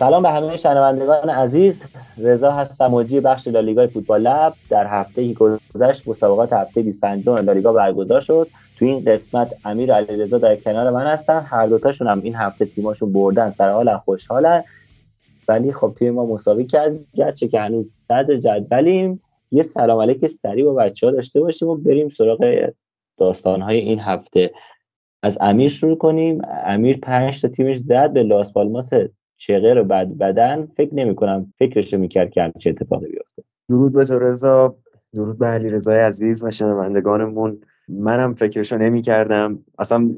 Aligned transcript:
سلام 0.00 0.22
به 0.22 0.30
همه 0.30 0.56
شنوندگان 0.56 1.30
عزیز. 1.30 1.84
رضا 2.18 2.52
هستم 2.52 2.86
موجی 2.86 3.20
بخش 3.20 3.48
لالیگای 3.48 3.86
فوتبال 3.86 4.20
لب. 4.20 4.52
در 4.70 4.86
هفته 4.86 5.32
گذشت 5.74 6.08
مسابقات 6.08 6.52
هفته 6.52 6.82
25 6.82 7.28
لالیگا 7.28 7.72
برگزار 7.72 8.20
شد. 8.20 8.48
تو 8.78 8.84
این 8.84 9.04
قسمت 9.04 9.54
امیر 9.64 9.94
علیرضا 9.94 10.38
در 10.38 10.56
کنار 10.56 10.90
من 10.90 11.06
هستن. 11.06 11.40
هر 11.40 11.66
دوتاشون 11.66 12.06
هم 12.06 12.20
این 12.22 12.34
هفته 12.34 12.64
تیماشون 12.64 13.12
بردن 13.12 13.50
سر 13.50 13.72
حال 13.72 13.96
خوشحالن. 13.96 14.64
ولی 15.48 15.72
خب 15.72 15.92
تیم 15.98 16.14
ما 16.14 16.26
مساوی 16.26 16.64
کرد. 16.64 16.92
گرچه 17.14 17.48
که 17.48 17.60
هنوز 17.60 17.96
صدر 18.08 18.36
جدولیم. 18.36 19.22
یه 19.50 19.62
سلام 19.62 20.00
علیک 20.00 20.26
سریع 20.26 20.64
با 20.64 20.74
بچه 20.74 21.06
ها 21.06 21.12
داشته 21.12 21.40
باشیم 21.40 21.68
و 21.68 21.76
بریم 21.76 22.08
سراغ 22.08 22.70
داستانهای 23.18 23.78
این 23.78 23.98
هفته. 23.98 24.50
از 25.22 25.38
امیر 25.40 25.68
شروع 25.68 25.98
کنیم. 25.98 26.42
امیر 26.64 26.98
پنج 27.02 27.42
تا 27.42 27.48
تیمش 27.48 27.76
زد 27.76 28.12
به 28.12 28.22
لاس 28.22 28.52
پالماس 28.52 28.92
چغه 29.40 29.74
رو 29.74 29.84
بعد 29.84 30.18
بدن 30.18 30.68
فکر 30.76 30.94
نمی 30.94 31.14
کنم 31.14 31.52
فکرش 31.58 31.94
رو 31.94 32.00
می‌کرد 32.00 32.30
که 32.30 32.52
چه 32.58 32.70
اتفاقی 32.70 33.06
بیفته. 33.06 33.42
درود 33.68 33.92
به 33.92 34.04
تو 34.04 34.18
رضا. 34.18 34.76
درود 35.14 35.38
به 35.38 35.46
علی 35.46 35.70
رضای 35.70 35.98
عزیز 35.98 36.44
و 36.44 36.50
شنوندگانمون. 36.50 37.60
منم 37.88 38.34
فکرشو 38.34 38.76
نمی 38.76 39.00
کردم 39.00 39.64
اصلا 39.78 40.10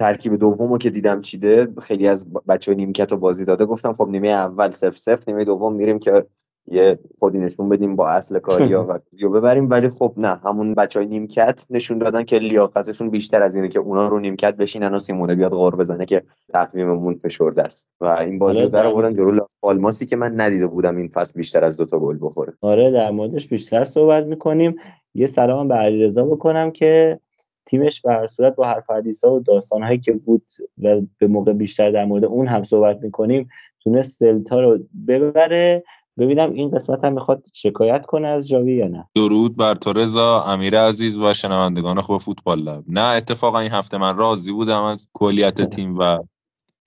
ترکیب 0.00 0.36
دوم 0.36 0.78
که 0.78 0.90
دیدم 0.90 1.20
چیده 1.20 1.68
خیلی 1.82 2.08
از 2.08 2.32
بچه 2.32 2.72
های 2.72 2.76
نیمکت 2.76 3.12
رو 3.12 3.18
بازی 3.18 3.44
داده 3.44 3.64
گفتم 3.64 3.92
خب 3.92 4.08
نیمه 4.08 4.28
اول 4.28 4.70
سف 4.70 4.98
سف 4.98 5.28
نیمه 5.28 5.44
دوم 5.44 5.74
میریم 5.74 5.98
که 5.98 6.26
یه 6.66 6.98
خودی 7.18 7.38
نشون 7.38 7.68
بدیم 7.68 7.96
با 7.96 8.08
اصل 8.08 8.38
کاریا 8.38 8.84
و 8.84 8.92
ویدیو 8.92 9.30
ببریم. 9.30 9.70
ولی 9.70 9.88
خب 9.88 10.14
نه 10.16 10.40
همون 10.44 10.74
بچه 10.74 10.98
های 10.98 11.08
نیمکت 11.08 11.66
نشون 11.70 11.98
دادن 11.98 12.22
که 12.24 12.38
لیاقتشون 12.38 13.10
بیشتر 13.10 13.42
از 13.42 13.54
اینه 13.54 13.68
که 13.68 13.78
اونا 13.78 14.08
رو 14.08 14.20
نیمکت 14.20 14.56
بشینن 14.56 14.94
و 14.94 14.98
سیمونه 14.98 15.34
بیاد 15.34 15.52
غور 15.52 15.76
بزنه 15.76 16.06
که 16.06 16.22
تقویممون 16.48 17.14
فشرده 17.14 17.62
است. 17.62 17.88
و 18.00 18.06
این 18.06 18.38
بازی 18.38 18.62
رو 18.62 18.68
در 18.68 18.86
آوردن 18.86 19.14
جلو 19.14 19.40
آلماسی 19.62 20.06
که 20.06 20.16
من 20.16 20.40
ندیده 20.40 20.66
بودم 20.66 20.96
این 20.96 21.08
فصل 21.08 21.32
بیشتر 21.36 21.64
از 21.64 21.76
دو 21.76 21.84
تا 21.84 21.98
گل 21.98 22.18
بخوره. 22.20 22.52
آره 22.60 22.90
در 22.90 23.10
موردش 23.10 23.48
بیشتر 23.48 23.84
صحبت 23.84 24.24
می‌کنیم. 24.24 24.76
یه 25.14 25.26
سلام 25.26 25.68
به 25.68 25.74
علیرضا 25.74 26.24
بکنم 26.24 26.70
که 26.70 27.20
تیمش 27.66 28.00
به 28.00 28.26
صورت 28.26 28.54
با 28.54 28.64
حرف 28.64 28.90
حدیث 28.90 29.24
ها 29.24 29.34
و 29.34 29.40
داستان 29.40 29.82
هایی 29.82 29.98
که 29.98 30.12
بود 30.12 30.42
و 30.82 31.00
به 31.18 31.26
موقع 31.26 31.52
بیشتر 31.52 31.90
در 31.90 32.04
مورد 32.04 32.24
اون 32.24 32.46
هم 32.46 32.64
صحبت 32.64 32.98
می‌کنیم 33.02 33.48
تونست 33.80 34.18
سلتا 34.18 34.60
رو 34.60 34.78
ببره. 35.08 35.84
ببینم 36.18 36.52
این 36.52 36.70
قسمت 36.70 37.04
هم 37.04 37.12
می‌خواد 37.12 37.44
شکایت 37.52 38.06
کنه 38.06 38.28
از 38.28 38.48
جاوی 38.48 38.72
یا 38.72 38.88
نه. 38.88 39.08
درود 39.14 39.56
بر 39.56 39.74
تو 39.74 39.92
رضا 39.92 40.42
امیر 40.42 40.80
عزیز 40.80 41.18
و 41.18 41.34
شنوندگان 41.34 42.00
خوب 42.00 42.20
فوتبال 42.20 42.58
لب. 42.58 42.84
نه 42.88 43.00
اتفاقا 43.00 43.58
این 43.58 43.72
هفته 43.72 43.98
من 43.98 44.16
راضی 44.16 44.52
بودم 44.52 44.82
از 44.82 45.08
کلیت 45.14 45.70
تیم 45.70 45.98
و 45.98 46.18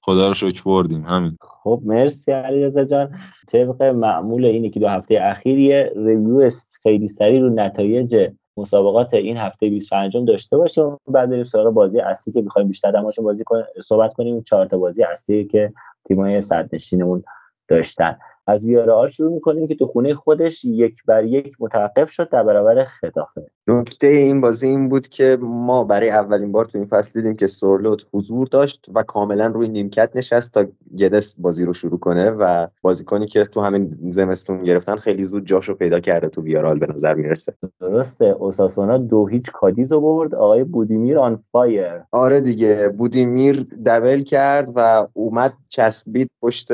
خدا 0.01 0.27
رو 0.27 0.33
شکر 0.33 0.63
بردیم. 0.63 1.05
همین. 1.05 1.37
خب 1.63 1.81
مرسی 1.85 2.31
علیرضا 2.31 2.83
جان. 2.83 3.15
طبق 3.47 3.83
معمول 3.83 4.45
اینی 4.45 4.69
که 4.69 4.79
دو 4.79 4.87
هفته 4.87 5.19
اخیر 5.21 5.59
یه 5.59 5.91
ریویو 5.95 6.49
خیلی 6.83 7.07
سریع 7.07 7.41
رو 7.41 7.49
نتایج 7.49 8.31
مسابقات 8.57 9.13
این 9.13 9.37
هفته 9.37 9.69
25 9.69 10.17
داشته 10.17 10.57
باشیم. 10.57 10.97
بعد 11.07 11.29
بریم 11.29 11.43
سراغ 11.43 11.73
بازی 11.73 11.99
اصلی 11.99 12.33
که 12.33 12.41
می‌خوایم 12.41 12.67
بیشتر 12.67 12.91
در 12.91 13.01
بازی 13.01 13.43
صحبت 13.85 14.13
کنیم. 14.13 14.43
چهار 14.43 14.65
تا 14.65 14.77
بازی 14.77 15.03
اصلی 15.03 15.45
که 15.45 15.73
تیم‌های 16.05 16.41
صدرنشینمون 16.41 17.23
داشتن. 17.67 18.17
از 18.47 18.65
ویارال 18.65 19.09
شروع 19.09 19.33
می‌کنیم 19.33 19.67
که 19.67 19.75
تو 19.75 19.85
خونه 19.85 20.13
خودش 20.13 20.65
یک 20.65 21.03
بر 21.05 21.23
یک 21.23 21.55
متوقف 21.59 22.11
شد 22.11 22.29
در 22.29 22.43
برابر 22.43 22.83
خطافه 22.83 23.47
نکته 23.67 24.07
این 24.07 24.41
بازی 24.41 24.67
این 24.67 24.89
بود 24.89 25.07
که 25.07 25.37
ما 25.41 25.83
برای 25.83 26.09
اولین 26.09 26.51
بار 26.51 26.65
تو 26.65 26.77
این 26.77 26.87
فصل 26.87 27.21
دیدیم 27.21 27.35
که 27.35 27.47
سورلوت 27.47 28.05
حضور 28.13 28.47
داشت 28.47 28.85
و 28.93 29.03
کاملا 29.03 29.47
روی 29.47 29.67
نیمکت 29.67 30.11
نشست 30.15 30.53
تا 30.53 30.65
گدس 30.97 31.35
بازی 31.39 31.65
رو 31.65 31.73
شروع 31.73 31.99
کنه 31.99 32.31
و 32.31 32.67
بازیکنی 32.81 33.27
که 33.27 33.43
تو 33.43 33.61
همین 33.61 33.97
زمستون 34.11 34.63
گرفتن 34.63 34.95
خیلی 34.95 35.23
زود 35.23 35.45
جاشو 35.45 35.73
پیدا 35.73 35.99
کرده 35.99 36.27
تو 36.27 36.41
ویارال 36.41 36.79
به 36.79 36.87
نظر 36.87 37.13
می‌رسه. 37.13 37.53
درسته. 37.79 38.25
اوساسونا 38.25 38.97
دو 38.97 39.27
هیچ 39.27 39.51
کادیز 39.51 39.93
برد. 39.93 40.35
آقای 40.35 40.63
بودیمیر 40.63 41.19
on 41.19 41.43
fire 41.51 42.03
آره 42.11 42.41
دیگه. 42.41 42.89
بودیمیر 42.97 43.67
دبل 43.85 44.21
کرد 44.21 44.71
و 44.75 45.07
اومد 45.13 45.53
چسبید 45.69 46.29
پشت 46.41 46.67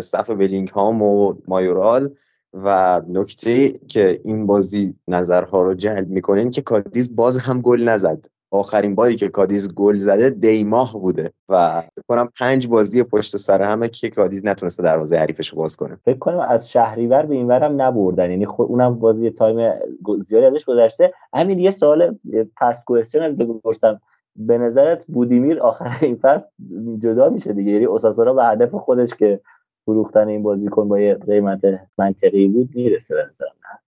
صف 0.00 0.30
هام 0.72 1.02
و 1.02 1.34
مایورال 1.48 2.10
و 2.52 3.02
نکته 3.08 3.68
که 3.68 4.20
این 4.24 4.46
بازی 4.46 4.94
نظرها 5.08 5.62
رو 5.62 5.74
جلب 5.74 6.08
می‌کنه 6.08 6.40
این 6.40 6.50
که 6.50 6.62
کادیز 6.62 7.16
باز 7.16 7.38
هم 7.38 7.60
گل 7.60 7.82
نزد. 7.82 8.26
آخرین 8.50 8.94
باری 8.94 9.16
که 9.16 9.28
کادیز 9.28 9.74
گل 9.74 9.94
زده 9.94 10.30
دیماه 10.30 10.92
بوده 10.92 11.32
و 11.48 11.80
فکر 11.80 12.02
کنم 12.08 12.28
پنج 12.38 12.68
بازی 12.68 13.02
پشت 13.02 13.36
سر 13.36 13.62
همه 13.62 13.88
که 13.88 14.10
کادیز 14.10 14.46
نتونسته 14.46 14.82
دروازه 14.82 15.16
حریفش 15.16 15.54
باز 15.54 15.76
کنه. 15.76 15.98
فکر 16.04 16.18
کنم 16.18 16.38
از 16.38 16.70
شهریور 16.70 17.26
به 17.26 17.34
اینورم 17.34 17.82
نبردن. 17.82 18.30
یعنی 18.30 18.46
خود 18.46 18.68
اونم 18.68 18.94
بازی 18.94 19.30
تایم 19.30 19.74
زیادی 20.22 20.46
ازش 20.46 20.64
گذشته. 20.64 21.12
همین 21.34 21.58
یه 21.58 21.70
سوال 21.70 22.18
پس 22.56 22.84
question 22.84 23.22
ازت 23.22 23.36
بپرسم. 23.36 24.00
به 24.36 24.58
نظرت 24.58 25.06
بودیمیر 25.06 25.60
آخر 25.60 25.96
این 26.00 26.16
فصل 26.16 26.46
جدا 26.98 27.28
میشه 27.28 27.52
دیگه؟ 27.52 27.72
یعنی 27.72 27.86
اوساسونا 27.86 28.34
به 28.34 28.44
هدف 28.44 28.74
خودش 28.74 29.14
که 29.14 29.40
فروختن 29.88 30.28
این 30.28 30.42
بازیکن 30.42 30.88
با 30.88 31.00
یه 31.00 31.14
قیمت 31.14 31.60
منطقی 31.98 32.48
بود 32.48 32.70
می‌رسه 32.74 33.14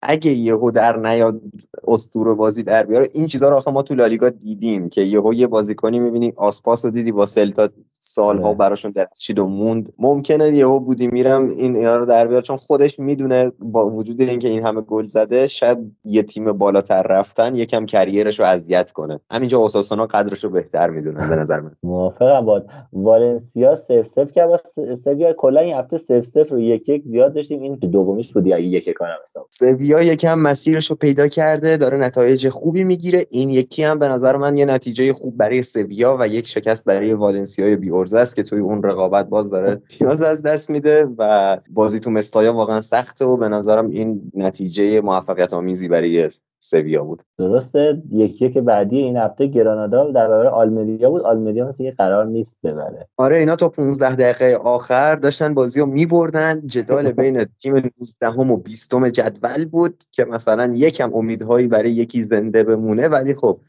اگه 0.01 0.31
یهو 0.31 0.71
در 0.71 0.97
نیاد 0.97 1.41
اسطوره 1.87 2.35
بازی 2.35 2.63
در 2.63 2.85
بیاره 2.85 3.09
این 3.13 3.25
چیزها 3.25 3.49
رو 3.49 3.55
آخه 3.55 3.71
ما 3.71 3.81
تو 3.81 3.95
لالیگا 3.95 4.29
دیدیم 4.29 4.89
که 4.89 5.01
یهو 5.01 5.33
یه 5.33 5.47
بازیکنی 5.47 5.99
می‌بینی 5.99 6.33
آسپاس 6.35 6.85
رو 6.85 6.91
دیدی 6.91 7.11
با 7.11 7.25
سلتا 7.25 7.69
سالها 7.99 8.47
آره. 8.47 8.57
براشون 8.57 8.91
درچید 8.91 9.39
و 9.39 9.47
موند. 9.47 9.93
ممکنه 9.99 10.57
یهو 10.57 10.79
بودی 10.79 11.07
میرم 11.07 11.47
این 11.47 11.75
اینا 11.75 11.95
رو 11.95 12.05
در 12.05 12.27
بیاره 12.27 12.41
چون 12.41 12.57
خودش 12.57 12.99
می‌دونه 12.99 13.51
با 13.59 13.89
وجود 13.89 14.21
اینکه 14.21 14.47
این 14.47 14.65
همه 14.65 14.81
گل 14.81 15.03
زده 15.03 15.47
شاید 15.47 15.77
یه 16.05 16.23
تیم 16.23 16.51
بالاتر 16.51 17.03
رفتن 17.03 17.55
یکم 17.55 17.85
کریرش 17.85 18.39
رو 18.39 18.45
اذیت 18.45 18.91
کنه. 18.91 19.19
همینجا 19.31 19.57
اوساسونا 19.57 20.05
قدرش 20.05 20.43
رو 20.43 20.49
بهتر 20.49 20.89
می‌دونن 20.89 21.29
به 21.29 21.35
نظر 21.35 21.59
من. 21.59 21.71
موافقم 21.83 22.45
با 22.45 22.63
والنسیا 22.93 23.75
سف 23.75 24.01
سف 24.01 24.31
که 24.31 24.45
با 24.45 24.57
سویا 25.03 25.33
کلا 25.33 25.59
این 25.59 25.75
هفته 25.75 25.97
سف 25.97 26.25
سف 26.25 26.51
رو 26.51 26.59
یک 26.59 26.89
یک 26.89 27.03
زیاد 27.05 27.33
داشتیم. 27.33 27.61
این 27.61 27.75
دومیش 27.75 28.33
بود 28.33 28.47
اگه 28.47 28.61
یک 28.61 28.87
یک 28.87 28.97
کنم 28.97 29.17
سویا 29.65 30.01
یکم 30.01 30.39
مسیرش 30.39 30.89
رو 30.89 30.95
پیدا 30.95 31.27
کرده 31.27 31.77
داره 31.77 31.97
نتایج 31.97 32.49
خوبی 32.49 32.83
می‌گیره. 32.83 33.25
این 33.29 33.49
یکی 33.49 33.83
هم 33.83 33.99
به 33.99 34.07
نظر 34.07 34.35
من 34.35 34.57
یه 34.57 34.65
نتیجه 34.65 35.13
خوب 35.13 35.37
برای 35.37 35.61
سویا 35.61 36.17
و 36.19 36.27
یک 36.27 36.47
شکست 36.47 36.85
برای 36.85 37.13
والنسیا 37.13 37.75
بی 37.75 37.91
ارزه 37.91 38.19
است 38.19 38.35
که 38.35 38.43
توی 38.43 38.59
اون 38.59 38.83
رقابت 38.83 39.29
باز 39.29 39.49
داره 39.49 39.75
پیاز 39.75 40.21
از 40.21 40.41
دست 40.41 40.69
میده 40.69 41.07
و 41.17 41.57
بازی 41.69 41.99
تو 41.99 42.11
مستایا 42.11 42.53
واقعا 42.53 42.81
سخته 42.81 43.25
و 43.25 43.37
به 43.37 43.49
نظرم 43.49 43.89
این 43.89 44.31
نتیجه 44.33 45.01
موفقیت 45.01 45.53
آمیزی 45.53 45.87
برای 45.87 46.29
سویا 46.59 47.03
بود. 47.03 47.23
درسته. 47.37 48.01
یکی 48.11 48.49
که 48.49 48.61
بعدی 48.61 48.97
این 48.97 49.17
هفته 49.17 49.47
گرانادا 49.47 50.11
در 50.11 50.27
برابر 50.27 50.47
آلمریا 50.47 51.09
بود. 51.09 51.21
آلمریا 51.21 51.67
مثل 51.67 51.91
قرار 51.91 52.25
نیست 52.25 52.57
ببره. 52.63 53.07
آره 53.17 53.37
اینا 53.37 53.55
تا 53.55 53.69
15 53.69 54.15
دقیقه 54.15 54.55
آخر 54.55 55.15
داشتن 55.15 55.53
بازی 55.53 55.79
رو 55.79 55.85
میبردن. 55.85 56.61
جدال 56.65 57.11
بین 57.11 57.45
تیم 57.61 57.75
19 57.75 58.27
و 58.27 58.57
20 58.57 58.95
جدول 59.11 59.54
بود 59.63 60.03
که 60.11 60.25
مثلا 60.25 60.73
یکم 60.75 61.13
امیدهایی 61.13 61.67
برای 61.67 61.91
یکی 61.91 62.23
زنده 62.23 62.63
بمونه 62.63 63.07
ولی 63.07 63.33
خب 63.33 63.61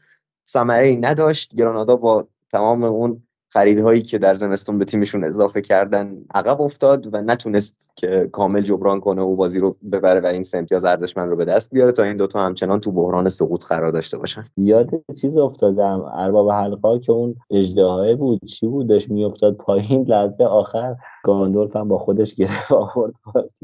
ثمره 0.49 0.97
نداشت. 1.01 1.55
گرانادا 1.55 1.95
با 1.95 2.27
تمام 2.51 2.83
اون 2.83 3.26
خریدهایی 3.57 4.01
که 4.01 4.17
در 4.17 4.35
زمستون 4.35 4.77
به 4.77 4.85
تیمشون 4.85 5.23
اضافه 5.23 5.61
کردن 5.61 6.17
عقب 6.35 6.61
افتاد 6.61 7.13
و 7.13 7.21
نتونست 7.21 7.91
که 7.95 8.29
کامل 8.31 8.61
جبران 8.61 8.99
کنه 8.99 9.21
و 9.21 9.35
بازی 9.35 9.59
رو 9.59 9.75
ببره 9.91 10.19
و 10.19 10.25
این 10.25 10.43
سمتیاز 10.43 10.85
ارزشمند 10.85 11.29
رو 11.29 11.35
به 11.35 11.45
دست 11.45 11.73
بیاره 11.73 11.91
تا 11.91 12.03
این 12.03 12.17
دوتا 12.17 12.39
همچنان 12.39 12.79
تو 12.79 12.91
بحران 12.91 13.29
سقوط 13.29 13.65
قرار 13.65 13.91
داشته 13.91 14.17
باشن. 14.17 14.43
یاد 14.57 14.89
چیز 15.21 15.37
افتادم 15.37 16.01
ارباب 16.13 16.51
حلقا 16.51 16.97
که 16.97 17.11
اون 17.11 17.35
اجدهای 17.49 18.15
بود 18.15 18.45
چی 18.45 18.67
بود 18.67 18.87
داشت 18.87 19.11
میافتاد 19.11 19.55
پایین 19.55 20.05
لحظه 20.07 20.43
آخر 20.43 20.95
گاندولف 21.23 21.75
هم 21.75 21.87
با 21.87 21.97
خودش 21.97 22.35
گرفت 22.35 22.71
آورد 22.71 23.13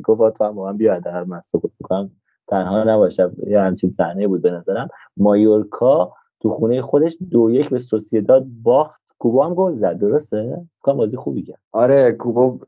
گفت 0.04 0.38
تو 0.38 0.44
هم 0.44 0.56
با 0.56 0.74
بیا 0.74 1.00
در 1.00 1.24
من 1.24 1.42
سقوط 1.42 1.72
می‌کنم. 1.80 2.12
تنها 2.48 2.84
نباشم 2.84 3.32
یه 3.48 3.60
همچین 3.60 3.90
صحنه 3.90 4.28
بود 4.28 4.42
به 4.42 4.52
نظرم. 4.52 4.88
مایورکا 5.18 6.14
تو 6.42 6.50
خونه 6.50 6.82
خودش 6.82 7.18
دو 7.32 7.50
یک 7.50 7.70
به 7.70 7.80
سوسیداد 7.80 8.46
باخت. 8.64 9.03
کوبا 9.24 9.46
هم 9.46 9.54
گل 9.54 9.76
زد 9.76 9.98
درسته؟ 9.98 10.62
کام 10.82 10.98
بازی 10.98 11.18
خوبی 11.18 11.44
کرد. 11.44 11.60
آره 11.72 12.12
کوبا 12.12 12.60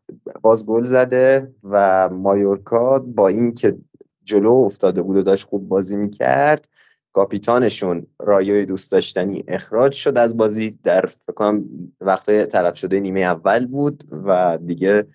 باز 0.42 0.66
گل 0.66 0.84
زده 0.84 1.54
و 1.64 2.10
مایورکا 2.10 3.00
با 3.00 3.28
اینکه 3.28 3.78
جلو 4.24 4.52
افتاده 4.52 5.02
بود 5.02 5.18
و 5.18 5.22
داشت 5.22 5.48
خوب 5.48 5.68
بازی 5.68 5.96
می‌کرد 5.96 6.70
کاپیتانشون 7.14 8.08
رایوی 8.20 8.66
دوست 8.66 8.92
داشتنی 8.92 9.44
اخراج 9.48 9.94
شد. 9.94 10.18
از 10.18 10.38
بازی 10.38 10.80
در 10.84 11.06
فکر 11.06 11.34
کنم 11.34 11.66
وقتای 12.02 12.46
طرف 12.46 12.78
شده 12.78 13.00
نیمه 13.00 13.20
اول 13.20 13.66
بود 13.66 14.04
و 14.26 14.60
دیگه 14.66 15.08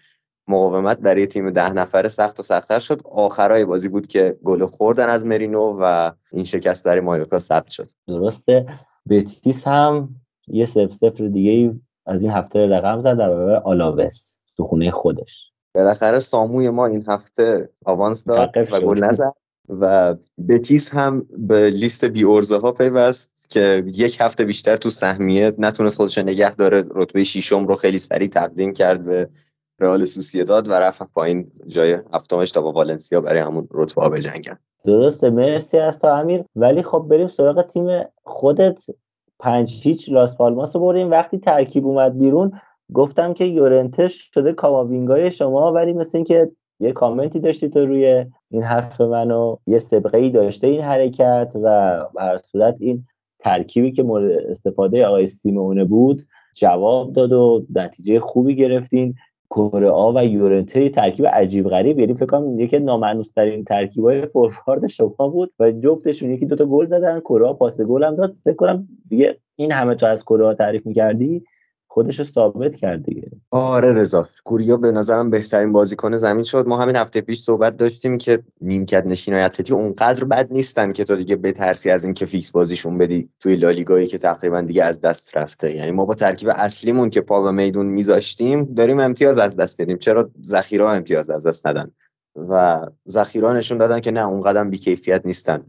مقاومت 0.49 0.99
برای 0.99 1.27
تیم 1.27 1.51
ده 1.51 1.73
نفره 1.73 2.09
سخت 2.09 2.41
و 2.41 2.43
سختتر 2.43 2.79
شد. 2.79 3.01
آخرای 3.05 3.65
بازی 3.65 3.89
بود 3.89 4.07
که 4.07 4.39
گل 4.45 4.67
خوردن 4.67 5.09
از 5.09 5.27
مرینو 5.27 5.79
و 5.81 6.13
این 6.33 6.45
شکست 6.45 6.85
برای 6.85 7.01
مایورکا 7.01 7.39
ثبت 7.39 7.69
شد. 7.69 7.91
درسته. 8.09 8.67
بتیس 9.09 9.69
هم 9.69 10.21
یه 10.51 10.65
سف 10.65 10.93
سفر 10.93 11.27
دیگه 11.27 11.75
از 12.07 12.23
این 12.23 12.31
هفته 12.31 12.67
رقم 12.67 13.01
زد 13.01 13.19
در 13.19 13.29
برابر 13.29 13.57
آلاوس 13.57 14.37
تو 14.57 14.65
خونه 14.65 14.91
خودش. 14.91 15.51
بالاخره 15.75 16.19
ساموی 16.19 16.71
ما 16.71 16.87
این 16.87 17.05
هفته 17.09 17.69
آوانس 17.85 18.25
داد 18.25 18.51
و 18.73 18.81
گل 18.81 19.05
نزد 19.05 19.33
و 19.69 20.15
بتیس 20.49 20.91
هم 20.91 21.27
به 21.39 21.71
لیست 21.71 22.05
بی 22.05 22.23
ها 22.63 22.73
پیوست 22.73 23.47
که 23.51 23.83
یک 23.87 24.17
هفته 24.21 24.45
بیشتر 24.45 24.77
تو 24.77 24.91
سهمیه 24.91 25.53
نتونست 25.59 25.97
خودش 25.97 26.19
نگه 26.19 26.55
داره. 26.55 26.85
رتبه 26.95 27.25
شیشم 27.25 27.67
رو 27.67 27.77
خیلی 27.77 27.99
سریع 27.99 28.29
تقدیم 28.29 28.73
کرد 28.73 29.05
به 29.05 29.29
رئال 29.81 30.05
سوسیداد 30.05 30.69
و 30.69 30.73
رفت 30.73 31.03
پایین 31.03 31.51
جای 31.67 31.99
هفتمش 32.13 32.51
تا 32.51 32.61
با 32.61 32.73
والنسیا 32.73 33.21
برای 33.21 33.41
همون 33.41 33.69
رتبه 33.75 34.09
بجنگن 34.09 34.59
درسته 34.85 35.31
مرسی 35.31 35.79
از 35.79 35.99
تو 35.99 36.07
امیر. 36.07 36.45
ولی 36.57 36.83
خب 36.83 37.07
بریم 37.11 37.29
سراغ 37.29 37.63
تیم 37.63 37.87
خودت. 38.25 38.85
پنج 39.41 39.81
هیچ 39.83 40.13
لاس 40.13 40.37
پالماس 40.37 40.77
رو 40.77 40.87
بریم 40.87 41.11
وقتی 41.11 41.39
ترکیب 41.39 41.87
اومد 41.87 42.19
بیرون 42.19 42.53
گفتم 42.93 43.35
که 43.35 43.45
یورنتش 43.45 44.31
شده 44.35 44.53
کاماوینگای 44.53 45.31
شما 45.31 45.73
ولی 45.73 45.93
مثل 45.93 46.19
اینکه 46.19 46.51
یه 46.81 46.93
کامنتی 46.93 47.41
داشتی 47.41 47.69
تو 47.69 47.87
روی 47.87 48.27
این 48.51 48.63
حرف 48.63 49.01
منو 49.01 49.57
یه 49.67 49.79
سبقه 49.79 50.19
ای 50.19 50.31
داشته 50.31 50.67
این 50.67 50.81
حرکت 50.81 51.53
و 51.55 51.99
به 52.15 52.23
هر 52.23 52.37
صورت 52.37 52.77
این 52.81 53.07
ترکیبی 53.39 53.93
که 53.93 54.03
مورد 54.03 54.31
استفاده 54.31 55.07
آقای 55.07 55.27
سیمونه 55.27 55.85
بود 55.85 56.27
جواب 56.55 57.13
داد 57.13 57.33
و 57.33 57.67
نتیجه 57.75 58.21
خوبی 58.21 58.57
گرفتین. 58.57 59.15
کره 59.51 59.91
آ 59.91 60.13
و 60.13 60.25
یورنته 60.25 60.89
ترکیب 60.89 61.27
عجیب 61.27 61.69
غریب. 61.69 61.99
یعنی 61.99 62.15
فکر 62.15 62.27
کنم 62.27 62.61
یکی 62.61 62.79
نامعنوس 62.79 63.33
ترین 63.33 63.65
ترکیبای 63.65 64.27
فوروارد 64.27 64.87
شما 64.87 65.29
بود 65.33 65.53
و 65.59 65.73
جفتشون 65.73 66.31
یکی 66.31 66.47
دوتا 66.47 66.65
گل 66.65 66.87
زدن. 66.87 67.21
کره 67.21 67.53
پاس 67.53 67.81
گل 67.81 68.05
هم 68.05 68.17
داد. 68.17 68.37
فکر 68.45 68.55
کنم 68.55 68.89
دیگه 69.09 69.37
این 69.57 69.73
همه 69.73 69.95
تو 69.95 70.07
از 70.07 70.25
کره 70.25 70.55
تعریف 70.55 70.87
می‌کردی؟ 70.87 71.45
خودش 71.93 72.19
رو 72.19 72.25
ثابت 72.25 72.75
کرد 72.75 73.05
دیگه. 73.05 73.31
آره 73.51 73.93
رضا 73.93 74.29
گوریا 74.45 74.77
به 74.77 74.93
نظرم 74.93 75.31
بهترین 75.31 75.73
بازیکن 75.73 76.17
زمین 76.17 76.45
شد. 76.45 76.67
ما 76.67 76.79
همین 76.79 76.97
هفته 76.97 77.21
پیش 77.21 77.43
صحبت 77.43 77.77
داشتیم 77.77 78.19
که 78.19 78.43
نیمکت 78.61 79.07
نشینای 79.07 79.43
اتلتی 79.43 79.73
اونقدر 79.73 80.25
بد 80.25 80.53
نیستن 80.53 80.93
که 80.93 81.05
تو 81.05 81.17
دیگه 81.17 81.37
بترسی 81.37 81.91
از 81.91 82.05
اینکه 82.05 82.27
فیکس 82.27 82.53
بازیشون 82.53 82.99
بدی 82.99 83.29
توی 83.41 83.57
لالیگایی 83.57 84.07
که 84.07 84.19
تقریبا 84.19 84.61
دیگه 84.61 84.85
از 84.85 85.01
دست 85.01 85.37
رفته. 85.37 85.75
یعنی 85.75 85.91
ما 85.91 86.05
با 86.05 86.15
ترکیب 86.15 86.49
اصلیمون 86.55 87.11
که 87.11 87.21
پا 87.21 87.43
به 87.43 87.51
میدون 87.51 87.87
میذاشتیم 87.87 88.65
داریم 88.65 89.01
امتیاز 89.01 89.39
از 89.39 89.57
دست 89.57 89.81
بدیم 89.83 89.99
چرا 89.99 90.31
ذخیره 90.45 90.85
امتیاز 90.85 91.31
از 91.31 91.47
دست 91.47 91.67
ندن؟ 91.67 91.91
و 92.37 92.81
ذخیره 93.09 93.53
نشون 93.53 93.79
دادن 93.79 94.01
که 94.01 94.11
نه 94.11 94.27
اون 94.27 94.41
قدم 94.41 94.71
بیکیفیت 94.71 95.23
نیستن. 95.25 95.63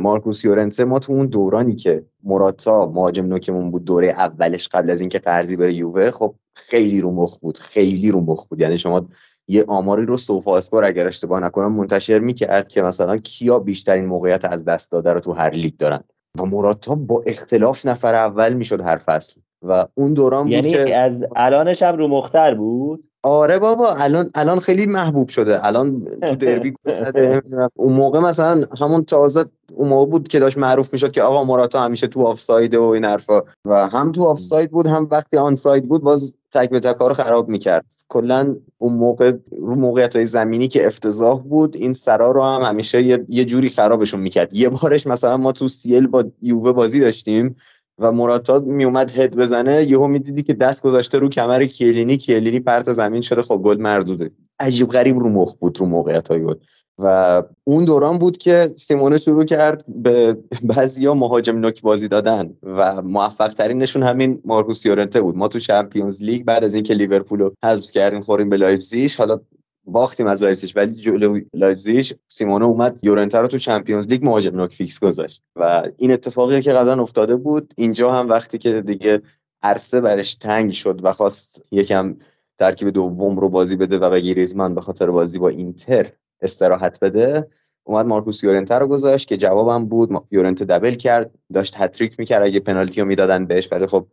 مارکوس 0.00 0.44
یورنسه 0.44 0.84
ما 0.84 0.98
تو 0.98 1.12
اون 1.12 1.26
دورانی 1.26 1.76
که 1.76 2.04
مراتا 2.22 2.86
مهاجم 2.86 3.26
نوکمون 3.26 3.70
بود 3.70 3.84
دوره 3.84 4.08
اولش 4.08 4.68
قبل 4.68 4.90
از 4.90 5.00
اینکه 5.00 5.18
قرضی 5.18 5.56
بره 5.56 5.74
یووه 5.74 6.10
خب 6.10 6.34
خیلی 6.54 7.00
رو 7.00 7.10
مخ 7.10 7.38
بود 7.38 7.58
خیلی 7.58 8.10
رو 8.10 8.20
مخ 8.20 8.46
بود. 8.46 8.60
یعنی 8.60 8.78
شما 8.78 9.08
یه 9.48 9.64
آماری 9.68 10.06
رو 10.06 10.16
سوفا 10.16 10.56
اسکور 10.56 10.84
اگر 10.84 11.06
اشتباه 11.06 11.40
نکنم 11.40 11.72
منتشر 11.72 12.18
می‌کرد 12.18 12.68
که 12.68 12.82
مثلا 12.82 13.16
کیا 13.16 13.58
بیشترین 13.58 14.06
موقعیت 14.06 14.44
از 14.44 14.64
دست 14.64 14.90
داده 14.90 15.12
رو 15.12 15.20
تو 15.20 15.32
هر 15.32 15.50
لیگ 15.50 15.76
دارن. 15.76 16.04
و 16.38 16.44
مراتا 16.44 16.94
با 16.94 17.22
اختلاف 17.26 17.86
نفر 17.86 18.14
اول 18.14 18.54
می‌شد 18.54 18.80
هر 18.80 18.96
فصل. 18.96 19.40
و 19.62 19.86
اون 19.94 20.14
دوران 20.14 20.48
یعنی 20.48 20.76
بود 20.76 20.86
که 20.86 20.96
از 20.96 21.24
الانش 21.36 21.82
هم 21.82 21.96
رو 21.96 22.08
مختر 22.08 22.54
بود؟ 22.54 23.09
آره 23.22 23.58
بابا 23.58 23.94
الان 23.94 24.30
الان 24.34 24.60
خیلی 24.60 24.86
محبوب 24.86 25.28
شده. 25.28 25.66
الان 25.66 26.04
تو 26.20 26.34
دربی 26.34 26.74
اون 27.74 27.92
موقع 27.92 28.18
مثلا 28.20 28.64
همون 28.80 29.04
تازه 29.04 29.44
اون 29.74 29.88
موقع 29.88 30.10
بود 30.10 30.28
که 30.28 30.38
داشت 30.38 30.58
معروف 30.58 30.92
می‌شد 30.92 31.12
که 31.12 31.22
آقا 31.22 31.44
مراتا 31.44 31.80
همیشه 31.80 32.06
تو 32.06 32.26
آفساید 32.26 32.74
و 32.74 32.82
این 32.82 33.04
حرفا. 33.04 33.42
و 33.64 33.88
هم 33.88 34.12
تو 34.12 34.24
آفساید 34.24 34.70
بود 34.70 34.86
هم 34.86 35.08
وقتی 35.10 35.36
onside 35.36 35.88
بود 35.88 36.02
باز 36.02 36.36
تک 36.52 36.70
به 36.70 36.80
تک 36.80 36.96
رو 36.96 37.14
خراب 37.14 37.48
می‌کرد. 37.48 37.84
کلا 38.08 38.56
اون 38.78 38.92
موقع 38.92 39.32
رو 39.60 39.74
موقعیت 39.74 40.16
های 40.16 40.26
زمینی 40.26 40.68
که 40.68 40.86
افتضاح 40.86 41.42
بود 41.42 41.76
این 41.76 41.92
سرا 41.92 42.30
رو 42.30 42.44
هم 42.44 42.62
همیشه 42.62 43.02
یه, 43.02 43.24
یه 43.28 43.44
جوری 43.44 43.68
خرابشون 43.68 44.20
می‌کرد. 44.20 44.54
یه 44.54 44.68
بارش 44.68 45.06
مثلا 45.06 45.36
ما 45.36 45.52
تو 45.52 45.68
CL 45.68 46.06
با 46.06 46.24
یووه 46.42 46.72
بازی 46.72 47.00
داشتیم. 47.00 47.56
و 48.00 48.12
موراتا 48.12 48.58
میومد 48.58 49.18
هد 49.18 49.36
بزنه 49.36 49.84
یهو 49.84 50.06
می‌دیدی 50.06 50.42
که 50.42 50.54
دست 50.54 50.82
گذاشته 50.82 51.18
رو 51.18 51.28
کمر 51.28 51.64
کیلینی 51.64 52.16
کیلینی 52.16 52.60
پرت 52.60 52.92
زمین 52.92 53.20
شده. 53.20 53.42
خب 53.42 53.56
گل 53.56 53.80
مردوده. 53.80 54.30
عجیب 54.60 54.88
غریب 54.88 55.18
رو 55.18 55.28
مخ 55.28 55.54
بود 55.54 55.80
رو 55.80 55.86
موقعیت 55.86 56.28
های 56.28 56.44
گل. 56.44 56.54
و 57.02 57.42
اون 57.64 57.84
دوران 57.84 58.18
بود 58.18 58.38
که 58.38 58.70
سیمونه 58.76 59.18
شروع 59.18 59.44
کرد 59.44 59.84
به 59.88 60.36
بعضیا 60.62 61.14
مهاجم 61.14 61.58
نوک 61.58 61.82
بازی 61.82 62.08
دادن 62.08 62.50
و 62.62 63.02
موفق 63.02 63.48
ترینشون 63.48 64.02
همین 64.02 64.40
مارکوس 64.44 64.86
یورنته 64.86 65.20
بود. 65.20 65.36
ما 65.36 65.48
تو 65.48 65.58
Champions 65.58 66.22
League 66.22 66.44
بعد 66.44 66.64
از 66.64 66.74
اینکه 66.74 66.94
لیورپول 66.94 67.38
رو 67.40 67.52
حذف 67.64 67.90
کردیم 67.90 68.20
خوردیم 68.20 68.48
به 68.48 68.56
لایپزیگ. 68.56 69.10
حالا 69.18 69.40
باختیم 69.84 70.26
از 70.26 70.42
لایپزیگ 70.42 70.72
ولی 70.76 70.92
جلو 70.92 71.40
لایپزیگ 71.54 72.06
سیمونه 72.28 72.64
اومد 72.64 73.00
یورنته 73.02 73.38
رو 73.38 73.46
تو 73.46 73.58
Champions 73.58 74.06
League 74.06 74.24
مهاجم 74.24 74.56
نوک 74.56 74.74
فیکس 74.74 75.00
گذاشت. 75.00 75.42
و 75.56 75.82
این 75.96 76.12
اتفاقی 76.12 76.60
که 76.60 76.72
قبلا 76.72 77.02
افتاده 77.02 77.36
بود 77.36 77.74
اینجا 77.76 78.12
هم 78.12 78.28
وقتی 78.28 78.58
که 78.58 78.82
دیگه 78.82 79.22
عرصه 79.62 80.00
برش 80.00 80.34
تنگ 80.34 80.72
شد 80.72 81.00
و 81.02 81.12
خواست 81.12 81.64
یکم 81.70 82.16
ترکیب 82.58 82.90
دوم 82.90 83.38
رو 83.38 83.48
بازی 83.48 83.76
بده 83.76 83.98
و 83.98 84.10
به 84.10 84.68
به 84.74 84.80
خاطر 84.80 85.10
بازی 85.10 85.38
با 85.38 85.48
اینتر 85.48 86.06
استراحت 86.40 87.00
بده 87.00 87.48
اومد 87.84 88.06
مارکوس 88.06 88.44
یورنته 88.44 88.74
رو 88.74 88.86
گذاشت 88.86 89.28
که 89.28 89.36
جوابم 89.36 89.84
بود. 89.84 90.26
یورنته 90.30 90.64
دبل 90.64 90.94
کرد 90.94 91.30
داشت 91.52 91.74
هتریک 91.76 92.18
می‌کرد 92.18 92.42
اگه 92.42 92.60
پنالتی 92.60 93.00
رو 93.00 93.06
می‌دادن 93.06 93.46
بهش 93.46 93.72
ولی 93.72 93.86
خب 93.86 94.06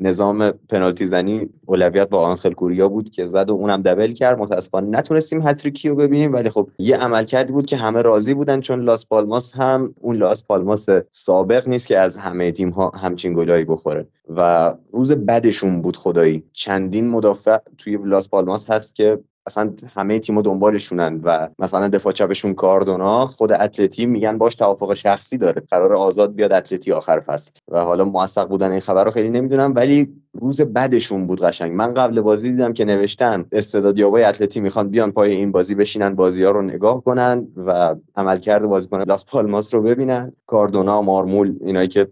نظام 0.00 0.50
پنالتی 0.50 1.06
زنی 1.06 1.50
اولویت 1.66 2.08
با 2.08 2.18
آنخل 2.26 2.52
کوریا 2.52 2.88
بود 2.88 3.10
که 3.10 3.26
زد 3.26 3.50
و 3.50 3.52
اونم 3.52 3.82
دبل 3.82 4.12
کرد. 4.12 4.38
متاسفانه 4.38 4.98
نتونستیم 4.98 5.46
هتریکی 5.46 5.88
رو 5.88 5.94
ببینیم 5.94 6.32
ولی 6.32 6.50
خب 6.50 6.68
یه 6.78 6.96
عمل 6.96 7.24
کردی 7.24 7.52
بود 7.52 7.66
که 7.66 7.76
همه 7.76 8.02
راضی 8.02 8.34
بودن 8.34 8.60
چون 8.60 8.80
لاس 8.80 9.06
پالماس 9.06 9.54
هم 9.56 9.94
اون 10.00 10.16
لاس 10.16 10.44
پالماس 10.44 10.86
سابق 11.10 11.68
نیست 11.68 11.86
که 11.86 11.98
از 11.98 12.16
همه 12.16 12.50
تیم 12.50 12.70
ها 12.70 12.88
همچین 12.88 13.34
گلایی 13.34 13.64
بخوره. 13.64 14.06
و 14.28 14.74
روز 14.92 15.12
بدشون 15.12 15.82
بود 15.82 15.96
خدایی. 15.96 16.44
چندین 16.52 17.10
مدافع 17.10 17.58
توی 17.78 17.98
لاس 18.04 18.28
پالماس 18.28 18.70
هست 18.70 18.94
که 18.94 19.18
اصلا 19.46 19.72
همه 19.94 20.18
تیم‌ها 20.18 20.42
دنبالشونن 20.42 21.20
و 21.24 21.48
مثلا 21.58 21.88
دفاع 21.88 22.12
چپشون 22.12 22.54
کاردونا 22.54 23.26
خود 23.26 23.52
اتلتی 23.52 24.06
میگن 24.06 24.38
باش 24.38 24.54
توافق 24.54 24.94
شخصی 24.94 25.38
داره 25.38 25.62
قرار 25.70 25.94
آزاد 25.94 26.34
بیاد 26.34 26.52
اتلتی 26.52 26.92
آخر 26.92 27.20
فصل. 27.20 27.50
و 27.68 27.80
حالا 27.80 28.04
موثق 28.04 28.48
بودن 28.48 28.70
این 28.70 28.80
خبر 28.80 29.04
رو 29.04 29.10
خیلی 29.10 29.28
نمی‌دونم 29.28 29.72
ولی 29.76 30.12
روز 30.40 30.60
بعدشون 30.60 31.26
بود 31.26 31.40
قشنگ. 31.40 31.72
من 31.72 31.94
قبل 31.94 32.20
بازی 32.20 32.50
دیدم 32.52 32.72
که 32.72 32.84
نوشتن 32.84 33.44
استعدادیابای 33.52 34.24
اتلتی 34.24 34.60
می‌خوان 34.60 34.88
بیان 34.88 35.12
پای 35.12 35.30
این 35.32 35.52
بازی 35.52 35.74
بشینن 35.74 36.14
بازی 36.14 36.44
ها 36.44 36.50
رو 36.50 36.62
نگاه 36.62 37.04
کنن 37.04 37.46
و 37.56 37.94
عملکرد 38.16 38.66
بازیکن 38.66 39.02
لاس 39.02 39.24
پالماس 39.24 39.74
رو 39.74 39.82
ببینن. 39.82 40.32
کاردونا 40.46 41.02
مارمول 41.02 41.56
اینایی 41.60 41.88
که 41.88 42.08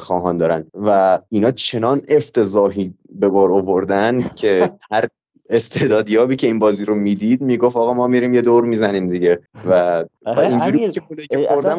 خواهان 0.00 0.36
دارن. 0.36 0.66
و 0.74 1.18
اینا 1.28 1.50
چنان 1.50 2.00
افتضاحی 2.08 2.94
به 3.20 3.28
بار 3.28 3.52
آوردن 3.52 4.22
که 4.22 4.70
هر 4.92 5.08
استعدادیابی 5.50 6.36
که 6.36 6.46
این 6.46 6.58
بازی 6.58 6.84
رو 6.84 6.94
می‌دید 6.94 7.42
می‌گفت 7.42 7.76
آقا 7.76 7.94
ما 7.94 8.06
میریم 8.06 8.34
یه 8.34 8.42
دور 8.42 8.64
می‌زنیم 8.64 9.08
دیگه. 9.08 9.38
و, 9.66 10.04
و 10.26 10.40
اینجوری 10.40 10.90
که 10.90 11.02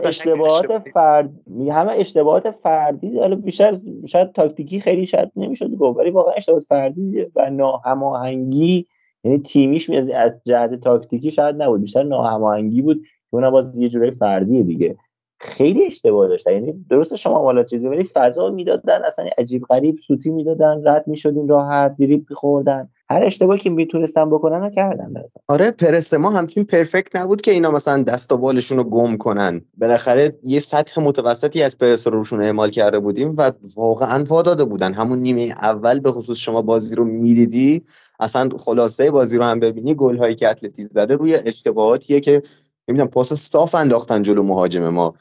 اشتباهات 0.03 0.89
فرد 0.93 1.29
همه 1.71 1.91
اشتباهات 1.91 2.51
فردی 2.51 3.19
حالا 3.19 3.35
بیشتر 3.35 3.77
شاید 4.05 4.31
تاکتیکی 4.31 4.79
خیلی 4.79 5.05
شاید 5.05 5.31
نمی‌شد 5.35 5.69
گفت 5.75 5.99
ولی 5.99 6.09
واقعا 6.09 6.33
اشتباهات 6.33 6.63
فردی 6.63 7.25
و 7.35 7.49
ناهماهنگی 7.49 8.87
یعنی 9.23 9.39
تیمیش 9.39 9.89
از 9.89 10.31
جهت 10.45 10.75
تاکتیکی 10.79 11.31
شاید 11.31 11.61
نبود 11.61 11.81
بیشتر 11.81 12.03
ناهماهنگی 12.03 12.81
بود 12.81 13.01
که 13.01 13.35
اونم 13.35 13.51
باز 13.51 13.77
یه 13.77 13.89
جورای 13.89 14.11
فردیه 14.11 14.63
دیگه. 14.63 14.95
خیلی 15.39 15.85
اشتباه 15.85 16.27
داشتن 16.27 16.51
یعنی 16.51 16.85
درست 16.89 17.15
شما 17.15 17.43
والا 17.43 17.63
چیزی 17.63 17.87
ولی 17.87 18.03
فضا 18.03 18.49
می‌دادن 18.49 19.01
اصلا 19.03 19.25
عجیب 19.37 19.63
غریب 19.69 19.97
سوتی 20.07 20.29
می‌دادن 20.29 20.81
رد 20.87 21.07
می‌شدین 21.07 21.47
راحت 21.47 21.95
دریپ 21.97 22.25
میخوردن. 22.29 22.89
هر 23.11 23.23
اشتباهی 23.23 23.59
که 23.59 23.69
می‌تونستن 23.69 24.29
بکنن 24.29 24.61
رو 24.61 24.69
کردن 24.69 25.09
مثلا. 25.09 25.41
آره 25.47 25.71
پرس 25.71 26.13
ما 26.13 26.29
همچین 26.29 26.63
پرفکت 26.63 27.15
نبود 27.15 27.41
که 27.41 27.51
اینا 27.51 27.71
مثلا 27.71 28.03
دست 28.03 28.31
و 28.31 28.37
بالشون 28.37 28.77
رو 28.77 28.83
گم 28.83 29.17
کنن. 29.17 29.61
بالاخره 29.77 30.39
یه 30.43 30.59
سطح 30.59 31.01
متوسطی 31.01 31.63
از 31.63 31.77
پرس 31.77 32.07
رو 32.07 32.13
روشون 32.13 32.41
اعمال 32.41 32.69
کرده 32.69 32.99
بودیم 32.99 33.35
و 33.37 33.51
واقعا 33.75 34.23
وا 34.23 34.41
داده 34.41 34.65
بودن. 34.65 34.93
همون 34.93 35.19
نیمه 35.19 35.41
اول 35.41 35.99
به 35.99 36.11
خصوص 36.11 36.37
شما 36.37 36.61
بازی 36.61 36.95
رو 36.95 37.03
می‌دیدی 37.03 37.81
اصلا 38.19 38.49
خلاصه 38.59 39.11
بازی 39.11 39.37
رو 39.37 39.43
هم 39.43 39.59
ببینی 39.59 39.95
گل 39.95 40.17
هایی 40.17 40.35
که 40.35 40.49
اتلتی 40.49 40.83
زده 40.83 41.15
روی 41.15 41.35
اشتباهاتیه 41.35 42.19
که 42.19 42.41
نمی‌دونم 42.87 43.09
پاس 43.09 43.33
صاف 43.33 43.75
انداختن 43.75 44.23
جلو 44.23 44.43
مهاجم 44.43 44.89
ما. 44.89 45.13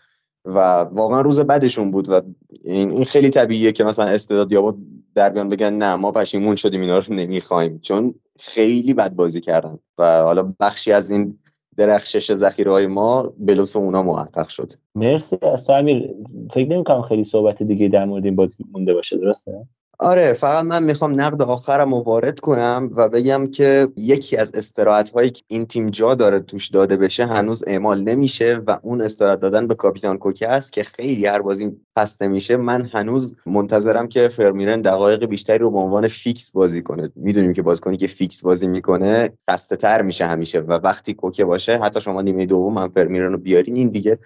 و 0.44 0.58
واقعا 0.78 1.20
روز 1.20 1.40
بدشون 1.40 1.90
بود 1.90 2.08
و 2.08 2.20
این 2.64 3.04
خیلی 3.04 3.30
طبیعیه 3.30 3.72
که 3.72 3.84
مثلا 3.84 4.06
استعداد 4.06 4.52
یا 4.52 4.76
در 5.14 5.30
بیان 5.30 5.48
بگن 5.48 5.72
نه 5.72 5.96
ما 5.96 6.12
پشیمون 6.12 6.56
شدیم 6.56 6.80
اینا 6.80 6.98
رو 6.98 7.14
نمی‌خوایم. 7.14 7.78
چون 7.78 8.14
خیلی 8.38 8.94
بد 8.94 9.14
بازی 9.14 9.40
کردن 9.40 9.78
و 9.98 10.22
حالا 10.22 10.54
بخشی 10.60 10.92
از 10.92 11.10
این 11.10 11.38
درخشش 11.76 12.34
ذخیره 12.34 12.72
های 12.72 12.86
ما 12.86 13.32
به 13.38 13.54
لطف 13.54 13.76
اونا 13.76 14.02
محقق 14.02 14.48
شد. 14.48 14.72
مرسی. 14.94 15.38
از 15.42 15.66
تو 15.66 15.72
فکر 16.50 16.68
نمی 16.68 16.84
کنم 16.84 17.02
خیلی 17.02 17.24
صحبت 17.24 17.62
دیگه 17.62 17.88
در 17.88 18.04
مورد 18.04 18.24
این 18.24 18.36
بازی 18.36 18.64
مونده 18.72 18.94
باشه 18.94 19.16
درسته؟ 19.16 19.66
آره 20.02 20.32
فقط 20.32 20.64
من 20.64 20.82
می‌خوام 20.82 21.20
نقد 21.20 21.42
آخرم 21.42 21.92
وارد 21.92 22.40
کنم 22.40 22.90
و 22.96 23.08
بگم 23.08 23.46
که 23.46 23.88
یکی 23.96 24.36
از 24.36 24.52
استراحت 24.54 25.10
هایی 25.10 25.30
که 25.30 25.42
این 25.48 25.66
تیم 25.66 25.90
جا 25.90 26.14
داره 26.14 26.40
توش 26.40 26.68
داده 26.68 26.96
بشه 26.96 27.26
هنوز 27.26 27.64
اعمال 27.66 28.00
نمیشه 28.02 28.60
و 28.66 28.78
اون 28.82 29.00
استراحت 29.00 29.40
دادن 29.40 29.66
به 29.66 29.74
کاپیتان 29.74 30.18
کوکه 30.18 30.48
است 30.48 30.72
که 30.72 30.82
خیلی 30.82 31.26
هر 31.26 31.42
بازی 31.42 31.76
پسته 31.96 32.28
میشه. 32.28 32.56
من 32.56 32.90
هنوز 32.92 33.36
منتظرم 33.46 34.08
که 34.08 34.28
فرمیرن 34.28 34.80
دقایق 34.80 35.24
بیشتری 35.24 35.58
رو 35.58 35.70
به 35.70 35.78
عنوان 35.78 36.08
فیکس 36.08 36.52
بازی 36.52 36.82
کنه. 36.82 37.12
می‌دونیم 37.16 37.52
که 37.52 37.62
بازیکنی 37.62 37.96
که 37.96 38.06
فیکس 38.06 38.42
بازی 38.42 38.66
می‌کنه 38.66 39.30
خسته 39.50 39.76
تر 39.76 40.02
میشه 40.02 40.26
همیشه 40.26 40.60
و 40.60 40.72
وقتی 40.72 41.14
کوکه 41.14 41.44
باشه 41.44 41.78
حتی 41.78 42.00
شما 42.00 42.22
نیمه 42.22 42.46
دوم 42.46 42.78
هم 42.78 42.88
فرمیرن 42.88 43.32
رو 43.32 43.38
بیارین 43.38 43.74
این 43.76 43.88
دیگه 43.88 44.18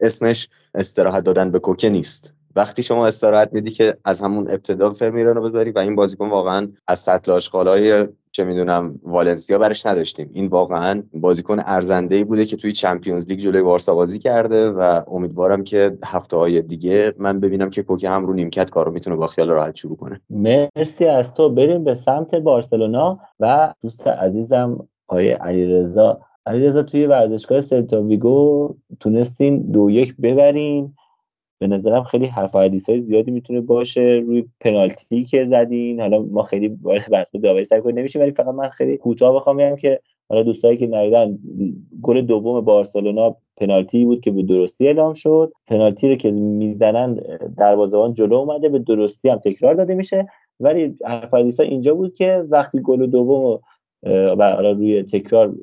اسمش 0.00 0.48
استراحت 0.74 1.24
دادن 1.24 1.50
به 1.50 1.58
کوکه 1.58 1.90
نیست. 1.90 2.39
وقتی 2.60 2.82
شما 2.82 3.06
استراحت 3.06 3.52
میدی 3.52 3.70
که 3.70 3.94
از 4.04 4.20
همون 4.20 4.50
ابتدا 4.50 4.90
فرمیرن 4.90 5.34
رو 5.34 5.42
بذاری 5.42 5.70
و 5.70 5.78
این 5.78 5.96
بازیکن 5.96 6.28
واقعا 6.28 6.68
از 6.88 6.98
سطل 6.98 7.32
آشغالای 7.32 8.08
چه 8.32 8.44
می‌دونم 8.44 9.00
والنسیا 9.02 9.58
برش 9.58 9.86
نداشتیم. 9.86 10.30
این 10.32 10.46
واقعا 10.46 11.02
بازیکن 11.14 11.58
ارزنده 11.66 12.16
ای 12.16 12.24
بوده 12.24 12.44
که 12.44 12.56
توی 12.56 12.72
Champions 12.72 13.26
League 13.28 13.38
جلوی 13.38 13.62
بارسا 13.62 13.94
بازی 13.94 14.18
کرده 14.18 14.70
و 14.70 15.02
امیدوارم 15.08 15.64
که 15.64 15.98
هفته 16.04 16.36
های 16.36 16.62
دیگه 16.62 17.14
من 17.18 17.40
ببینم 17.40 17.70
که 17.70 17.82
کوکه 17.82 18.06
هم 18.06 18.26
رو 18.26 18.32
نیمکت 18.32 18.70
کارو 18.70 18.92
می‌تونه 18.92 19.16
با 19.16 19.26
خیال 19.26 19.48
راحت 19.48 19.76
شروع 19.76 19.96
کنه. 19.96 20.20
مرسی 20.30 21.06
از 21.06 21.34
تو. 21.34 21.48
بریم 21.48 21.84
به 21.84 21.94
سمت 21.94 22.34
بارسلونا 22.34 23.18
و 23.40 23.74
دوست 23.82 24.06
عزیزم 24.06 24.88
آقای 25.08 25.30
علیرضا. 25.30 26.20
علیرضا 26.46 26.82
توی 26.82 27.06
ورزشگاه 27.06 27.60
سلتا 27.60 28.02
ویگو 28.02 28.74
تونستین 29.00 29.70
دو 29.72 29.90
یک 29.90 30.16
ببرین. 30.22 30.94
به 31.60 31.66
نظرم 31.66 32.02
خیلی 32.02 32.26
حرف 32.26 32.52
های 32.52 32.78
زیادی 32.78 33.30
می‌تونه 33.30 33.60
باشه. 33.60 34.22
روی 34.26 34.44
پنالتی 34.60 35.24
که 35.24 35.44
زدین 35.44 36.00
حالا 36.00 36.22
ما 36.22 36.42
خیلی 36.42 36.68
بحث 37.12 37.36
داوری 37.36 37.64
سر 37.64 37.80
کنیم 37.80 37.98
نمیشه 37.98 38.18
ولی 38.18 38.30
فقط 38.30 38.54
من 38.54 38.68
خیلی 38.68 38.96
کوتاه 38.96 39.34
بخوام 39.34 39.56
بگم 39.56 39.76
که 39.76 40.00
حالا 40.28 40.42
دوستایی 40.42 40.76
که 40.76 40.86
ندیدن 40.86 41.38
گل 42.02 42.20
دوم 42.20 42.60
بارسلونا 42.60 43.36
پنالتی 43.56 44.04
بود 44.04 44.20
که 44.20 44.30
به 44.30 44.42
درستی 44.42 44.86
اعلام 44.86 45.14
شد. 45.14 45.52
پنالتی 45.66 46.08
رو 46.08 46.14
که 46.14 46.30
می‌زنن 46.30 47.20
دروازه‌بان 47.56 48.14
جلو 48.14 48.34
اومده 48.34 48.68
به 48.68 48.78
درستی 48.78 49.28
هم 49.28 49.38
تکرار 49.38 49.74
داده 49.74 49.94
میشه. 49.94 50.28
ولی 50.60 50.96
حرف 51.06 51.34
اینجا 51.60 51.94
بود 51.94 52.14
که 52.14 52.44
وقتی 52.50 52.80
گل 52.80 53.06
دوم 53.06 53.44
و 54.38 54.42
روی 54.42 55.02
تکرار 55.02 55.54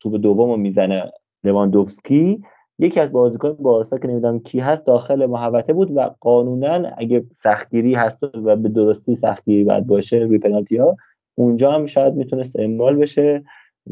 توپ 0.00 0.16
دوم 0.16 0.60
می‌زنه 0.60 1.12
لواندوفسکی 1.44 2.42
یکی 2.80 3.00
از 3.00 3.12
بازیکن 3.12 3.52
بارسا 3.52 3.98
که 3.98 4.08
نمی‌دونم 4.08 4.40
کی 4.40 4.60
هست 4.60 4.86
داخل 4.86 5.26
محوطه 5.26 5.72
بود 5.72 5.96
و 5.96 6.10
قانونا 6.20 6.90
اگه 6.98 7.24
سختگیری 7.32 7.94
هست 7.94 8.18
و 8.22 8.56
به 8.56 8.68
درستی 8.68 9.16
سختگیری 9.16 9.64
باید 9.64 9.86
باشه 9.86 10.16
روی 10.16 10.38
پنالتی 10.38 10.76
ها 10.76 10.96
اونجا 11.34 11.72
هم 11.72 11.86
شاید 11.86 12.14
می‌تونست 12.14 12.58
اعمال 12.58 12.96
بشه 12.96 13.44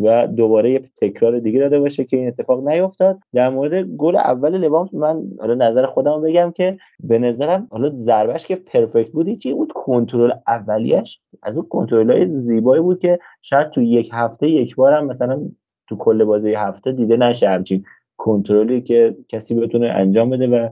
و 0.02 0.26
دوباره 0.26 0.70
یه 0.70 0.82
تکرار 0.96 1.38
دیگه 1.38 1.60
داده 1.60 1.80
باشه 1.80 2.04
که 2.04 2.16
این 2.16 2.28
اتفاق 2.28 2.68
نیفتاد. 2.68 3.18
در 3.34 3.48
مورد 3.48 3.82
گل 3.82 4.16
اول 4.16 4.58
لوانت 4.58 4.94
من 4.94 5.22
حالا 5.40 5.54
نظر 5.54 5.86
خودم 5.86 6.22
بگم 6.22 6.52
که 6.56 6.78
به 7.00 7.18
نظرم 7.18 7.68
حالا 7.70 7.90
ضربش 7.98 8.46
که 8.46 8.56
پرفکت 8.56 9.10
بود 9.10 9.38
چی 9.38 9.54
بود 9.54 9.72
کنترل 9.72 10.32
اولیش 10.46 11.20
از 11.42 11.56
اون 11.56 11.66
کنترل 11.68 12.10
های 12.10 12.38
زیبایی 12.38 12.82
بود 12.82 12.98
که 12.98 13.18
شاید 13.42 13.70
تو 13.70 13.82
یک 13.82 14.10
هفته 14.12 14.48
یک 14.48 14.76
بارم 14.76 15.06
مثلا 15.06 15.40
تو 15.88 15.96
کل 15.96 16.24
بازی 16.24 16.54
هفته 16.54 16.92
دیده 16.92 17.16
نشه 17.16 17.48
همچین. 17.48 17.84
کنترلی 18.18 18.80
که 18.80 19.16
کسی 19.28 19.54
بتونه 19.54 19.86
انجام 19.86 20.30
بده 20.30 20.46
و 20.46 20.68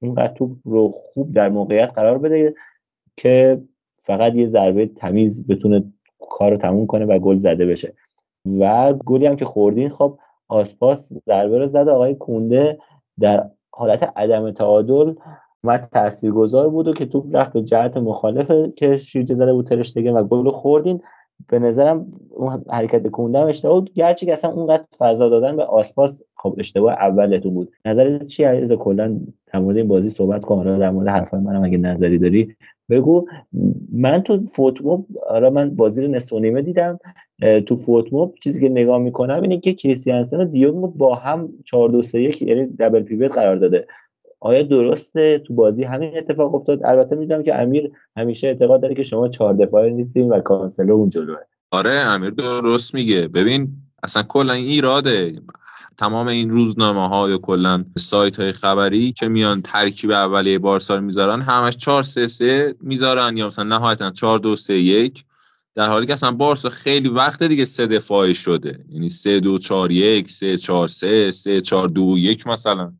اینقدر 0.00 0.32
توپ 0.32 0.56
رو 0.64 0.88
خوب 0.88 1.32
در 1.32 1.48
موقعیت 1.48 1.92
قرار 1.94 2.18
بده 2.18 2.54
که 3.16 3.62
فقط 3.96 4.34
یه 4.34 4.46
ضربه 4.46 4.86
تمیز 4.86 5.46
بتونه 5.46 5.92
کار 6.30 6.50
رو 6.50 6.56
تموم 6.56 6.86
کنه 6.86 7.04
و 7.04 7.18
گل 7.18 7.36
زده 7.36 7.66
بشه. 7.66 7.94
و 8.60 8.92
گلی 8.92 9.26
هم 9.26 9.36
که 9.36 9.44
خوردین 9.44 9.88
خب 9.88 10.18
آسپاس 10.48 11.12
ضربه 11.26 11.58
رو 11.58 11.66
زده 11.66 11.90
آقای 11.90 12.14
کونده 12.14 12.78
در 13.20 13.50
حالت 13.70 14.12
عدم 14.16 14.50
تعادل 14.50 15.14
اومد 15.64 15.88
تاثیرگذار 15.92 16.68
بود 16.68 16.88
و 16.88 16.92
که 16.92 17.06
توپ 17.06 17.36
رفت 17.36 17.52
به 17.52 17.62
جهت 17.62 17.96
مخالف 17.96 18.52
که 18.76 18.96
شیرجه 18.96 19.34
زده 19.34 19.52
بود 19.52 19.66
ترشتگن 19.66 20.10
و 20.10 20.24
گل 20.24 20.50
خوردین. 20.50 21.02
به 21.48 21.58
نظرم 21.58 22.12
اون 22.30 22.64
حرکت 22.70 23.08
کندم 23.10 23.46
اشتباه 23.46 23.80
بود 23.80 23.92
گرچه 23.94 24.26
که 24.26 24.32
اصلا 24.32 24.50
اونقدر 24.50 24.84
فضا 24.98 25.28
دادن 25.28 25.56
به 25.56 25.64
آسپاس 25.64 26.22
خب 26.36 26.54
اشتباه 26.58 26.92
اولتون 26.92 27.54
بود. 27.54 27.72
نظر 27.84 28.24
چی 28.24 28.44
عزیز 28.44 28.72
کلا 28.72 29.20
در 29.52 29.60
مورد 29.60 29.76
این 29.76 29.88
بازی 29.88 30.10
صحبت 30.10 30.44
کن. 30.44 30.56
حالا 30.56 30.78
در 30.78 30.90
مورد 30.90 31.08
حرفای 31.08 31.40
منم 31.40 31.64
اگه 31.64 31.78
نظری 31.78 32.18
داری 32.18 32.56
بگو. 32.90 33.26
من 33.92 34.22
تو 34.22 34.46
فوتموب 34.46 35.06
حالا 35.28 35.50
من 35.50 35.70
بازی 35.70 36.02
رو 36.02 36.08
نصف 36.08 36.32
نیمه 36.32 36.62
دیدم. 36.62 36.98
تو 37.66 37.76
فوتموب 37.76 38.34
چیزی 38.42 38.60
که 38.60 38.68
نگاه 38.68 38.98
می‌کنم 38.98 39.42
اینه 39.42 39.60
که 39.60 39.74
کریستیانسن 39.74 40.40
و 40.40 40.44
دیونگ 40.44 40.84
با 40.84 41.14
هم 41.14 41.48
4 41.64 41.88
2 41.88 42.02
3 42.02 42.20
1 42.20 42.42
یعنی 42.42 42.66
دبل 42.66 43.02
پیوت 43.02 43.34
قرار 43.34 43.56
داده. 43.56 43.86
آیا 44.40 44.62
درسته؟ 44.62 45.42
تو 45.46 45.54
بازی 45.54 45.84
همین 45.84 46.18
اتفاق 46.18 46.54
افتاد. 46.54 46.84
البته 46.84 47.16
می‌دونم 47.16 47.42
که 47.42 47.60
امیر 47.60 47.90
همیشه 48.16 48.46
اعتقاد 48.48 48.82
داره 48.82 48.94
که 48.94 49.02
شما 49.02 49.28
چهار 49.28 49.54
دفاعه 49.54 49.90
نیستین 49.90 50.28
و 50.28 50.40
کانسلو 50.40 50.94
اون 50.94 51.10
جلوه. 51.10 51.38
آره 51.70 51.90
امیر 51.90 52.30
درست 52.30 52.94
میگه. 52.94 53.28
ببین 53.28 53.68
اصلا 54.02 54.22
کلا 54.22 54.52
این 54.52 54.66
ایراده. 54.66 55.40
تمام 55.98 56.28
این 56.28 56.50
روزنامه 56.50 57.08
ها 57.08 57.30
یا 57.30 57.38
کلا 57.38 57.84
سایت 57.98 58.40
های 58.40 58.52
خبری 58.52 59.12
که 59.12 59.28
میان 59.28 59.62
ترکیب 59.62 60.10
اولیه 60.10 60.58
بارسا 60.58 61.00
می‌ذارن 61.00 61.40
همش 61.42 61.76
4 61.76 62.02
3 62.02 62.26
3 62.26 62.74
می‌ذارن 62.80 63.36
یا 63.36 63.46
مثلا 63.46 63.64
نهایتا 63.64 64.10
4 64.10 64.38
2 64.38 64.56
3 64.56 64.74
1 64.74 65.24
در 65.74 65.88
حالی 65.88 66.06
که 66.06 66.12
اصلا 66.12 66.30
بارسا 66.30 66.68
خیلی 66.68 67.08
وقت 67.08 67.42
دیگه 67.42 67.64
سه 67.64 67.86
دفاعی 67.86 68.34
شده. 68.34 68.84
یعنی 68.88 69.08
3 69.08 69.40
2 69.40 69.58
4 69.58 69.90
1 69.90 70.30
3 70.30 70.56
4 70.56 70.88
3 70.88 71.30
3 71.30 71.60
4 71.60 71.88
2 71.88 72.18
1 72.18 72.46
مثلا. 72.46 72.92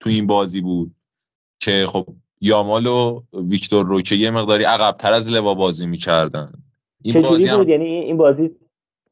تو 0.00 0.10
این 0.10 0.26
بازی 0.26 0.60
بود 0.60 0.94
که 1.60 1.86
خب 1.88 2.06
یامال 2.40 2.86
و 2.86 3.22
ویکتور 3.32 3.86
روکه 3.86 4.14
یه 4.14 4.30
مقداری 4.30 4.64
عقبتر 4.64 5.12
از 5.12 5.28
لوا 5.28 5.54
بازی 5.54 5.86
می‌کردن. 5.86 6.52
این 7.02 7.22
بازی 7.22 7.46
هم... 7.46 7.56
بود 7.56 7.68
یعنی 7.68 7.84
این 7.84 8.16
بازی 8.16 8.50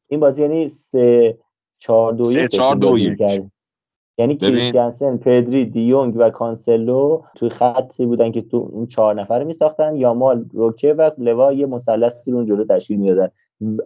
این 0.07 0.19
بازی 0.19 0.41
یعنی 0.41 0.69
سه 0.69 1.37
چهار 1.79 2.13
دو 2.13 2.31
یک 2.31 2.51
چهار 2.51 2.75
دو 2.75 2.97
یک. 2.97 3.19
یعنی 4.19 4.35
کریستیانسن 4.35 5.17
پدری 5.17 5.65
دیونگ 5.65 6.13
و 6.17 6.29
کانسلو 6.29 7.21
توی 7.35 7.49
خطی 7.49 8.05
بودن 8.05 8.31
که 8.31 8.41
تو 8.41 8.69
اون 8.71 8.87
چهار 8.87 9.21
نفر 9.21 9.43
می 9.43 9.53
ساختن 9.53 9.95
یامال 9.95 10.45
روکه 10.53 10.93
و 10.93 11.11
لوا 11.17 11.53
یه 11.53 11.65
مثلثی 11.65 12.31
رو 12.31 12.45
جلو 12.45 12.65
تشکیل 12.65 12.99
می‌دادن. 12.99 13.29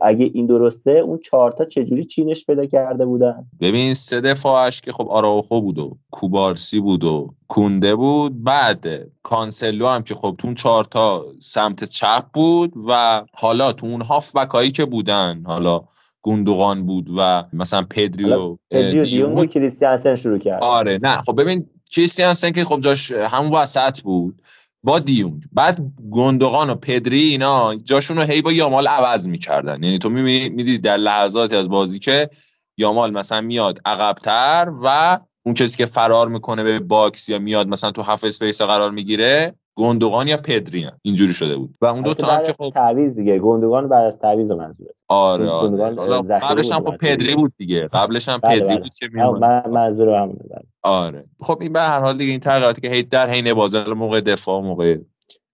اگه 0.02 0.32
این 0.34 0.46
درسته 0.46 0.92
اون 0.92 1.18
چهارتا 1.18 1.66
چجوری 1.66 2.04
چینش 2.04 2.46
پیدا 2.46 2.66
کرده 2.66 3.06
بودن؟ 3.06 3.46
ببین 3.62 3.94
سه 3.94 4.22
دفاعش 4.22 4.82
که 4.82 4.92
خب 4.92 5.08
آراوخو 5.10 5.62
بود 5.62 5.80
و 5.80 5.98
کوبارسی 6.12 6.80
بود 6.80 7.04
و 7.04 7.28
کونده 7.48 7.96
بود. 7.96 8.44
بعد 8.44 8.86
کانسلو 9.24 9.88
هم 9.88 10.04
که 10.04 10.16
خب 10.16 10.36
تو 10.38 10.48
اون 10.48 10.56
چهارتا 10.56 11.24
سمت 11.40 11.84
چپ 11.84 12.24
بود 12.34 12.74
و 12.88 13.22
حالا 13.34 13.74
تو 13.74 13.88
اون 13.88 14.02
هاف 14.02 14.36
بکایی 14.36 14.72
که 14.72 14.86
بودن 14.86 15.44
حالا 15.46 15.82
گوندوغان 16.24 16.86
بود 16.86 17.10
و 17.18 17.44
مثلا 17.54 17.82
پدری 17.90 18.34
و 18.34 18.58
دیونگ 18.72 19.50
کریستیانسن 19.50 20.16
شروع 20.16 20.38
کرد. 20.38 20.64
آره 20.64 21.00
نه 21.04 21.18
خب 21.18 21.42
ببین 21.42 21.70
کریستیانسن 21.92 22.52
که 22.52 22.64
خب 22.64 22.80
جاش 22.80 23.12
همون 23.12 23.52
وسط 23.52 24.02
بود 24.02 24.42
با 24.84 25.00
دیونگ. 25.00 25.44
بعد 25.52 25.80
گندوغان 26.12 26.70
و 26.70 26.76
پدری 26.76 27.22
اینا 27.22 27.76
جاشون 27.76 28.18
رو 28.18 28.24
هی 28.24 28.42
با 28.42 28.52
یامال 28.52 28.88
عوض 28.88 29.28
می‌کردن. 29.28 29.84
یعنی 29.84 30.00
تو 30.00 30.10
می‌دید 30.10 30.82
در 30.82 30.98
لحظاتی 30.98 31.56
از 31.56 31.70
بازی 31.70 32.00
که 32.00 32.30
یامال 32.78 33.12
مثلا 33.12 33.42
میاد 33.42 33.80
عقبتر 33.86 34.72
و 34.84 35.20
اون 35.46 35.56
کسی 35.56 35.78
که 35.78 35.86
فرار 35.86 36.28
می‌کنه 36.28 36.64
به 36.64 36.80
box 36.80 37.30
یا 37.30 37.40
میاد 37.40 37.68
مثلا 37.68 37.92
تو 37.92 38.02
half 38.02 38.24
space 38.24 38.62
قرار 38.62 38.92
می‌گیره 38.92 39.56
گندوغان 39.76 40.28
یا 40.28 40.38
پدری 40.38 40.84
هم. 40.84 41.00
اینجوری 41.02 41.34
شده 41.34 41.58
بود. 41.58 41.76
و 41.82 41.86
اون 41.86 42.02
دو 42.02 42.14
تا 42.14 42.28
هم 42.28 42.44
که 42.44 42.54
خب 42.54 42.72
تعویض 42.74 43.16
دیگه 43.16 43.40
گندوغان 43.40 43.90
بعد 43.90 44.06
از 44.06 44.20
تعویض 44.20 44.52
منظوره 44.52 44.94
آره 45.08 45.50
آره. 45.50 46.22
قبلش 46.22 46.72
هم 46.72 46.84
خب 46.84 46.98
پدری 46.98 47.36
بود 47.36 47.54
دیگه. 47.58 47.88
قبلش 47.88 48.30
هم 48.30 48.38
بله، 48.38 48.56
پدری 48.56 48.68
بله. 48.68 48.78
بود 48.78 48.94
که 48.94 49.10
من 49.40 49.70
منظور 49.70 50.10
هم 50.10 50.38
آره. 50.84 51.26
خب 51.40 51.58
این 51.62 51.74
به 51.74 51.82
هر 51.82 52.02
حال 52.02 52.18
دیگه 52.18 52.32
این 52.32 52.40
تغییراتی 52.40 52.82
که 52.82 52.90
هی 52.90 53.04
در 53.04 53.30
حین 53.30 53.54
بازی 53.54 53.84
موقع 53.84 54.22
دفاع 54.22 54.62
موقع 54.62 54.98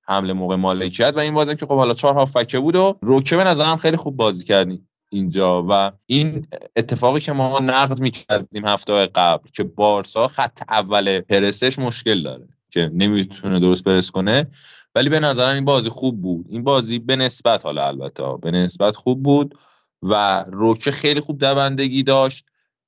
حمله 0.01 0.33
موقع 0.33 0.55
مالکیت 0.55 1.13
و 1.15 1.19
این 1.19 1.33
بازی 1.33 1.55
که 1.55 1.65
خب 1.65 1.75
حالا 1.75 1.93
چهار 1.93 2.13
هافکه 2.13 2.59
بود 2.59 2.75
و 2.75 2.97
روکه 3.01 3.38
به 3.38 3.43
نظرم 3.43 3.75
خیلی 3.77 3.97
خوب 3.97 4.17
بازی 4.17 4.45
کردی 4.45 4.83
اینجا. 5.11 5.65
و 5.69 5.91
این 6.05 6.47
اتفاقی 6.75 7.19
که 7.19 7.31
ما 7.31 7.59
نقد 7.59 7.99
می‌کردیم 7.99 8.65
هفته 8.65 9.05
قبل 9.05 9.49
که 9.53 9.63
بارسا 9.63 10.27
خط 10.27 10.61
اول 10.69 11.19
پرسش 11.19 11.79
مشکل 11.79 12.23
داره. 12.23 12.47
که 12.69 12.91
نمی‌تونه 12.93 13.59
درست 13.59 13.83
پرس 13.83 14.11
کنه. 14.11 14.47
ولی 14.95 15.09
به 15.09 15.19
نظرم 15.19 15.55
این 15.55 15.65
بازی 15.65 15.89
خوب 15.89 16.21
بود. 16.21 16.45
این 16.49 16.63
بازی 16.63 16.99
به 16.99 17.15
نسبت 17.15 17.65
حالا 17.65 17.88
البته 17.88 18.23
به 18.41 18.51
نسبت 18.51 18.95
خوب 18.95 19.23
بود 19.23 19.55
و 20.03 20.45
روکه 20.47 20.91
خیلی 20.91 21.19
خوب 21.19 21.39
دوندگی 21.39 22.03
داشت. 22.03 22.45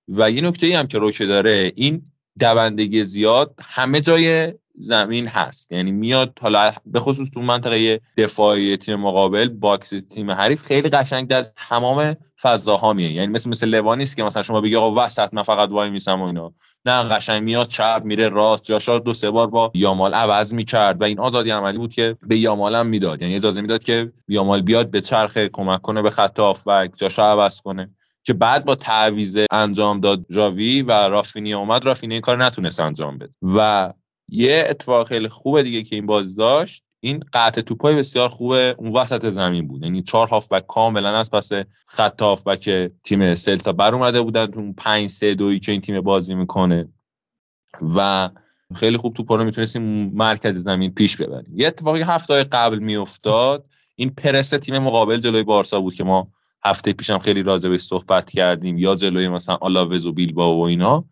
و 0.07 0.31
یه 0.31 0.41
نکته 0.41 0.67
ای 0.67 0.73
هم 0.73 0.87
که 0.87 0.97
روکه 0.97 1.25
داره 1.25 1.71
این 1.75 2.01
دوندگی 2.39 3.03
زیاد 3.03 3.55
همه 3.61 4.01
جای 4.01 4.53
زمین 4.75 5.27
هست. 5.27 5.71
یعنی 5.71 5.91
میاد 5.91 6.39
حالا 6.41 6.73
به 6.85 6.99
خصوص 6.99 7.29
تو 7.29 7.41
منطقه 7.41 8.01
دفاعی 8.17 8.77
تیم 8.77 8.95
مقابل 8.95 9.47
box 9.47 9.93
تیم 10.09 10.31
حریف 10.31 10.61
خیلی 10.61 10.89
قشنگ 10.89 11.27
در 11.27 11.45
تمام 11.69 12.15
فضاها 12.41 12.93
میه 12.93 13.11
یعنی 13.11 13.27
مثل 13.27 13.49
مثل 13.49 13.67
لوانیست 13.67 14.17
که 14.17 14.23
مثلا 14.23 14.43
شما 14.43 14.61
بگی 14.61 14.75
آقا 14.75 15.05
وسط 15.05 15.33
من 15.33 15.43
فقط 15.43 15.69
وای 15.69 15.89
میسم 15.89 16.21
و 16.21 16.23
اینا. 16.23 16.53
نه 16.85 17.03
قشنگ 17.03 17.43
میاد 17.43 17.67
چپ 17.67 18.01
میره 18.05 18.29
راست 18.29 18.63
جاشا 18.63 18.99
دو 18.99 19.13
سه 19.13 19.31
بار 19.31 19.47
با 19.47 19.71
یامال 19.73 20.13
عوض 20.13 20.53
می‌کرد 20.53 21.01
و 21.01 21.03
این 21.03 21.19
آزادی 21.19 21.49
عملی 21.49 21.77
بود 21.77 21.93
که 21.93 22.17
به 22.27 22.37
یامال 22.37 22.75
هم 22.75 22.87
می‌داد. 22.87 23.21
یعنی 23.21 23.35
اجازه 23.35 23.61
می‌داد 23.61 23.83
که 23.83 24.11
یامال 24.27 24.61
بیاد 24.61 24.91
به 24.91 25.01
چرخ 25.01 25.37
کمک 25.37 25.81
کنه 25.81 26.01
به 26.01 26.09
خط 26.09 26.39
و 26.39 26.87
جاشا 26.97 27.31
عوض 27.31 27.61
کنه. 27.61 27.89
که 28.23 28.33
بعد 28.33 28.65
با 28.65 28.75
تعویض 28.75 29.39
انجام 29.51 29.99
داد 29.99 30.25
جاوی 30.29 30.81
و 30.81 30.91
رافینی 30.91 31.53
اومد 31.53 31.85
رافینی 31.85 32.13
این 32.13 32.21
کار 32.21 32.43
نتونست 32.45 32.79
انجام 32.79 33.17
بده. 33.17 33.33
و 33.41 33.93
یه 34.29 34.65
اتفاق 34.69 35.07
خیلی 35.07 35.29
خوبه 35.29 35.63
دیگه 35.63 35.83
که 35.83 35.95
این 35.95 36.05
باز 36.05 36.35
داشت 36.35 36.83
این 37.03 37.23
قطع 37.33 37.61
توپای 37.61 37.95
بسیار 37.95 38.29
خوبه. 38.29 38.75
اون 38.77 38.91
وسط 38.91 39.29
زمین 39.29 39.67
بود. 39.67 39.83
یعنی 39.83 40.03
چهار 40.03 40.27
هافبک 40.27 40.67
کاملا 40.67 41.17
از 41.17 41.31
پس 41.31 41.49
خط 41.87 42.21
هافبک 42.21 42.91
تیم 43.03 43.35
سلتا 43.35 43.71
بر 43.71 43.95
اومده 43.95 44.21
بودن 44.21 44.45
تو 44.45 44.73
5 44.77 45.09
3 45.09 45.35
2 45.35 45.57
که 45.57 45.71
این 45.71 45.81
تیم 45.81 46.01
بازی 46.01 46.35
می‌کنه. 46.35 46.89
و 47.95 48.29
خیلی 48.75 48.97
خوب 48.97 49.13
توپا 49.13 49.35
رو 49.35 49.43
می‌تونستیم 49.43 50.11
مرکز 50.13 50.57
زمین 50.57 50.93
پیش 50.93 51.17
ببریم. 51.17 51.59
یه 51.59 51.67
اتفاقی 51.67 52.01
هفته 52.01 52.43
قبل 52.43 52.79
میافتاد. 52.79 53.65
این 53.95 54.09
پرس 54.09 54.49
تیم 54.49 54.77
مقابل 54.77 55.17
جلوی 55.17 55.43
بارسا 55.43 55.81
بود 55.81 55.93
که 55.93 56.03
ما 56.03 56.27
هفته 56.63 56.93
پیشم 56.93 57.19
خیلی 57.19 57.43
راجع 57.43 57.77
صحبت 57.77 58.31
کردیم. 58.31 58.77
یا 58.77 58.95
جلوی 58.95 59.29
مثلا 59.29 59.57
آلاوز 59.61 60.05
و 60.05 60.13
بیلبا 60.13 60.57
و 60.57 60.65
اینا. 60.65 61.05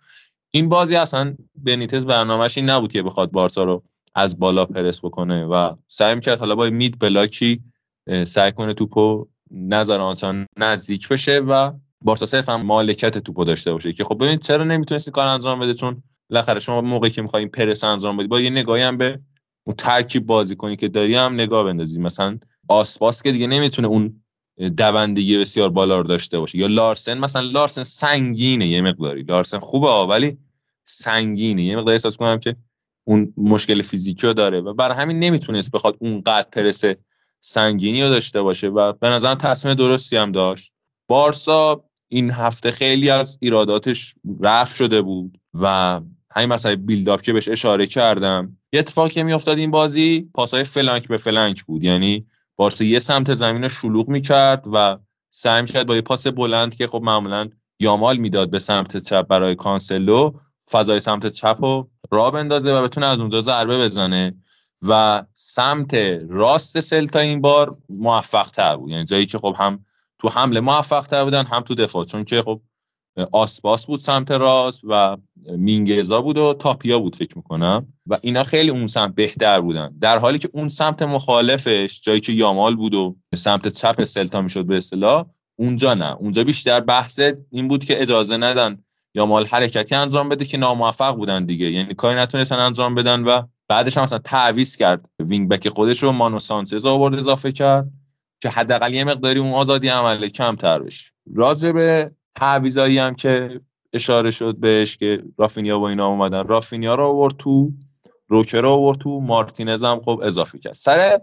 این 0.52 0.70
بازی 0.70 0.96
اصلا 0.96 1.36
بنیتز 1.56 2.06
برنامهش 2.06 2.58
این 2.58 2.70
نبود 2.70 2.92
که 2.92 3.04
بخواد 3.04 3.32
بارسا 3.32 3.64
رو 3.64 3.84
از 4.16 4.40
بالا 4.40 4.66
پرس 4.66 5.00
بکنه 5.00 5.46
و 5.46 5.76
سعی 5.88 6.16
می‌کرد 6.16 6.40
حالا 6.40 6.56
با 6.56 6.70
مید 6.70 7.00
بلاکی 7.00 7.64
سعی 8.28 8.52
کنه 8.52 8.74
توپو 8.74 9.28
نظر 9.52 10.00
آنچان 10.00 10.46
نزدیک 10.58 11.08
بشه 11.08 11.40
و 11.40 11.72
بارسا 12.02 12.26
صرف 12.26 12.50
هم 12.50 12.62
مالکت 12.62 13.18
توپو 13.18 13.44
داشته 13.44 13.74
باشه 13.74 13.94
که 13.94 14.04
خب 14.04 14.16
ببینید 14.16 14.42
چرا 14.42 14.64
نمی‌تونستی 14.64 15.12
کار 15.12 15.28
انجام 15.28 15.60
بده؟ 15.60 15.74
چون 15.74 16.04
بالاخره 16.30 16.60
شما 16.60 16.82
موقعی 16.82 17.12
که 17.12 17.22
می‌خوای 17.22 17.46
پرس 17.46 17.84
انجام 17.84 18.18
بدی 18.18 18.28
با 18.28 18.42
یه 18.42 18.50
نگاهی 18.50 18.82
هم 18.82 18.98
به 18.98 19.20
اون 19.64 19.76
ترکیب 19.76 20.26
بازی 20.26 20.56
کنی 20.56 20.76
که 20.76 20.88
داری 20.88 21.16
هم 21.16 21.34
نگاه 21.34 21.64
بندازی. 21.64 22.00
مثلا 22.00 22.40
آسپاس 22.68 23.24
که 23.24 23.32
دیگه 23.32 23.48
نمی‌تونه 23.48 23.88
اون 23.88 24.22
دوندگی 24.78 25.38
بسیار 25.38 25.70
بالا 25.70 25.98
رو 25.98 26.08
داشته 26.08 26.40
باشه. 26.40 26.58
یا 26.58 26.68
لارسن 26.68 27.18
مثلا 27.18 27.42
لارسن 27.42 27.84
سنگینه 27.84 28.68
یه 28.68 28.82
مقداری. 28.82 29.24
لارسن 29.24 29.60
خوبه 29.60 29.88
ولی 29.88 30.38
سنگینه. 30.84 31.64
یه 31.64 31.78
مقداری 31.78 31.94
احساس 31.94 32.18
کنم 32.18 32.40
که 32.40 32.56
اون 33.10 33.34
مشکل 33.38 33.82
فیزیکی 33.82 34.28
رو 34.28 34.34
داره 34.34 34.62
و 34.62 34.74
برای 34.74 34.98
همین 34.98 35.20
نمی‌تونست 35.20 35.72
بخواد 35.72 35.98
اون 36.00 36.22
قد 36.22 36.50
پرس 36.52 36.84
سنگینی 37.42 38.04
رو 38.04 38.10
داشته 38.10 38.42
باشه 38.42 38.68
و 38.68 38.94
به 38.94 39.10
نظر 39.10 39.36
تصمیم 39.36 39.74
درستی 39.74 40.18
هم 40.18 40.32
داشت. 40.32 40.74
بارسا 41.08 41.84
این 42.08 42.32
هفته 42.32 42.72
خیلی 42.72 43.10
از 43.10 43.38
ایراداتش 43.42 44.16
رفت 44.42 44.76
شده 44.76 45.02
بود 45.02 45.40
و 45.54 46.02
همین 46.32 46.50
مسئله 46.50 46.76
بیلداپ 46.76 47.22
که 47.22 47.34
بهش 47.34 47.48
اشاره 47.48 47.88
کردم. 47.88 48.58
یه 48.74 48.80
اتفاقی 48.80 49.10
که 49.10 49.24
میافتاد 49.24 49.58
این 49.58 49.72
بازی 49.72 50.30
پاسای 50.34 50.64
فلانک 50.64 51.08
به 51.08 51.18
فلانک 51.18 51.64
بود. 51.64 51.84
یعنی 51.84 52.26
بارسا 52.56 52.84
یه 52.84 53.00
سمت 53.00 53.34
زمین 53.34 53.68
شلوغ 53.68 54.08
می‌کرد 54.08 54.66
و 54.74 54.98
سعی 55.30 55.66
کرد 55.66 55.88
با 55.88 55.96
یه 55.96 56.02
پاس 56.02 56.28
بلند 56.28 56.76
که 56.76 56.88
خب 56.88 57.02
معمولا 57.04 57.50
یامال 57.80 58.18
می‌داد 58.18 58.50
به 58.50 58.60
سمت 58.60 58.98
چپ 58.98 59.28
برای 59.28 59.56
کانسلو 59.56 60.32
فضای 60.72 61.00
سمت 61.00 61.28
چپ 61.28 61.58
رو 61.62 61.90
را 62.12 62.32
بندازه 62.32 62.74
و 62.74 62.84
بتونه 62.84 63.06
از 63.06 63.20
اونجا 63.20 63.42
ضربه 63.42 63.84
بزنه 63.84 64.36
و 64.82 65.24
سمت 65.34 65.94
راست 66.30 66.80
سلتا 66.80 67.20
این 67.20 67.42
بار 67.42 67.78
موفق 67.90 68.48
تر 68.48 68.76
بود. 68.78 68.92
یعنی 68.92 69.06
جایی 69.06 69.26
که 69.26 69.38
خب 69.38 69.56
هم 69.58 69.86
تو 70.20 70.30
حمله 70.30 70.60
موفق 70.60 71.08
تر 71.08 71.24
بودن 71.24 71.46
هم 71.46 71.62
تو 71.62 71.76
دفاع. 71.76 72.06
چون 72.06 72.24
که 72.24 72.42
خب 72.42 72.62
آسپاس 73.32 73.86
بود 73.86 74.00
سمت 74.00 74.32
راست 74.32 74.82
و 74.84 75.18
مینگزا 75.58 76.22
بود 76.22 76.38
و 76.38 76.54
تاپیا 76.54 77.00
بود 77.00 77.16
فکر 77.16 77.38
می‌کنم. 77.38 77.94
و 78.08 78.18
اینا 78.22 78.44
خیلی 78.44 78.70
اون 78.70 78.88
سمت 78.88 79.16
بهتر 79.16 79.62
بودن. 79.62 79.98
در 80.02 80.18
حالی 80.18 80.40
که 80.40 80.50
اون 80.54 80.70
سمت 80.70 81.02
مخالفش 81.02 82.02
جایی 82.04 82.20
که 82.20 82.34
یامال 82.34 82.76
بود 82.76 82.94
و 82.94 83.16
سمت 83.36 83.68
چپ 83.68 84.04
سلتا 84.04 84.42
می‌شد 84.42 84.66
به 84.66 84.78
اصطلاح 84.78 85.26
اونجا 85.56 85.94
نه. 85.94 86.16
اونجا 86.16 86.44
بیشتر 86.44 86.80
بحث 86.80 87.20
این 87.52 87.68
بود 87.68 87.86
که 87.86 88.02
اجازه 88.02 88.38
ندن 88.38 88.84
یامال 89.20 89.46
حرکتی 89.46 89.96
انجام 89.96 90.30
بده 90.30 90.46
که 90.46 90.58
ناموفق 90.58 91.16
بودن 91.16 91.46
دیگه. 91.46 91.72
یعنی 91.72 91.94
کاری 91.94 92.20
نتونستن 92.20 92.56
انجام 92.56 92.96
بدن 92.96 93.24
و 93.24 93.42
بعدش 93.68 93.98
هم 93.98 94.04
مثلا 94.04 94.20
تعویض 94.20 94.76
کرد. 94.76 95.06
wing 95.20 95.50
back 95.50 95.70
خودش 95.70 96.04
رو 96.04 96.12
مانو 96.12 96.40
سانچز 96.40 96.86
آورد 96.86 97.16
اضافه 97.16 97.52
کرد. 97.52 97.88
که 98.42 98.50
حداقل 98.50 98.94
یه 98.94 99.04
مقداری 99.04 99.40
اون 99.40 99.54
آزادی 99.54 99.88
عمله 99.88 100.30
کمتر 100.30 100.80
بشه. 100.80 101.12
راجع 101.36 101.72
به 101.72 102.12
تعویضایی 102.36 102.98
هم 102.98 103.16
که 103.16 103.62
اشاره 103.94 104.32
شد 104.32 104.56
بهش 104.56 104.98
که 104.98 105.24
رافینیا 105.38 105.80
و 105.80 105.84
اینا 105.84 106.08
اومدن. 106.08 106.48
رافینیا 106.48 106.96
رو 106.96 107.04
آورد 107.04 107.38
تو 107.38 107.72
روکه 108.28 108.62
رو 108.62 108.70
آورد 108.70 108.98
تو 108.98 109.20
مارتینز 109.20 109.84
هم 109.84 110.02
خب 110.06 110.22
اضافه 110.24 110.60
کرد. 110.60 110.74
سر 110.74 111.20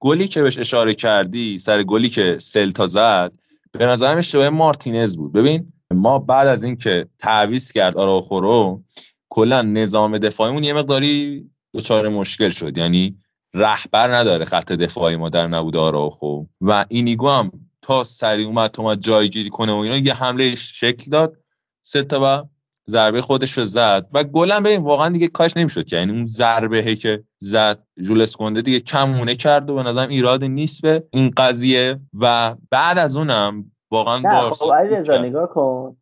گلی 0.00 0.28
که 0.28 0.42
بهش 0.42 0.58
اشاره 0.58 0.94
کردی 0.94 1.58
سر 1.58 1.82
گلی 1.82 2.08
که 2.08 2.36
سلتا 2.38 2.86
زد 2.86 3.32
به 3.72 3.86
نظرم 3.86 4.18
اشتباه 4.18 4.48
مارتینز 4.48 5.16
بود. 5.16 5.32
ببین 5.32 5.72
ما 5.94 6.18
بعد 6.18 6.48
از 6.48 6.64
اینکه 6.64 7.06
تعویض 7.18 7.72
کرد 7.72 7.96
آراخو 7.96 8.40
رو 8.40 8.82
کلا 9.28 9.62
نظام 9.62 10.18
دفاعیمون 10.18 10.64
یه 10.64 10.72
مقداری 10.72 11.50
دچار 11.74 12.08
مشکل 12.08 12.50
شد. 12.50 12.78
یعنی 12.78 13.16
رهبر 13.54 14.14
نداره 14.14 14.44
خط 14.44 14.72
دفاعی 14.72 15.16
ما 15.16 15.28
در 15.28 15.48
نبود 15.48 15.76
آراخو. 15.76 16.44
و 16.60 16.84
اینیگو 16.88 17.28
هم 17.28 17.52
تا 17.82 18.04
سری 18.04 18.44
اومد 18.44 18.70
تو 18.70 18.94
جایگیری 18.94 19.50
کنه 19.50 19.72
و 19.72 19.76
اینا 19.76 19.96
یه 19.96 20.14
حمله 20.14 20.54
شکل 20.56 21.10
داد. 21.10 21.36
سلتا 21.82 22.20
و 22.22 22.48
ضربه 22.90 23.22
خودش 23.22 23.58
رو 23.58 23.64
زد. 23.64 24.08
و 24.12 24.24
گلم 24.24 24.62
ببین 24.62 24.82
واقعا 24.82 25.08
دیگه 25.08 25.28
کاش 25.28 25.56
نمی‌شد 25.56 25.92
یعنی 25.92 26.12
اون 26.12 26.26
ضربه 26.26 26.96
که 26.96 27.24
زد 27.38 27.82
جولس 28.02 28.36
کنده 28.36 28.62
دیگه 28.62 28.80
کمونه 28.80 29.36
کرد 29.36 29.70
و 29.70 29.74
به 29.74 29.82
نظرم 29.82 30.08
ایراد 30.08 30.44
نیست 30.44 30.82
به 30.82 31.04
این 31.10 31.30
قضیه. 31.36 32.00
و 32.20 32.56
بعد 32.70 32.98
از 32.98 33.16
اونم 33.16 33.72
واقعا 33.90 34.22
بارسا 34.22 34.66
خب 34.66 35.12
نگاه 35.12 35.48
کن. 35.48 35.96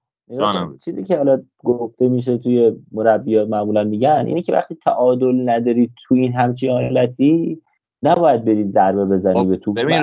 چیزی 0.84 1.04
که 1.04 1.16
حالا 1.16 1.42
گفته 1.58 2.08
میشه 2.08 2.38
توی 2.38 2.72
مربی 2.92 3.44
معمولا 3.44 3.84
میگن 3.84 4.24
اینه 4.26 4.42
که 4.42 4.52
وقتی 4.52 4.74
تعادل 4.74 5.48
نداری 5.48 5.90
تو 6.02 6.14
این 6.14 6.32
همچین 6.32 6.70
حالتی 6.70 7.62
نباید 8.02 8.44
بری 8.44 8.64
ضربه 8.64 9.04
بزنی 9.04 9.34
خب، 9.34 9.48
به 9.48 9.56
تو 9.56 9.72
ببین 9.72 9.96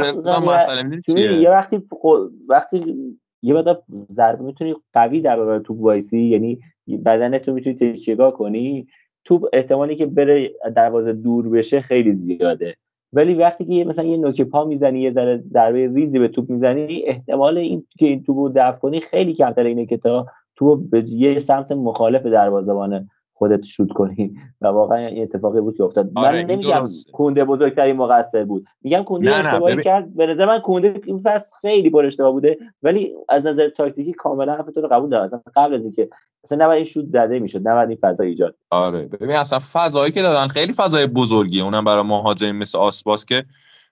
یه 1.42 1.50
وقتی 1.50 1.84
وقتی 2.50 2.96
یه 3.42 3.54
بعد 3.54 3.84
ضربه 4.10 4.44
می‌تونی 4.44 4.76
قوی 4.94 5.22
در 5.22 5.60
تو 5.60 5.74
وایسی 5.74 6.20
یعنی 6.20 6.60
بدنت 7.06 7.48
رو 7.48 7.54
می‌تونی 7.54 7.76
تکیهگاه 7.76 8.34
کنی 8.34 8.88
توپ 9.26 9.46
احتمالی 9.54 9.96
که 9.96 10.06
بره 10.06 10.52
دروازه 10.76 11.14
دور 11.14 11.50
بشه 11.50 11.82
خیلی 11.82 12.14
زیاده. 12.14 12.76
ولی 13.16 13.34
وقتی 13.34 13.66
که 13.66 13.86
مثلا 13.86 14.06
یه 14.06 14.18
نوک 14.18 14.42
پا 14.42 14.66
می‌زنی 14.66 15.02
یه 15.02 15.12
ذره 15.12 15.44
ضربه 15.54 15.88
ریزی 15.96 16.20
به 16.20 16.28
توپ 16.28 16.50
می‌زنی 16.50 17.04
احتمال 17.06 17.58
این 17.58 17.86
که 18.00 18.06
این 18.06 18.24
توپو 18.24 18.50
دفع 18.56 18.80
کنی 18.80 19.02
خیلی 19.02 19.34
کمتر 19.34 19.64
اینه 19.64 19.86
که 19.86 19.98
تا 19.98 20.26
تو 20.56 20.76
به 20.76 21.10
یه 21.10 21.40
سمت 21.40 21.72
مخالف 21.72 22.26
دروازه‌بان 22.26 23.10
خودت 23.38 23.64
شوت 23.66 23.92
کنی. 23.92 24.36
و 24.62 24.68
واقعا 24.68 24.98
این 24.98 25.24
اتفاقی 25.24 25.62
بود 25.62 25.78
که 25.78 25.84
افتاد. 25.84 26.12
آره 26.16 26.42
من 26.42 26.52
نمیگم 26.52 26.86
کونده 27.14 27.46
بزرگترین 27.46 27.96
مقصر 27.96 28.44
بود. 28.44 28.66
میگم 28.82 29.04
کونده 29.04 29.36
اشتباهی 29.36 29.84
کرد. 29.84 30.16
به 30.16 30.28
نظر 30.28 30.46
من 30.46 30.60
کونده 30.60 31.02
این 31.06 31.18
فصل 31.18 31.56
خیلی 31.62 31.90
پر 31.90 32.06
اشتباه 32.06 32.32
بوده. 32.32 32.58
ولی 32.84 33.14
از 33.30 33.46
نظر 33.46 33.70
تاکتیکی 33.70 34.14
کاملا 34.14 34.56
حرف 34.56 34.66
تو 34.66 34.82
رو 34.82 34.88
قبول 34.88 35.10
دارم. 35.10 35.24
اصلا 35.24 35.42
قبل 35.56 35.74
از 35.74 35.84
اینکه 35.84 36.10
اصلا 36.44 36.66
نباید 36.66 36.76
این 36.76 36.86
شوت 36.86 37.06
زده 37.06 37.40
می‌شد. 37.40 37.68
نباید 37.68 37.90
این 37.90 37.98
فضا 38.02 38.24
ایجاد. 38.24 38.56
آره. 38.70 39.02
ببین 39.06 39.36
اصلا 39.36 39.60
فضایی 39.74 40.12
که 40.12 40.22
دادن 40.22 40.48
خیلی 40.48 40.74
فضای 40.74 41.08
بزرگیه. 41.08 41.64
اونم 41.64 41.84
برای 41.84 42.04
مهاجم 42.04 42.52
مثل 42.52 42.78
آسپاس 42.78 43.26
که 43.26 43.44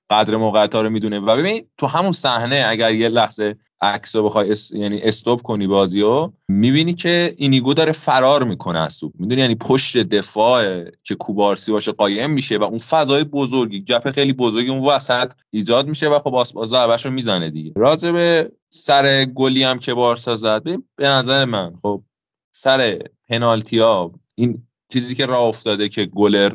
قدر 0.09 0.35
موقعیت 0.35 0.75
رو 0.75 0.89
می‌دونه. 0.89 1.19
و 1.19 1.37
ببین 1.37 1.67
تو 1.77 1.87
همون 1.87 2.11
صحنه 2.11 2.65
اگر 2.67 2.93
یه 2.93 3.09
لحظه 3.09 3.55
عکس 3.83 4.15
رو 4.15 4.23
بخوای 4.23 4.55
یعنی 4.71 5.01
استوب 5.01 5.41
کنی 5.41 5.67
بازی 5.67 6.01
رو 6.01 6.33
می‌بینی 6.47 6.93
که 6.93 7.35
اینیگو 7.37 7.73
داره 7.73 7.91
فرار 7.91 8.43
می‌کنه 8.43 8.79
از 8.79 8.99
توپ. 8.99 9.13
می‌دونی 9.19 9.41
یعنی 9.41 9.55
پشت 9.55 9.97
دفاع 9.97 10.83
که 11.03 11.15
کوبارسی 11.15 11.71
باشه 11.71 11.91
قایم 11.91 12.31
میشه 12.31 12.57
و 12.57 12.63
اون 12.63 12.77
فضای 12.77 13.23
بزرگی 13.23 13.83
گپ 13.83 14.11
خیلی 14.11 14.33
بزرگی 14.33 14.69
اون 14.69 14.85
وسط 14.85 15.31
ایجاد 15.49 15.87
میشه 15.87 16.09
و 16.09 16.19
خب 16.19 16.35
آسپاز 16.35 16.73
رو 16.73 17.11
می‌زنه 17.11 17.49
دیگه. 17.49 17.71
راجع 17.75 18.11
به 18.11 18.51
سر 18.69 19.25
گلی 19.25 19.63
هم 19.63 19.79
که 19.79 19.93
بارسا 19.93 20.35
زد 20.35 20.63
به 20.95 21.07
نظر 21.07 21.45
من 21.45 21.73
خب 21.81 22.03
سر 22.51 22.99
پنالتی 23.29 23.79
ها 23.79 24.11
این 24.35 24.67
چیزی 24.93 25.15
که 25.15 25.25
راه 25.25 25.41
افتاده 25.41 25.89
که 25.89 26.05
گلر 26.05 26.51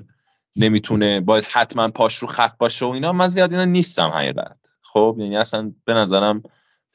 نمی‌تونه 0.57 1.21
باید 1.21 1.45
حتما 1.45 1.89
پاش 1.89 2.17
رو 2.17 2.29
خط 2.29 2.59
باشه 2.59 2.87
و 2.87 2.89
اینا 2.89 3.13
من 3.13 3.29
زیاد 3.29 3.53
اینا 3.53 3.65
نیستم 3.65 4.09
حقیقت. 4.09 4.57
خب 4.83 5.17
یعنی 5.19 5.37
اصلا 5.37 5.73
به 5.85 5.95
نظرم 5.95 6.43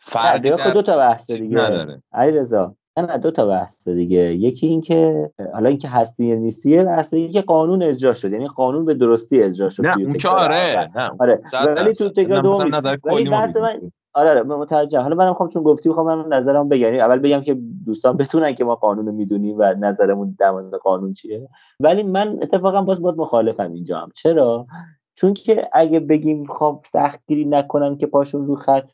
فرقی 0.06 0.50
در... 0.50 0.72
دو 0.72 0.82
تا 0.82 0.98
بحث 0.98 1.32
دیگه. 1.32 1.58
نداره. 1.58 2.04
علیرضا. 2.14 2.76
نه 2.98 3.18
دو 3.18 3.32
تا 3.32 3.46
بحث 3.46 3.88
دیگه. 3.88 4.20
یکی 4.20 4.68
اینکه 4.68 5.32
حالا 5.54 5.70
اینکه 5.70 5.88
هستی 5.88 6.26
یا 6.26 6.36
نیستیه 6.36 6.84
بحث 6.84 7.14
که 7.14 7.42
قانون 7.42 7.84
اجرا 7.84 8.14
شد. 8.14 8.32
یعنی 8.32 8.48
قانون 8.48 8.86
به 8.86 8.94
درستی 8.94 9.44
اجرا 9.44 9.70
شد 9.70 9.86
نه 9.86 9.98
اون 9.98 10.16
آره 10.28 10.90
آره 11.20 11.42
ولی 11.54 11.94
تو 11.94 12.10
تکرار 12.10 12.42
دوم 12.42 12.70
ولی 13.04 13.30
بحث 13.30 13.58
من 13.58 13.92
آره 14.14 14.30
آره 14.30 14.44
متوجه 14.44 15.00
حالا 15.00 15.16
منم 15.16 15.34
خواهم 15.34 15.52
چون 15.52 15.64
گفتی 15.64 15.90
می‌خوام 15.90 16.08
من 16.08 16.38
نظرم 16.38 16.70
بگم. 16.70 16.82
یعنی 16.82 17.00
اول 17.00 17.20
بگم 17.20 17.42
که 17.42 17.58
دوستان 17.86 18.18
بتونن 18.24 18.54
که 18.54 18.64
ما 18.64 18.76
قانون 18.76 19.06
رو 19.06 19.12
می‌دونیم 19.12 19.56
و 19.60 19.74
نظرمون 19.80 20.36
در 20.40 20.52
مورد 20.52 20.74
قانون 20.74 21.14
چیه. 21.14 21.50
ولی 21.80 22.04
من 22.04 22.40
اتفاقا 22.42 22.82
باز 22.82 23.02
باید 23.02 23.18
مخالفم 23.18 23.74
اینجا 23.74 24.00
هم. 24.00 24.10
چرا؟ 24.16 24.68
چون 25.16 25.34
که 25.34 25.70
اگه 25.74 26.00
بگیم 26.00 26.46
خب 26.46 26.80
سختگیری 26.86 27.46
نکنن 27.46 27.98
که 27.98 28.08
پاشون 28.08 28.46
رو 28.46 28.56
خط 28.56 28.90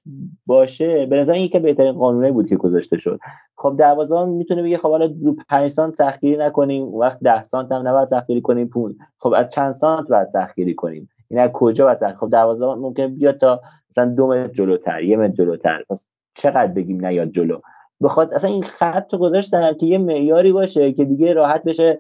باشه 0.46 1.06
به 1.06 1.18
نظر 1.18 1.34
این 1.34 1.50
که 1.50 1.60
بهترین 1.60 1.92
قانونی 1.92 2.32
بود 2.32 2.48
که 2.50 2.56
گذاشته 2.56 2.98
شد. 2.98 3.20
خب 3.58 3.76
دروازه‌بان 3.78 4.30
می‌تونه 4.30 4.64
بگه 4.64 4.78
خب 4.78 4.90
حالا 4.90 5.10
رو 5.24 5.36
5 5.50 5.72
سانت 5.72 5.96
سختگیری 5.96 6.38
نکنیم 6.38 6.84
وقت 6.84 7.20
10 7.20 7.44
سانت 7.44 7.72
هم 7.72 7.88
نباید 7.88 8.08
سختگیری 8.08 8.42
کنیم 8.42 8.68
پول. 8.68 8.96
خب 9.20 9.34
از 9.34 9.50
چند 9.50 9.72
سانت 9.72 10.08
باید 10.08 10.28
سختگیری 10.28 10.76
کنیم؟ 10.76 11.10
این 11.30 11.40
از 11.40 11.50
کجا 11.54 11.86
باید 11.86 12.16
خب 12.16 12.30
دروازه‌بان 12.30 12.80
ممکن 12.80 13.08
بیاد 13.08 13.38
تا 13.38 13.62
مثلا 13.90 14.06
دو 14.06 14.28
متر 14.28 14.48
جلوتر 14.48 15.04
یه 15.04 15.18
متر 15.18 15.34
جلوتر. 15.34 15.84
پس 15.90 16.08
چقدر 16.36 16.68
بگیم 16.68 17.06
نیاد 17.06 17.32
جلو؟ 17.32 17.60
بخواد 18.02 18.34
اصلا 18.34 18.50
این 18.50 18.64
خط 18.64 19.14
رو 19.14 19.20
گذاشتن 19.20 19.74
که 19.74 19.86
یه 19.86 19.98
معیاری 19.98 20.52
باشه 20.52 20.92
که 20.92 21.06
دیگه 21.06 21.34
راحت 21.34 21.64
بشه 21.64 22.00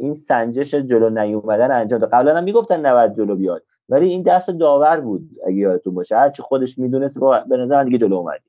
این 0.00 0.14
سنجش 0.14 0.74
جلو 0.74 1.10
نیومدن 1.10 1.70
انجام 1.70 2.00
داد. 2.00 2.10
قبلا 2.10 2.36
هم 2.36 2.44
می‌گفتن 2.44 2.86
90 2.86 3.14
جلو 3.14 3.36
بیاد 3.36 3.62
ولی 3.88 4.08
این 4.08 4.22
دست 4.22 4.50
داور 4.50 5.00
بود 5.00 5.30
اگه 5.46 5.56
یادتون 5.56 5.94
باشه. 5.94 6.16
هرچی 6.16 6.42
خودش 6.42 6.78
می‌دونست 6.78 7.18
به 7.48 7.56
نظر 7.56 7.84
دیگه 7.84 7.98
جلو 7.98 8.16
اومدی 8.16 8.44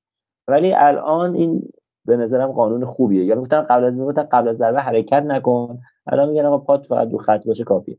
ولی 0.47 0.73
الان 0.73 1.33
این 1.33 1.69
به 2.05 2.17
نظرم 2.17 2.51
قانون 2.51 2.85
خوبیه. 2.85 3.25
یا 3.25 3.35
گفتن 3.35 3.61
قبل 3.61 3.83
از 3.83 3.93
می‌گفتن 3.93 4.23
قبل 4.23 4.47
از 4.47 4.57
ضربه 4.57 4.81
حرکت 4.81 5.23
نکن. 5.23 5.79
الان 6.07 6.29
میگن 6.29 6.45
آقا 6.45 6.57
پات 6.57 6.85
فقط 6.85 7.11
رو 7.11 7.17
خط 7.17 7.45
باشه 7.45 7.63
کافیه. 7.63 7.97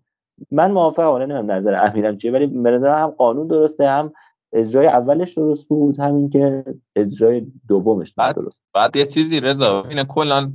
من 0.51 0.71
موافقم 0.71 1.07
حالا 1.07 1.27
نمی‌دونم 1.27 1.51
نظر 1.51 1.75
امیرم 1.75 2.17
چیه 2.17 2.33
ولی 2.33 2.47
به 2.47 2.71
نظرم 2.71 3.03
هم 3.03 3.11
قانون 3.11 3.47
درسته 3.47 3.89
هم 3.89 4.13
اجرای 4.53 4.87
اولش 4.87 5.39
درست 5.39 5.69
بود 5.69 6.01
همین 6.01 6.31
که 6.31 6.65
اجرای 6.97 7.47
دومش 7.69 8.15
درست. 8.37 8.63
بعد 8.75 8.97
یه 8.97 9.07
چیزی 9.07 9.41
رضا 9.41 9.85
این 9.85 10.05
کلا 10.05 10.53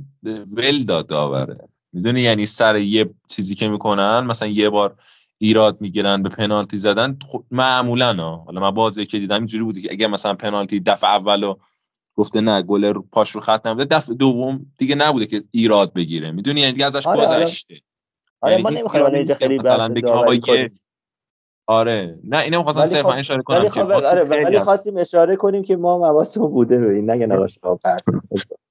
ول 0.56 0.84
داد 0.88 1.06
داوره. 1.06 1.58
می‌دونی؟ 1.92 2.20
یعنی 2.20 2.46
سر 2.46 2.76
یه 2.76 3.10
چیزی 3.28 3.54
که 3.54 3.68
می‌کنن 3.68 4.20
مثلا 4.20 4.48
یه 4.48 4.70
بار 4.70 4.96
ایراد 5.38 5.80
می‌گیرن 5.80 6.22
به 6.22 6.28
پنالتی 6.28 6.78
زدن 6.78 7.18
معمولا 7.50 8.14
ها. 8.14 8.36
حالا 8.46 8.60
من 8.60 8.70
بازی 8.70 9.06
که 9.06 9.18
دیدم 9.18 9.36
اینجوری 9.36 9.64
بودی 9.64 9.82
که 9.82 9.92
اگه 9.92 10.06
مثلا 10.06 10.34
پنالتی 10.34 10.80
دفعه 10.80 11.10
اولو 11.10 11.54
گفته 12.14 12.40
نه 12.40 12.62
گل 12.62 12.92
پاش 12.92 13.30
رو 13.30 13.40
خط 13.40 13.66
نبوده 13.66 13.96
دفعه 13.96 14.14
دوم 14.14 14.66
دیگه 14.78 14.94
نبوده 14.94 15.26
که 15.26 15.44
ایراد 15.50 15.92
بگیره. 15.92 16.30
می‌دونی؟ 16.30 16.60
یعنی 16.60 16.72
دیگه 16.72 16.86
ازش 16.86 17.06
آره, 17.06 17.26
آره. 17.26 17.40
گذشته. 17.44 17.80
آره 18.40 18.62
ما 18.62 18.70
نمی‌خوایم 18.70 19.26
خیلی 19.34 19.58
مثلا 19.58 19.88
بگیم 19.88 20.08
آقا 20.08 20.34
یه 20.34 20.70
آره. 21.66 22.18
نه 22.24 22.38
اینو 22.38 22.58
می‌خواستم 22.58 22.86
صرفا 22.86 23.10
خب- 23.10 23.18
اشاره 23.18 23.42
کنم 23.42 23.58
ولی 23.58 23.70
خب 23.70 23.90
آره 23.90 24.24
ولی 24.24 24.60
خواستیم 24.60 24.96
اشاره 24.96 25.36
کنیم 25.36 25.62
که 25.62 25.76
ما 25.76 25.98
مواسمون 25.98 26.50
بوده 26.50 26.78
به 26.78 26.94
این 26.94 27.10
نگه 27.10 27.26
نباشه. 27.32 27.60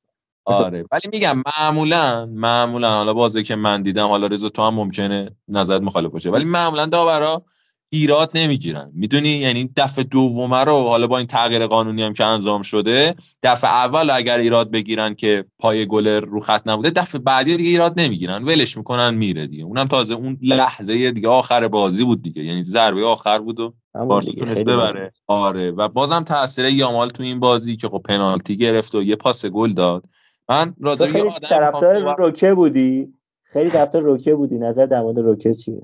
آره 0.48 0.86
ولی 0.92 1.10
میگم 1.12 1.44
معمولا 1.60 2.26
معمولا 2.26 2.92
حالا 2.92 3.14
بازی 3.14 3.44
که 3.44 3.56
من 3.56 3.82
دیدم 3.82 4.08
حالا 4.08 4.28
رضا 4.28 4.50
تو 4.50 4.64
هم 4.64 4.74
ممکنه 4.74 5.30
نظرت 5.48 5.82
مخالف 5.82 6.12
باشه 6.12 6.30
ولی 6.30 6.46
معمولا 6.46 6.86
داورا 6.86 7.46
ایراد 7.90 8.32
نمی‌گیرن. 8.36 8.92
می‌دونی؟ 8.94 9.30
یعنی 9.30 9.70
دفعه 9.78 10.04
دوم 10.04 10.54
رو 10.54 10.84
حالا 10.84 11.08
با 11.08 11.18
این 11.18 11.28
تغییر 11.28 11.68
قانونی 11.68 12.04
هم 12.04 12.14
که 12.14 12.26
انجام 12.26 12.62
شده 12.62 13.16
دفعه 13.44 13.70
اول 13.70 14.10
اگر 14.10 14.38
ایراد 14.38 14.72
بگیرن 14.72 15.14
که 15.16 15.46
پای 15.60 15.86
گل 15.86 16.08
رو 16.08 16.40
خط 16.40 16.68
نبوده 16.68 16.90
دفعه 16.90 17.22
بعدی 17.22 17.58
دیگه 17.58 17.70
ایراد 17.70 18.00
نمی‌گیرن. 18.00 18.44
ولش 18.44 18.78
می‌کنن 18.78 19.14
میره 19.14 19.48
دیگه. 19.48 19.64
اونم 19.64 19.86
تازه 19.86 20.14
اون 20.14 20.38
لحظه 20.42 21.12
دیگه 21.12 21.30
آخر 21.30 21.68
بازی 21.68 22.04
بود 22.04 22.22
دیگه. 22.22 22.44
یعنی 22.44 22.64
ضربه 22.64 23.06
آخر 23.06 23.40
بود 23.40 23.60
و 23.60 23.74
بارسا 23.94 24.32
تونست 24.32 24.64
ببره. 24.64 25.14
آره 25.28 25.72
و 25.72 25.88
بازم 25.88 26.24
تاثیر 26.24 26.66
یامال 26.66 27.10
تو 27.10 27.24
این 27.24 27.40
بازی 27.40 27.76
که 27.76 27.90
خب 27.90 28.02
پنالتی 28.06 28.58
گرفت 28.58 28.96
و 28.96 29.04
یه 29.04 29.16
پاس 29.16 29.46
گل 29.46 29.74
داد. 29.74 30.06
من 30.50 30.76
راجع 30.82 31.06
خیلی 31.06 31.30
طرفدار 31.50 32.16
روکه 32.18 32.54
بودی؟ 32.54 33.14
خیلی 33.44 33.70
طرفدار 33.70 34.02
روکه 34.02 34.36
بودی. 34.36 34.58
نظر 34.58 34.86
در 34.86 35.02
مورد 35.02 35.20
روکه 35.20 35.54
چیه؟ 35.54 35.82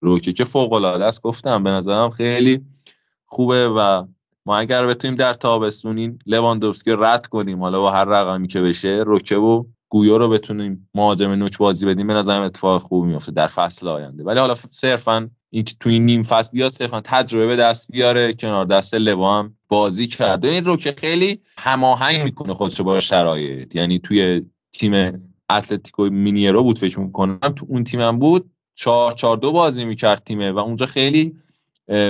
روکه 0.00 0.32
که 0.32 0.44
فوق 0.44 0.72
العاده 0.72 1.04
است 1.04 1.22
گفتم. 1.22 1.62
به 1.62 1.70
نظرم 1.70 2.10
خیلی 2.10 2.64
خوبه 3.26 3.68
و 3.68 4.06
ما 4.46 4.56
اگر 4.56 4.86
بتونیم 4.86 5.16
در 5.16 5.34
تابستون 5.34 5.98
این 5.98 6.18
لواندوفسکی 6.26 6.96
رد 6.98 7.26
کنیم 7.26 7.62
حالا 7.62 7.80
با 7.80 7.90
هر 7.90 8.04
رقمی 8.04 8.48
که 8.48 8.60
بشه 8.60 9.02
روکه 9.06 9.36
و 9.36 9.64
گویو 9.88 10.18
رو 10.18 10.28
بتونیم 10.28 10.88
مهاجم 10.94 11.30
نوک 11.30 11.58
بازی 11.58 11.86
بدیم 11.86 12.06
به 12.06 12.14
نظرم 12.14 12.42
اتفاق 12.42 12.82
خوبی 12.82 13.08
میفته 13.08 13.32
در 13.32 13.46
فصل 13.46 13.88
آینده. 13.88 14.24
ولی 14.24 14.40
حالا 14.40 14.54
صرفا 14.70 15.30
این 15.50 15.64
تو 15.64 15.88
این 15.90 16.04
نیم 16.04 16.22
فصل 16.22 16.50
بیاد 16.52 16.72
صرفا 16.72 17.00
تجربه 17.04 17.46
به 17.46 17.56
دست 17.56 17.92
بیاره 17.92 18.32
کنار 18.32 18.64
دست 18.64 18.94
لوا 18.94 19.38
هم 19.38 19.56
بازی 19.74 20.06
کرده. 20.06 20.48
این 20.48 20.64
رو 20.64 20.76
که 20.76 20.94
خیلی 20.98 21.40
هماهنگ 21.58 22.22
می‌کنه 22.22 22.54
خودش 22.54 22.80
با 22.80 23.00
شرایط. 23.00 23.74
یعنی 23.74 23.98
توی 23.98 24.42
تیم 24.72 25.22
اتلتیکو 25.50 26.04
مینیرو 26.04 26.62
بود 26.62 26.78
فکر 26.78 27.00
می‌کنم. 27.00 27.38
تو 27.56 27.66
اون 27.68 27.84
تیمم 27.84 28.18
بود. 28.18 28.50
چهار 28.74 29.12
چهار 29.12 29.36
دو 29.36 29.52
بازی 29.52 29.84
می‌کرد 29.84 30.22
تیمه 30.24 30.52
و 30.52 30.58
اونجا 30.58 30.86
خیلی 30.86 31.34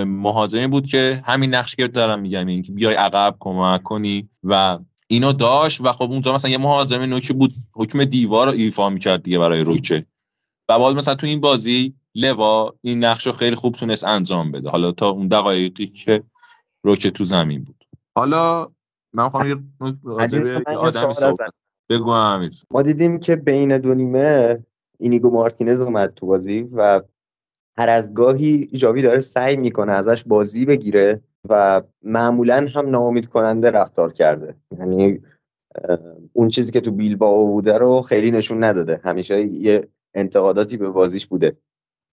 مهاجمی 0.06 0.66
بود 0.66 0.86
که 0.86 1.22
همین 1.24 1.54
نقش 1.54 1.76
که 1.76 1.88
دارم 1.88 2.20
میگم. 2.20 2.46
این 2.46 2.62
که 2.62 2.72
بیای 2.72 2.94
عقب 2.94 3.36
کمک 3.40 3.82
کنی 3.82 4.28
و 4.44 4.78
اینو 5.06 5.32
داشت. 5.32 5.80
و 5.80 5.92
خب 5.92 6.10
اونجا 6.10 6.34
مثلا 6.34 6.50
یه 6.50 6.58
مهاجم 6.58 7.00
نوکی 7.00 7.32
بود. 7.32 7.52
حکم 7.74 8.04
دیوار 8.04 8.46
رو 8.46 8.52
ایفا 8.52 8.90
می‌کرد 8.90 9.22
دیگه 9.22 9.38
برای 9.38 9.64
روچه 9.64 10.06
و 10.68 10.78
بعد 10.78 10.96
مثلا 10.96 11.14
تو 11.14 11.26
این 11.26 11.40
بازی 11.40 11.94
لوا 12.14 12.74
این 12.82 13.04
نقش 13.04 13.26
رو 13.26 13.32
خیلی 13.32 13.56
خوب 13.56 13.74
تونست 13.74 14.04
انجام 14.04 14.52
بده. 14.52 14.70
حالا 14.70 14.92
تا 14.92 15.08
اون 15.08 15.28
دقایقی 15.28 15.86
که 15.86 16.22
روچه 16.84 17.10
تو 17.10 17.24
زمین 17.24 17.64
بود. 17.64 17.84
حالا 18.16 18.72
من 19.12 19.28
خواهم 19.28 19.46
یه 19.48 19.56
آدمی 20.06 20.90
صحبت 20.90 21.50
بگو 21.88 22.10
امیر. 22.10 22.62
ما 22.70 22.82
دیدیم 22.82 23.18
که 23.18 23.36
بین 23.36 23.78
دو 23.78 23.94
نیمه 23.94 24.64
اینیگو 24.98 25.30
مارتینز 25.30 25.80
اومد 25.80 26.14
تو 26.14 26.26
بازی 26.26 26.68
و 26.72 27.02
هر 27.78 27.88
از 27.88 28.14
گاهی 28.14 28.66
جاوی 28.66 29.02
داره 29.02 29.18
سعی 29.18 29.56
می‌کنه 29.56 29.92
ازش 29.92 30.24
بازی 30.24 30.64
بگیره 30.64 31.20
و 31.48 31.82
معمولا 32.02 32.68
هم 32.74 32.90
ناامید 32.90 33.26
کننده 33.26 33.70
رفتار 33.70 34.12
کرده. 34.12 34.56
یعنی 34.78 35.20
اون 36.32 36.48
چیزی 36.48 36.72
که 36.72 36.80
تو 36.80 36.90
بیلبائو 36.90 37.46
بوده 37.46 37.78
رو 37.78 38.02
خیلی 38.02 38.30
نشون 38.30 38.64
نداده. 38.64 39.00
همیشه 39.04 39.40
یه 39.40 39.88
انتقاداتی 40.14 40.76
به 40.76 40.90
بازیش 40.90 41.26
بوده. 41.26 41.56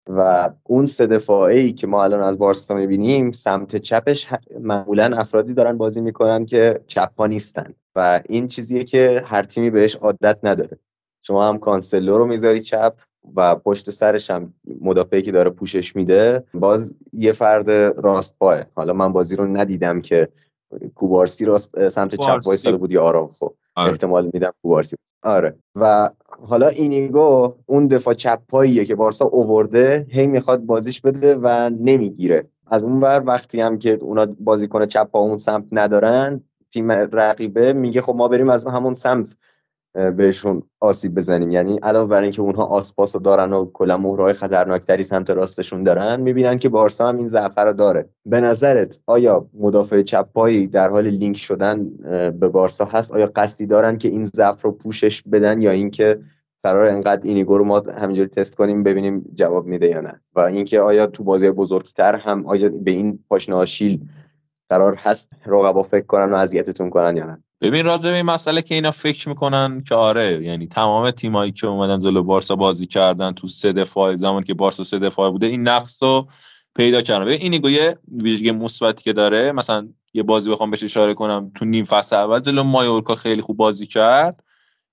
و 0.09 0.49
اون 0.63 0.85
سه 0.85 1.07
دفاعه 1.07 1.59
ای 1.59 1.71
که 1.71 1.87
ما 1.87 2.03
الان 2.03 2.23
از 2.23 2.37
بارسا 2.37 2.75
می‌بینیم 2.75 3.31
سمت 3.31 3.75
چپش 3.75 4.27
معمولا 4.59 5.17
افرادی 5.17 5.53
دارن 5.53 5.77
بازی 5.77 6.01
می‌کنن 6.01 6.45
که 6.45 6.81
چپا 6.87 7.27
نیستن 7.27 7.73
و 7.95 8.21
این 8.29 8.47
چیزیه 8.47 8.83
که 8.83 9.23
هر 9.25 9.43
تیمی 9.43 9.69
بهش 9.69 9.95
عادت 9.95 10.37
نداره. 10.43 10.79
شما 11.21 11.47
هم 11.47 11.57
کانسلو 11.57 12.17
رو 12.17 12.25
می‌ذاری 12.25 12.61
چپ 12.61 12.93
و 13.35 13.55
پشت 13.55 13.89
سرش 13.89 14.31
هم 14.31 14.53
مدافعی 14.81 15.21
که 15.21 15.31
داره 15.31 15.49
پوشش 15.49 15.95
میده 15.95 16.43
باز 16.53 16.95
یه 17.13 17.31
فرد 17.31 17.69
راست 18.01 18.35
پاه 18.39 18.63
حالا 18.75 18.93
من 18.93 19.13
بازی 19.13 19.35
رو 19.35 19.45
ندیدم 19.57 20.01
که 20.01 20.27
کوبارسی 20.95 21.45
راست 21.45 21.89
سمت 21.89 22.15
چپ 22.15 22.39
وایساده 22.45 22.77
بود 22.77 22.91
یا 22.91 23.03
آرام 23.03 23.27
خب 23.27 23.53
آره. 23.79 23.91
احتمال 23.91 24.29
میدم 24.33 24.53
کوبارسی 24.61 24.95
آره. 25.23 25.55
و 25.75 26.09
حالا 26.47 26.67
اینیگو 26.67 27.55
اون 27.65 27.87
دفاع 27.87 28.13
چپ 28.13 28.39
پاییه 28.47 28.85
که 28.85 28.95
بارسا 28.95 29.25
اوورده 29.25 30.07
هی 30.09 30.27
می‌خواد 30.27 30.59
بازیش 30.59 31.01
بده 31.01 31.35
و 31.35 31.69
نمی‌گیره. 31.79 32.47
از 32.67 32.83
اون 32.83 33.01
ور 33.01 33.23
وقتی 33.25 33.61
هم 33.61 33.79
که 33.79 33.97
اونا 34.01 34.27
بازیکن 34.39 34.85
چپ 34.85 35.11
پا 35.11 35.19
اون 35.19 35.37
سمت 35.37 35.65
ندارن 35.71 36.41
تیم 36.71 36.91
رقیبه 36.91 37.73
میگه 37.73 38.01
خب 38.01 38.15
ما 38.15 38.27
بریم 38.27 38.49
از 38.49 38.67
همون 38.67 38.93
سمت. 38.93 39.37
بهشون 39.93 40.63
آسیب 40.79 41.15
بزنیم. 41.15 41.51
یعنی 41.51 41.77
علاوه 41.77 42.09
بر 42.09 42.21
اینکه 42.21 42.41
اونها 42.41 42.63
آسپاس 42.63 43.15
رو 43.15 43.21
دارن 43.21 43.53
و 43.53 43.71
کلا 43.73 43.97
مهرهای 43.97 44.33
خطرناکتری 44.33 45.03
سمت 45.03 45.29
راستشون 45.29 45.83
دارن 45.83 46.21
می‌بینن 46.21 46.57
که 46.57 46.69
بارسا 46.69 47.07
هم 47.07 47.17
این 47.17 47.27
ضعف 47.27 47.57
رو 47.57 47.73
داره. 47.73 48.09
به 48.25 48.41
نظرت 48.41 48.99
آیا 49.05 49.47
مدافع 49.53 50.01
چپایی 50.01 50.67
در 50.67 50.89
حال 50.89 51.07
لینک 51.07 51.37
شدن 51.37 51.89
به 52.29 52.47
بارسا 52.47 52.85
هست؟ 52.85 53.11
آیا 53.11 53.31
قصدی 53.35 53.65
دارن 53.65 53.97
که 53.97 54.07
این 54.07 54.25
ضعف 54.25 54.61
رو 54.61 54.71
پوشش 54.71 55.21
بدن 55.21 55.61
یا 55.61 55.71
اینکه 55.71 56.19
قرار 56.63 56.89
انقدر 56.89 57.27
اینیگو 57.27 57.57
رو 57.57 57.63
ما 57.63 57.79
همینجوری 57.79 58.29
تست 58.29 58.55
کنیم 58.55 58.83
ببینیم 58.83 59.31
جواب 59.33 59.65
میده 59.65 59.87
یا 59.87 60.01
نه؟ 60.01 60.21
و 60.35 60.39
اینکه 60.39 60.81
آیا 60.81 61.07
تو 61.07 61.23
بازی 61.23 61.51
بزرگتر 61.51 62.15
هم 62.15 62.45
آیا 62.45 62.69
به 62.69 62.91
این 62.91 63.19
پاشنه 63.29 63.65
قرار 64.69 64.95
هست؟ 64.95 65.31
رقبا 65.45 65.83
فکر 65.83 66.05
کنن 66.05 66.31
و 66.33 66.35
اذیتتون 66.35 66.89
کنن 66.89 67.17
یا 67.17 67.25
نه؟ 67.25 67.43
ببین 67.61 67.85
راجع 67.85 68.09
به 68.09 68.15
این 68.15 68.25
مسئله 68.25 68.61
که 68.61 68.75
اینا 68.75 68.91
فکر 68.91 69.29
می‌کنن 69.29 69.83
که 69.87 69.95
آره 69.95 70.43
یعنی 70.43 70.67
تمام 70.67 71.11
تیمایی 71.11 71.51
که 71.51 71.67
اومدن 71.67 71.99
جلو 71.99 72.23
بارسا 72.23 72.55
بازی 72.55 72.87
کردن 72.87 73.31
تو 73.31 73.47
سه 73.47 73.73
دفاع 73.73 74.15
زمانی 74.15 74.45
که 74.45 74.53
بارسا 74.53 74.83
سه 74.83 74.99
دفاع 74.99 75.29
بوده 75.29 75.47
این 75.47 75.67
نقص 75.67 76.03
رو 76.03 76.27
پیدا 76.75 77.01
کردن. 77.01 77.25
ببین 77.25 77.53
این 77.53 77.65
یه 77.65 77.97
ویژگی 78.11 78.51
مثبتی 78.51 79.03
که 79.03 79.13
داره 79.13 79.51
مثلا 79.51 79.89
یه 80.13 80.23
بازی 80.23 80.51
بخوام 80.51 80.71
بهش 80.71 80.83
اشاره 80.83 81.13
کنم 81.13 81.51
تو 81.55 81.65
نیم 81.65 81.85
فصل 81.85 82.15
اول 82.15 82.39
جلو 82.39 82.63
مایورکا 82.63 83.15
خیلی 83.15 83.41
خوب 83.41 83.57
بازی 83.57 83.85
کرد. 83.85 84.43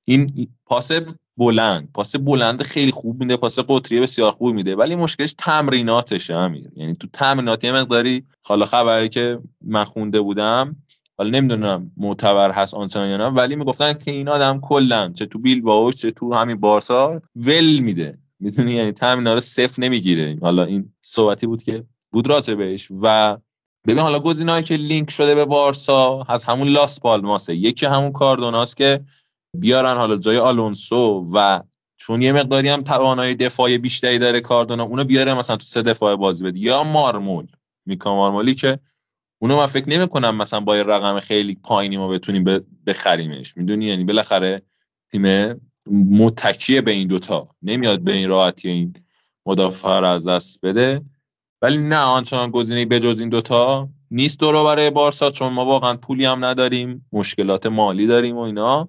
این 0.05 0.49
پاس 0.67 0.93
بلند 1.37 1.93
پاس 1.95 2.17
بلند 2.17 2.63
خیلی 2.63 2.91
خوب 2.91 3.21
میده 3.21 3.37
پاس 3.37 3.59
قطری 3.59 4.01
بسیار 4.01 4.33
خوب 4.33 4.55
میده 4.55 4.77
ولی 4.77 4.95
مشکلش 4.95 5.35
تمریناتشه 5.39 6.35
امیر. 6.35 6.71
یعنی 6.77 6.93
تو 6.93 7.07
تمرینات 7.13 7.65
یه 7.65 7.73
مقداری 7.73 8.27
حالا 8.43 8.65
خبری 8.65 9.09
که 9.09 9.39
من 9.65 9.85
خونده 9.85 10.21
بودم 10.21 10.77
حالا 11.19 11.31
نمی‌دونم 11.31 11.93
معتبر 11.97 12.51
هست 12.53 12.75
آنچنان 12.75 13.09
یا 13.09 13.17
نه 13.17 13.27
ولی 13.27 13.57
می‌گفتن 13.57 13.93
که 13.93 14.11
این 14.11 14.29
آدم 14.29 14.61
کلا 14.61 15.13
چه 15.13 15.27
تو 15.27 15.39
بیل 15.39 15.61
باوش 15.61 15.95
چه 15.95 16.11
تو 16.11 16.35
همین 16.35 16.57
بارسا 16.57 17.21
ول 17.37 17.79
میده. 17.79 18.19
می‌دونی؟ 18.41 18.73
یعنی 18.73 18.93
تامین 18.93 19.27
رو 19.27 19.41
صفر 19.41 19.83
نمی‌گیره. 19.83 20.39
حالا 20.43 20.65
این 20.65 20.93
صحبتی 21.03 21.47
بود 21.47 21.63
که 21.63 21.85
بود 22.13 22.27
راته 22.27 22.55
بهش. 22.55 22.89
و 23.03 23.37
ببین 23.87 23.99
حالا 23.99 24.19
گزینه‌ای 24.19 24.63
که 24.63 24.77
لینک 24.77 25.11
شده 25.11 25.35
به 25.35 25.45
بارسا 25.45 26.23
از 26.29 26.45
همون 26.45 26.69
لاس 26.69 27.01
پالماسه 27.01 27.55
یکی 27.55 27.87
همون 27.87 28.13
کاردوناست 28.13 28.77
که 28.77 29.05
بیارن 29.55 29.97
حالا 29.97 30.17
جای 30.17 30.39
آلونسو 30.39 31.31
و 31.35 31.63
چون 31.97 32.23
یه 32.23 32.33
مقداری 32.33 32.69
هم 32.69 32.83
توانایی 32.83 33.35
دفاع 33.35 33.77
بیشتری 33.77 34.19
داره 34.19 34.41
کاردونا 34.41 34.83
اونو 34.83 35.05
بیاره 35.05 35.35
مثلا 35.35 35.57
تو 35.57 35.65
سه 35.65 35.83
دفاع 35.83 36.17
بازی 36.17 36.45
بده 36.45 36.59
یا 36.59 36.85
مارمول. 36.85 37.47
میکا 37.87 38.15
مارمولی 38.17 38.55
که 38.55 38.79
اونو 39.39 39.57
من 39.57 39.67
فکر 39.67 39.89
نمی 39.89 40.09
کنم 40.09 40.37
مثلا 40.37 40.61
با 40.61 40.77
یه 40.77 40.83
رقم 40.83 41.21
خیلی 41.21 41.55
پایینی 41.55 41.97
ما 41.97 42.09
بتونیم 42.09 42.45
بخریمش. 42.87 43.57
می‌دونی؟ 43.57 43.85
یعنی 43.85 44.05
بالاخره 44.05 44.63
تیم 45.11 45.55
متکیه 46.11 46.81
به 46.81 46.91
این 46.91 47.09
دوتا. 47.09 47.49
نمیاد 47.63 48.01
به 48.01 48.13
این 48.13 48.29
راحتی 48.29 48.69
این 48.69 48.95
مدافع 49.47 50.01
رو 50.01 50.07
از 50.07 50.29
دست 50.29 50.61
بده. 50.63 51.03
ولی 51.63 51.79
نه 51.79 51.97
آنچنان 51.97 52.51
گزینه 52.51 52.85
به 52.85 53.01
جز 53.01 53.21
این 53.21 53.29
دوتا 53.29 53.89
نیست 54.11 54.41
دورو 54.41 54.65
برای 54.65 54.91
بارسا 54.91 55.31
چون 55.31 55.53
ما 55.53 55.65
واقعا 55.65 55.97
پولی 55.97 56.25
هم 56.25 56.45
نداریم 56.45 57.07
مشکلات 57.13 57.67
مالی 57.67 58.07
داریم 58.07 58.37
و 58.37 58.41
اینا. 58.41 58.89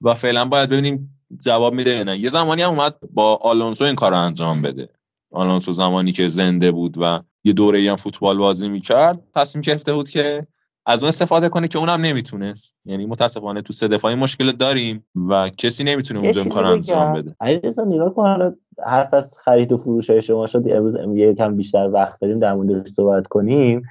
و 0.00 0.14
فعلا 0.14 0.44
باید 0.44 0.70
ببینیم 0.70 1.20
جواب 1.40 1.74
میده 1.74 2.04
نه. 2.04 2.18
یه 2.18 2.30
زمانی 2.30 2.62
هم 2.62 2.70
اومد 2.70 2.94
با 3.10 3.36
آلونسو 3.36 3.84
این 3.84 3.94
کار 3.94 4.10
رو 4.10 4.18
انجام 4.18 4.62
بده. 4.62 4.88
آلونسو 5.32 5.72
زمانی 5.72 6.12
که 6.12 6.28
زنده 6.28 6.72
بود 6.72 6.96
و 7.00 7.20
یه 7.44 7.52
دوره 7.52 7.90
هم 7.90 7.96
فوتبال 7.96 8.38
بازی 8.38 8.68
می‌کرد 8.68 9.22
تصمیم 9.34 9.62
گرفته 9.62 9.94
بود 9.94 10.08
که 10.08 10.46
از 10.86 11.02
اون 11.02 11.08
استفاده 11.08 11.48
کنه 11.48 11.68
که 11.68 11.78
اونم 11.78 12.00
نمی‌تونست. 12.00 12.76
یعنی 12.84 13.06
متاسفانه 13.06 13.62
تو 13.62 13.72
سه 13.72 13.88
دفاعی 13.88 14.14
مشکل 14.14 14.52
داریم 14.52 15.06
و 15.28 15.48
کسی 15.48 15.84
نمی‌تونه 15.84 16.20
اونجا 16.20 16.40
این 16.40 16.50
کار 16.50 16.64
انجام 16.64 17.12
بده. 17.12 17.36
علیرضا 17.40 17.84
نگاه 17.84 18.14
کن 18.14 18.56
حرف 18.86 19.14
از 19.14 19.34
خرید 19.38 19.72
و 19.72 19.78
فروش 19.78 20.10
های 20.10 20.22
شما 20.22 20.46
شد. 20.46 20.64
امروز 20.70 20.96
کم 21.38 21.56
بیشتر 21.56 21.90
وقت 21.92 22.20
داریم 22.20 22.38
در 22.38 22.54
موردش 22.54 22.88
صحبت 22.88 23.26
کنیم. 23.26 23.82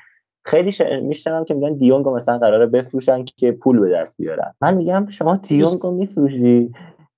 خیلی 0.46 0.72
ش... 0.72 0.82
میشنم 1.02 1.46
که 1.46 1.54
میگن 1.54 1.74
دیونگو 1.74 2.16
مثلا 2.16 2.38
قراره 2.38 2.66
بفروشن 2.66 3.26
که 3.26 3.52
پول 3.52 3.80
به 3.80 3.90
دست 3.90 4.18
بیارن. 4.18 4.54
من 4.62 4.74
میگم 4.74 5.08
شما 5.10 5.36
دیونگو 5.36 5.92
میفروشی 5.92 6.72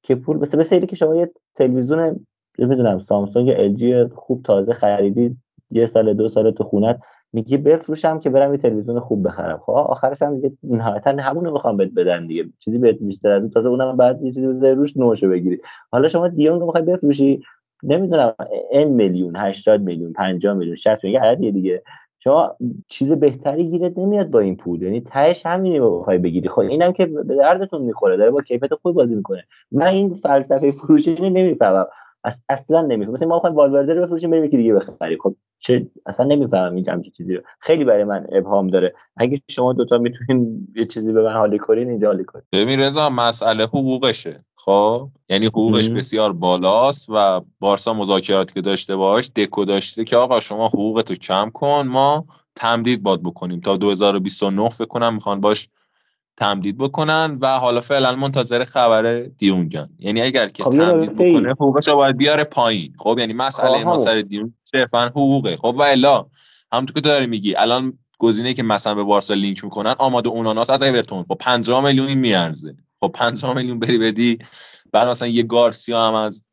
که 0.04 0.16
پول 0.16 0.38
مثل 0.38 0.60
مثل 0.60 0.86
که 0.86 0.96
شما 0.96 1.16
یه 1.16 1.32
تلویزیون 1.56 2.28
نمی‌دونم 2.60 3.00
سامسونگ 3.00 3.50
ال 3.58 4.08
خوب 4.08 4.44
تازه 4.44 4.74
خریدی 4.74 5.38
یه 5.72 5.86
سال 5.86 6.14
دو 6.14 6.28
سال 6.28 6.52
تو 6.52 6.64
خونت 6.64 7.00
میگی 7.34 7.58
بفروشم 7.58 8.20
که 8.20 8.30
برم 8.30 8.52
یه 8.52 8.58
تلویزیون 8.58 9.00
خوب 9.00 9.28
بخرم. 9.28 9.58
خب 9.66 9.72
آخرش 9.72 10.22
هم 10.22 10.36
دیگه 10.36 10.58
نهایتا 10.64 11.16
همونو 11.20 11.52
می‌خوام 11.52 11.78
بهت 11.78 11.92
بدن 11.96 12.28
دیگه. 12.28 12.46
چیزی 12.60 12.78
بهت 12.78 12.98
بیشتر 13.02 13.32
از 13.32 13.42
اون 13.42 13.52
تازه 13.52 13.70
اونم 13.70 13.98
بعد 13.98 14.22
یه 14.22 14.32
چیزی 14.32 14.48
بذاری 14.48 14.76
روش 14.76 14.98
نوشو 14.98 15.30
بگیری. 15.30 15.60
حالا 15.92 16.08
شما 16.08 16.28
دیونگ 16.28 16.64
می‌خوای 16.64 16.84
بفروشی 16.84 17.42
نمی‌دونم 17.84 18.34
ان 18.72 18.88
میلیون 18.88 19.36
80 19.36 19.82
میلیون 19.82 20.14
50 20.14 20.54
میلیون 20.54 20.76
60 20.76 21.04
میلیون 21.04 21.24
عددیه 21.24 21.52
دیگه. 21.52 21.84
شما 22.20 22.56
چیز 22.90 23.14
بهتری 23.14 23.70
گیرت 23.70 23.98
نمیاد 23.98 24.28
با 24.28 24.40
این 24.40 24.56
پول. 24.58 24.82
یعنی 24.82 25.02
تهش 25.02 25.46
همینی 25.46 25.80
بخوای 25.80 26.18
بگیری. 26.18 26.50
خب 26.50 26.60
اینم 26.60 26.94
که 26.94 27.06
به 27.06 27.36
دردتون 27.36 27.82
می‌خوره 27.82 28.18
داره 28.18 28.32
با 28.32 28.42
کیفیت 28.42 28.74
خوب 28.74 28.96
بازی 28.96 29.16
می‌کنه. 29.16 29.44
من 29.72 29.88
این 29.88 30.14
فلسفه 30.14 30.72
فروشی 30.72 31.16
نمی‌فهمم. 31.30 31.86
اصلا 32.50 32.82
نمی‌فهمم 32.82 33.14
مثلا 33.14 33.28
ما 33.28 33.36
می‌خوایم 33.36 33.56
والورده 33.56 33.94
رو 33.94 34.02
بفروشیم 34.02 34.32
بریم 34.32 34.44
یکی 34.44 34.58
دیگه 34.58 34.74
بخریم. 34.74 35.18
خب 35.24 35.36
چه 35.60 35.88
اصلا 36.06 36.26
نمی‌فهمم 36.26 36.76
این 36.76 36.90
همچین 36.90 37.12
چیزی 37.12 37.34
رو. 37.36 37.42
خیلی 37.60 37.84
برای 37.84 38.04
من 38.04 38.28
ابهام 38.32 38.68
داره. 38.68 38.94
اگه 39.18 39.42
شما 39.50 39.74
دوتا 39.74 39.98
می‌تونین 39.98 40.68
یه 40.76 40.86
چیزی 40.86 41.12
به 41.12 41.24
من 41.24 41.34
حالی 41.34 41.58
کنین 41.58 41.90
اینجا 41.90 42.08
حالی 42.08 42.24
کنین. 42.24 42.44
ببین 42.52 42.80
رضا 42.80 43.10
مسئله 43.10 43.64
حقوقشه. 43.64 44.46
خب؟ 44.56 45.10
یعنی 45.30 45.46
حقوقش 45.46 45.90
بسیار 45.90 46.34
بالاست 46.34 47.10
و 47.10 47.42
بارسا 47.60 47.94
مذاکراتی 47.94 48.54
که 48.54 48.62
داشته 48.62 48.96
باش 48.96 49.32
دکو 49.36 49.66
داشته 49.66 50.04
که 50.04 50.18
آقا 50.18 50.40
شما 50.40 50.68
حقوقتو 50.68 51.16
کم 51.16 51.50
کن 51.54 51.88
ما 51.88 52.26
تمدید 52.56 53.04
باد 53.04 53.24
بکنیم. 53.24 53.60
تا 53.60 53.78
2029 53.78 54.70
فکر 54.70 54.86
کنم 54.86 55.14
می‌خوان 55.14 55.42
باش 55.42 55.70
تمدید 56.38 56.78
بکنن 56.78 57.38
و 57.42 57.60
حالا 57.60 57.82
فعلا 57.82 58.16
منتظر 58.16 58.66
خبر 58.66 59.20
دیونگن 59.22 59.90
یعنی 60.00 60.22
اگر 60.22 60.50
که 60.50 60.64
خب 60.64 60.72
تمدید 60.72 61.14
بکنه 61.14 61.52
حقوقش 61.52 61.90
باید 61.90 62.18
بیاره 62.18 62.44
پایین. 62.44 62.94
خب 62.98 63.16
یعنی 63.20 63.34
مسئله 63.34 63.84
ما 63.84 63.98
سر 63.98 64.22
دیون 64.22 64.54
صرفا 64.64 65.08
حقوقه. 65.08 65.56
خب 65.56 65.76
و 65.78 65.82
الا 65.82 66.26
همونطور 66.72 66.94
که 66.96 67.02
داری 67.02 67.28
میگی 67.28 67.56
الان 67.56 67.98
گزینه 68.20 68.54
که 68.54 68.64
مثلا 68.64 68.96
به 68.96 69.04
بارسا 69.04 69.34
لینک 69.34 69.64
می‌کنن 69.64 69.96
آماده 69.98 70.30
اوناناس 70.30 70.70
از 70.70 70.82
اورتون 70.82 71.24
خب 71.24 71.38
50 71.40 71.84
میلیون 71.84 72.14
میارزه. 72.14 72.76
خب 73.00 73.12
50 73.14 73.56
میلیون 73.56 73.80
بری 73.80 73.98
بدی 73.98 74.40
بعد 74.92 75.08
مثلا 75.08 75.28
یه 75.28 75.44
گارسیا 75.44 76.08
هم 76.08 76.14
از 76.14 76.44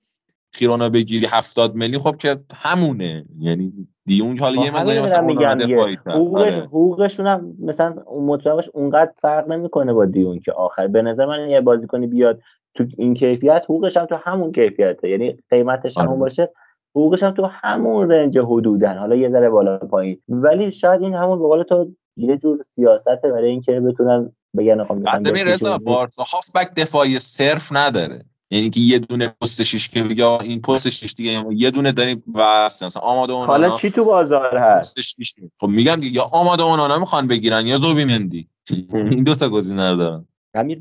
خیرونا 0.52 0.88
بگیری 0.88 1.26
70 1.26 1.74
میلیون. 1.74 2.02
خب 2.02 2.16
که 2.16 2.40
همونه. 2.56 3.24
یعنی 3.38 3.72
دیونگ 4.06 4.40
حالا 4.40 4.64
یه 4.64 4.70
مقداری 4.70 5.00
مثلا 5.00 5.20
میگم 5.20 5.58
حقوقش 6.06 6.52
آره. 6.54 6.64
حقوقشون 6.64 7.26
هم 7.26 7.56
مثلا 7.58 7.94
مطلقش 8.20 8.70
اونقدر 8.74 9.12
فرق 9.22 9.48
نمی‌کنه 9.48 9.92
با 9.92 10.04
دیون 10.04 10.40
که 10.40 10.52
آخر. 10.52 10.86
به 10.86 11.02
نظر 11.02 11.26
من 11.26 11.48
یه 11.48 11.60
بازیکنی 11.60 12.06
بیاد 12.06 12.40
تو 12.74 12.84
این 12.98 13.14
کیفیت 13.14 13.64
حقوقش 13.64 13.96
هم 13.96 14.06
تو 14.06 14.16
همون 14.16 14.52
کیفیته. 14.52 15.08
یعنی 15.08 15.36
قیمتش 15.50 15.98
هم 15.98 16.08
آره. 16.08 16.18
باشه 16.18 16.50
حقوقش 16.90 17.22
هم 17.22 17.30
تو 17.30 17.44
همون 17.50 18.10
رنج 18.10 18.38
حدودن. 18.38 18.98
حالا 18.98 19.16
یه 19.16 19.30
ذره 19.30 19.50
بالا 19.50 19.78
پایین. 19.78 20.20
ولی 20.28 20.70
شاید 20.70 21.02
این 21.02 21.14
همون 21.14 21.38
به 21.38 21.44
قول 21.44 21.62
تو 21.62 21.90
یه 22.16 22.36
جور 22.36 22.62
سیاسته 22.62 23.16
برای 23.22 23.50
اینکه 23.50 23.80
بتونن 23.80 24.32
بگن 24.56 24.80
آقا 24.80 24.94
مثلا 24.94 25.22
رضا 25.46 25.78
بارسا 25.78 26.22
هافبک 26.22 26.74
دفاعی 26.76 27.18
صرف 27.18 27.68
نداره. 27.72 28.24
یعنی 28.54 28.70
که 28.70 28.80
یه 28.80 28.98
دونه 28.98 29.34
پست 29.40 29.62
شیش 29.62 29.88
که 29.88 30.04
یا 30.16 30.38
این 30.38 30.60
پست 30.60 30.88
شیش 30.88 31.14
دیگه 31.14 31.44
یه 31.50 31.70
دونه 31.70 31.92
داریم 31.92 32.22
و 32.34 32.64
مثلا 32.64 33.02
آماده 33.02 33.32
اون 33.32 33.46
حالا 33.46 33.70
چی 33.70 33.90
تو 33.90 34.04
بازار 34.04 34.58
هست؟ 34.58 34.96
خب 35.60 35.66
میگم 35.66 35.96
دیگه 35.96 36.16
یا 36.16 36.22
آماده 36.22 36.62
اون 36.62 36.98
می‌خوان 36.98 37.26
بگیرن 37.26 37.66
یا 37.66 37.76
زوبی 37.76 38.04
مندی. 38.04 38.48
این 38.92 39.24
دو 39.24 39.34
تا 39.34 39.48
گزینه 39.48 39.90
رو 39.90 39.96
دارن. 39.96 40.26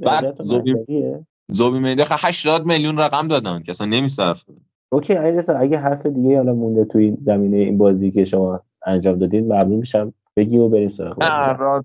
بعد 0.01 0.41
زوبی 0.41 0.75
زوبی 1.49 1.79
مندی 1.79 2.03
80 2.09 2.65
میلیون 2.65 2.97
رقم 2.97 3.27
دادن 3.27 3.63
که 3.63 3.71
اصلا 3.71 3.87
نمیصرفه 3.87 4.53
اوکی 4.91 5.13
علیرضا 5.13 5.57
اگه 5.57 5.77
حرف 5.77 6.05
دیگه 6.05 6.37
حالا 6.37 6.53
مونده 6.53 6.85
تو 6.85 6.97
این 6.97 7.17
زمینه 7.21 7.57
این 7.57 7.77
بازی 7.77 8.11
که 8.11 8.25
شما 8.25 8.59
انجام 8.85 9.19
دادین 9.19 9.45
ممنون 9.45 9.79
میشم. 9.79 10.13
بگی 10.35 10.57
و 10.57 10.69
بریم 10.69 10.89
سراغ 10.89 11.17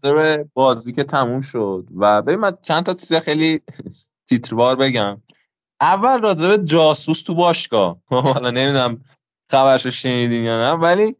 بازی. 0.02 0.44
بازی 0.54 0.92
که 0.92 1.04
تموم 1.04 1.40
شد. 1.40 1.86
و 1.96 2.22
ببین 2.22 2.38
من 2.38 2.52
چند 2.62 2.82
تا 2.82 2.94
چیز 2.94 3.14
خیلی 3.14 3.60
تیتروار 4.28 4.76
بگم. 4.76 5.22
اول 5.80 6.20
راجع 6.20 6.48
به 6.48 6.58
جاسوس 6.64 7.22
تو 7.22 7.34
باشگاه. 7.34 7.98
حالا 8.34 8.50
نمی‌دونم 8.50 9.04
خبرش 9.50 9.86
شنیدین 9.86 10.44
یا 10.44 10.58
نه 10.58 10.80
ولی. 10.80 11.16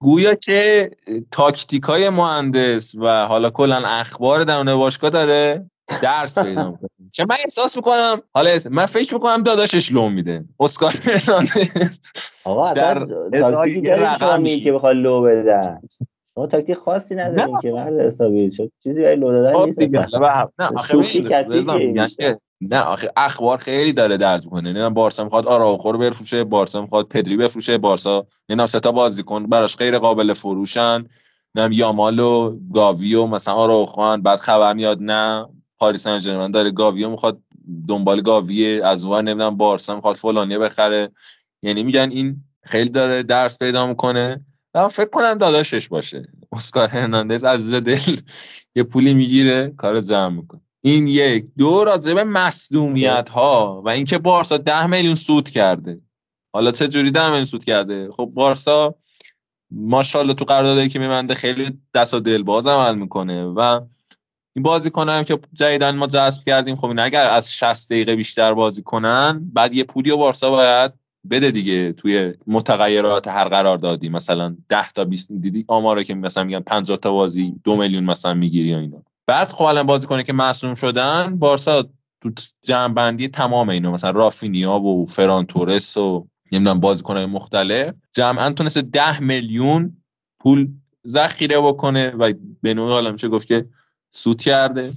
گویا 0.00 0.34
که 0.34 0.90
تاکتیک 1.30 1.82
های 1.82 2.10
مهندس 2.10 2.94
و 2.94 3.26
حالا 3.26 3.50
کلا 3.50 3.76
اخبار 3.76 4.44
درون 4.44 4.76
باشگاه 4.76 5.10
داره 5.10 5.70
درز 6.02 6.38
پیدا 6.38 6.70
می‌کنه. 6.70 6.88
چه 7.12 7.24
من 7.28 7.36
احساس 7.44 7.76
می‌کنم 7.76 8.22
حالا 8.34 8.58
من 8.70 8.86
فکر 8.86 9.14
می‌کنم 9.14 9.42
داداشش 9.42 9.92
لو 9.92 10.08
میده. 10.08 10.44
اسکار 10.60 10.90
فرناندز 10.90 12.00
آقا 12.44 12.72
در 12.72 13.06
تاکتیکی 13.40 13.80
داریم 13.80 14.60
که 14.60 14.72
بخواد 14.72 14.96
لو 14.96 15.22
بدن. 15.22 15.80
ما 16.36 16.46
تاکتیک 16.46 16.76
خاصی 16.76 17.14
نداریم 17.14 17.60
که 17.60 17.72
مرد 17.72 18.00
حسابی. 18.00 18.52
شد 18.52 18.72
چیزی 18.82 19.02
برای 19.02 19.16
لو 19.16 19.32
دادن 19.32 19.52
خب 19.52 19.80
نیست 19.80 19.94
نه 20.58 20.68
آخه 20.76 22.38
نه 22.60 22.80
آخه 22.80 23.12
اخبار 23.16 23.58
خیلی 23.58 23.92
داره 23.92 24.16
درز 24.16 24.44
می‌کنه. 24.44 24.72
نه 24.72 24.90
بارسا 24.90 25.24
می‌خواد 25.24 25.46
آراوخو 25.46 25.92
رو 25.92 25.98
بفروشه 25.98 26.44
بارسا 26.44 26.82
می‌خواد 26.82 27.08
پدری 27.08 27.36
بفروشه 27.36 27.78
بارسا 27.78 28.26
نه 28.48 28.66
سه 28.66 28.80
تا 28.80 28.92
بازیکن 28.92 29.46
براش 29.46 29.76
غیر 29.76 29.98
قابل 29.98 30.32
فروشن. 30.32 31.04
نه 31.54 31.68
یامال 31.76 32.18
و 32.18 32.58
گاوی 32.74 33.14
و 33.14 33.26
مثلا 33.26 33.54
آراوخو 33.54 34.16
بعد 34.16 34.38
خبر 34.38 34.74
میاد 34.74 34.98
نه 35.00 35.46
پاریس 35.78 36.02
سن 36.02 36.18
ژرمن 36.18 36.50
داره 36.50 36.70
گاویو 36.70 37.10
می‌خواد 37.10 37.38
دنبال 37.88 38.20
گاوی 38.20 38.80
از 38.80 39.04
اون 39.04 39.28
نمی‌دونم 39.28 39.56
بارسا 39.56 39.94
می‌خواد 39.94 40.16
فلانی 40.16 40.58
بخره. 40.58 41.10
یعنی 41.62 41.82
میگن 41.82 42.10
این 42.10 42.44
خیلی 42.64 42.90
داره 42.90 43.22
درس 43.22 43.58
پیدا 43.58 43.86
می‌کنه. 43.86 44.44
من 44.74 44.88
فکر 44.88 45.10
کنم 45.10 45.34
داداشش 45.34 45.88
باشه. 45.88 46.22
اسکار 46.52 46.88
هرناندز 46.88 47.44
از 47.44 47.74
دل 47.74 48.16
یه 48.74 48.82
پولی 48.82 49.14
می‌گیره 49.14 49.74
کار 49.76 50.00
جمع 50.00 50.28
می‌کنه. 50.36 50.60
این 50.88 51.06
یک. 51.06 51.46
دو 51.58 51.84
راجع 51.84 52.14
به 52.14 52.24
مسلومیت 52.24 53.28
ها 53.28 53.82
و 53.84 53.88
اینکه 53.88 54.18
بارسا 54.18 54.56
ده 54.56 54.86
میلیون 54.86 55.14
سود 55.14 55.50
کرده. 55.50 56.00
حالا 56.52 56.70
چه 56.70 56.88
جوری 56.88 57.10
ده 57.10 57.26
میلیون 57.26 57.44
سود 57.44 57.64
کرده؟ 57.64 58.10
خب 58.10 58.30
بارسا 58.34 58.94
ماشاءالله 59.70 60.34
تو 60.34 60.44
قراردادی 60.44 60.88
که 60.88 60.98
میمنده 60.98 61.34
خیلی 61.34 61.78
دست 61.94 62.14
و 62.14 62.20
دل 62.20 62.42
باز 62.42 62.66
عمل 62.66 62.94
می‌کنه 62.94 63.44
و 63.44 63.80
این 64.56 64.62
بازیکن 64.62 65.08
هم 65.08 65.24
که 65.24 65.38
جدیدن 65.52 65.96
ما 65.96 66.06
جذب 66.06 66.44
کردیم 66.44 66.76
خب 66.76 66.86
این 66.86 66.98
اگر 66.98 67.26
از 67.30 67.52
60 67.52 67.90
دقیقه 67.90 68.16
بیشتر 68.16 68.54
بازی 68.54 68.82
کنن 68.82 69.50
بعد 69.52 69.74
یه 69.74 69.84
پولی 69.84 70.10
و 70.10 70.16
بارسا 70.16 70.50
باید 70.50 70.92
بده 71.30 71.50
دیگه 71.50 71.92
توی 71.92 72.34
متغیرات 72.46 73.28
هر 73.28 73.48
قرار 73.48 73.78
دادی 73.78 74.08
مثلا 74.08 74.56
10 74.68 74.92
تا 74.92 75.04
20 75.04 75.32
دیدی 75.32 75.64
آماره 75.68 76.04
که 76.04 76.14
مثلا 76.14 76.44
میگن 76.44 76.60
50 76.60 76.98
تا 76.98 77.12
بازی 77.12 77.54
دو 77.64 77.76
میلیون 77.76 78.04
مثلا 78.04 78.34
می‌گیری 78.34 78.68
یا 78.68 78.78
اینا. 78.78 79.02
بعد 79.28 79.52
خب 79.52 79.64
الان 79.64 79.86
بازیکنه 79.86 80.22
که 80.22 80.32
مصدوم 80.32 80.74
شدن 80.74 81.38
بارسا 81.38 81.82
تو 82.22 82.30
جمع 82.62 83.16
تمام 83.32 83.68
اینو 83.68 83.92
مثلا 83.92 84.10
رافینیا 84.10 84.80
و 84.80 85.06
فران 85.06 85.46
تورس 85.46 85.96
و 85.96 86.26
نمی‌دونم 86.52 86.80
بازیکنهای 86.80 87.26
مختلف. 87.26 87.94
جمعا 88.12 88.50
تونسته 88.52 88.82
10 88.82 89.20
میلیون 89.20 90.02
پول 90.40 90.68
ذخیره 91.06 91.60
بکنه 91.60 92.10
و 92.10 92.32
به 92.62 92.74
نوعی 92.74 92.92
حالا 92.92 93.12
میشه 93.12 93.28
گفت 93.28 93.46
که 93.48 93.68
سود 94.10 94.42
کرده. 94.42 94.92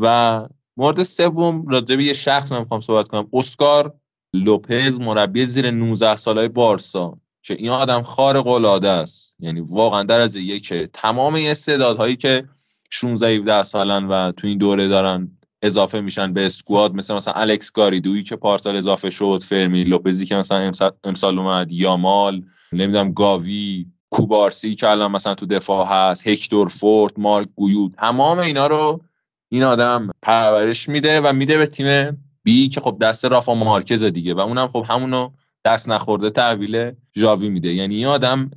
و 0.00 0.48
مورد 0.76 1.02
سوم 1.02 1.68
راجع 1.68 2.00
یه 2.00 2.12
شخص 2.12 2.52
من 2.52 2.58
می‌خوام 2.58 2.80
صحبت 2.80 3.08
کنم 3.08 3.28
اسکار 3.32 3.94
لوپز 4.34 5.00
مربی 5.00 5.46
زیر 5.46 5.70
19 5.70 6.16
سالای 6.16 6.48
بارسا. 6.48 7.16
که 7.42 7.54
این 7.54 7.70
آدم 7.70 8.02
خارق 8.02 8.46
العاده 8.46 8.88
است. 8.88 9.36
یعنی 9.38 9.60
واقعا 9.60 10.02
در 10.02 10.20
از 10.20 10.36
یک 10.36 10.72
تمام 10.72 11.34
استعدادهایی 11.34 12.16
که 12.16 12.48
16 12.90 13.28
17 13.28 13.62
سالن 13.62 14.04
و 14.04 14.32
تو 14.32 14.46
این 14.46 14.58
دوره 14.58 14.88
دارن 14.88 15.38
اضافه 15.62 16.00
میشن 16.00 16.32
به 16.32 16.46
اسکواد. 16.46 16.94
مثل 16.94 17.14
مثلا 17.14 17.34
الکس 17.34 17.72
گاریدویی 17.72 18.22
که 18.22 18.36
پارسال 18.36 18.76
اضافه 18.76 19.10
شد 19.10 19.40
فرمی 19.44 19.84
لوپزی 19.84 20.26
که 20.26 20.34
مثلا 20.34 20.72
امسال 21.04 21.38
اومد 21.38 21.72
یامال 21.72 22.42
نمی‌دونم 22.72 23.12
گاوی 23.12 23.86
کوبارسی 24.10 24.74
که 24.74 24.88
الان 24.88 25.12
مثلا 25.12 25.34
تو 25.34 25.46
دفاع 25.46 25.86
هست 25.86 26.28
هکتور 26.28 26.68
فورت 26.68 27.12
مارک 27.18 27.48
گویود. 27.56 27.94
تمام 27.98 28.38
اینا 28.38 28.66
رو 28.66 29.00
این 29.48 29.62
آدم 29.62 30.10
پرورش 30.22 30.88
میده 30.88 31.20
و 31.20 31.32
میده 31.32 31.58
به 31.58 31.66
تیم 31.66 32.16
بی 32.42 32.68
که 32.68 32.80
خب 32.80 32.96
دست 33.00 33.24
رافا 33.24 33.54
مارکز 33.54 34.04
دیگه 34.04 34.34
و 34.34 34.40
اونم 34.40 34.68
خب 34.68 34.86
همونو 34.88 35.30
دست 35.64 35.88
نخورده 35.88 36.30
تحویل 36.30 36.92
ژاوی 37.16 37.48
میده. 37.48 37.74
یعنی 37.74 37.96
این 37.96 38.06
آدم 38.06 38.50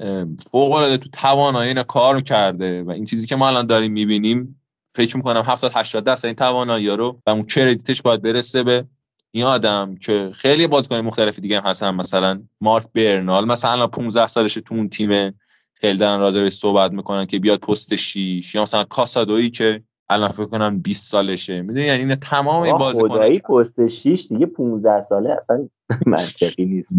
فوق 0.51 0.71
العاده 0.71 0.97
تو 0.97 1.09
توانایی 1.09 1.67
اینا 1.67 1.83
کار 1.83 2.21
کرده 2.21 2.83
و 2.83 2.89
این 2.89 3.05
چیزی 3.05 3.27
که 3.27 3.35
ما 3.35 3.47
الان 3.47 3.67
داریم 3.67 3.91
می‌بینیم 3.91 4.61
فکر 4.95 5.17
می‌کنم 5.17 5.43
70 5.45 5.71
80 5.75 6.03
درصد 6.03 6.25
این 6.25 6.35
توانایی 6.35 6.87
رو 6.87 7.21
و 7.25 7.29
اون 7.29 7.43
کردیتش 7.43 8.01
باید 8.01 8.21
برسه 8.21 8.63
به 8.63 8.85
این 9.31 9.43
آدم 9.43 9.95
که 9.95 10.31
خیلی 10.35 10.67
بازیکن 10.67 10.95
مختلفی 10.95 11.41
دیگه 11.41 11.61
هم 11.61 11.69
هستن. 11.69 11.95
مثلا 11.95 12.43
مارک 12.61 12.85
برنال 12.93 13.45
مثلا 13.45 13.87
15 13.87 14.27
سالشه 14.27 14.61
تو 14.61 14.75
اون 14.75 14.89
تیم. 14.89 15.39
خیلی 15.73 15.97
دارن 15.97 16.19
راجع 16.19 16.49
صحبت 16.49 16.91
می‌کنن 16.91 17.25
که 17.25 17.39
بیاد 17.39 17.59
پست 17.59 17.95
6 17.95 18.55
یا 18.55 18.61
مثلا 18.61 18.83
کاسادویی 18.83 19.49
که 19.49 19.83
الان 20.09 20.29
فکر 20.29 20.45
کنم 20.45 20.79
20 20.79 21.11
سالشه. 21.11 21.61
می‌دونی؟ 21.61 21.85
یعنی 21.85 22.03
این 22.03 22.15
تمام 22.15 22.61
این 22.61 22.77
بازیکن 22.77 23.09
خدایی 23.09 23.39
پست 23.39 23.87
6 23.87 24.27
دیگه 24.29 24.45
15 24.45 25.01
ساله 25.01 25.29
اصلا 25.31 25.69
منطقی 26.05 26.65
نیست. 26.65 26.89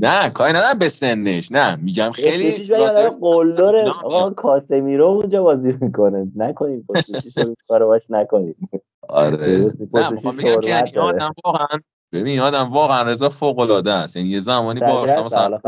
نه 0.00 0.30
کاری 0.30 0.52
ندارم 0.52 0.78
به 0.78 0.88
سنش. 0.88 1.52
نه 1.52 1.76
میگم 1.76 2.10
خیلی 2.10 2.50
قلدر 3.20 3.88
آقا 3.88 4.30
کاسمیرو 4.30 5.06
اونجا 5.06 5.42
بازی 5.42 5.74
می‌کنه. 5.80 6.26
نکنیم 6.36 6.86
پست 6.88 7.20
6 7.20 7.46
کارو 7.68 7.86
باش 7.86 8.10
نکنیم 8.10 8.68
آره. 9.08 9.70
نه 9.94 10.10
میگم 10.10 10.36
که 10.40 10.58
یعنی 10.62 10.98
آدم 10.98 11.32
واقعا 11.44 11.78
ببین 12.12 12.40
آدم 12.40 12.72
واقعا 12.72 13.02
رضا 13.02 13.28
فوق 13.28 13.58
العاده 13.58 13.92
است. 13.92 14.16
یعنی 14.16 14.28
یه 14.28 14.40
زمانی 14.40 14.80
بارسا 14.80 15.24
مثلا 15.24 15.58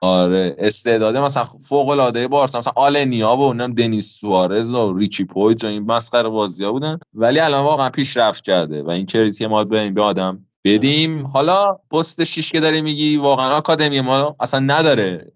آره 0.00 0.56
استعداده 0.58 1.20
مثلا 1.20 1.44
فوق 1.44 1.88
العاده 1.88 2.28
بارسا 2.28 2.58
مثلا 2.58 2.72
آلنیا 2.76 3.36
و 3.36 3.40
اونم 3.40 3.72
دنیس 3.72 4.18
سوارز 4.20 4.74
و 4.74 4.98
ریچی 4.98 5.24
پویت 5.24 5.64
و 5.64 5.66
این 5.66 5.82
مسخره 5.82 6.28
بازی‌ها 6.28 6.72
بودن. 6.72 6.98
ولی 7.14 7.40
الان 7.40 7.64
واقعا 7.64 7.90
پیشرفت 7.90 8.44
کرده 8.44 8.82
و 8.82 8.90
این 8.90 9.06
کریدی 9.06 9.46
ما 9.46 9.64
به 9.64 9.80
این 9.80 9.94
به 9.94 10.02
آدم 10.02 10.44
بدیم. 10.64 11.26
حالا 11.26 11.78
پست 11.92 12.24
شیش 12.24 12.52
که 12.52 12.60
داری 12.60 12.82
میگی 12.82 13.16
واقعا 13.16 13.56
آکادمی 13.56 14.00
ما 14.00 14.36
اصلا 14.40 14.60
نداره. 14.60 15.32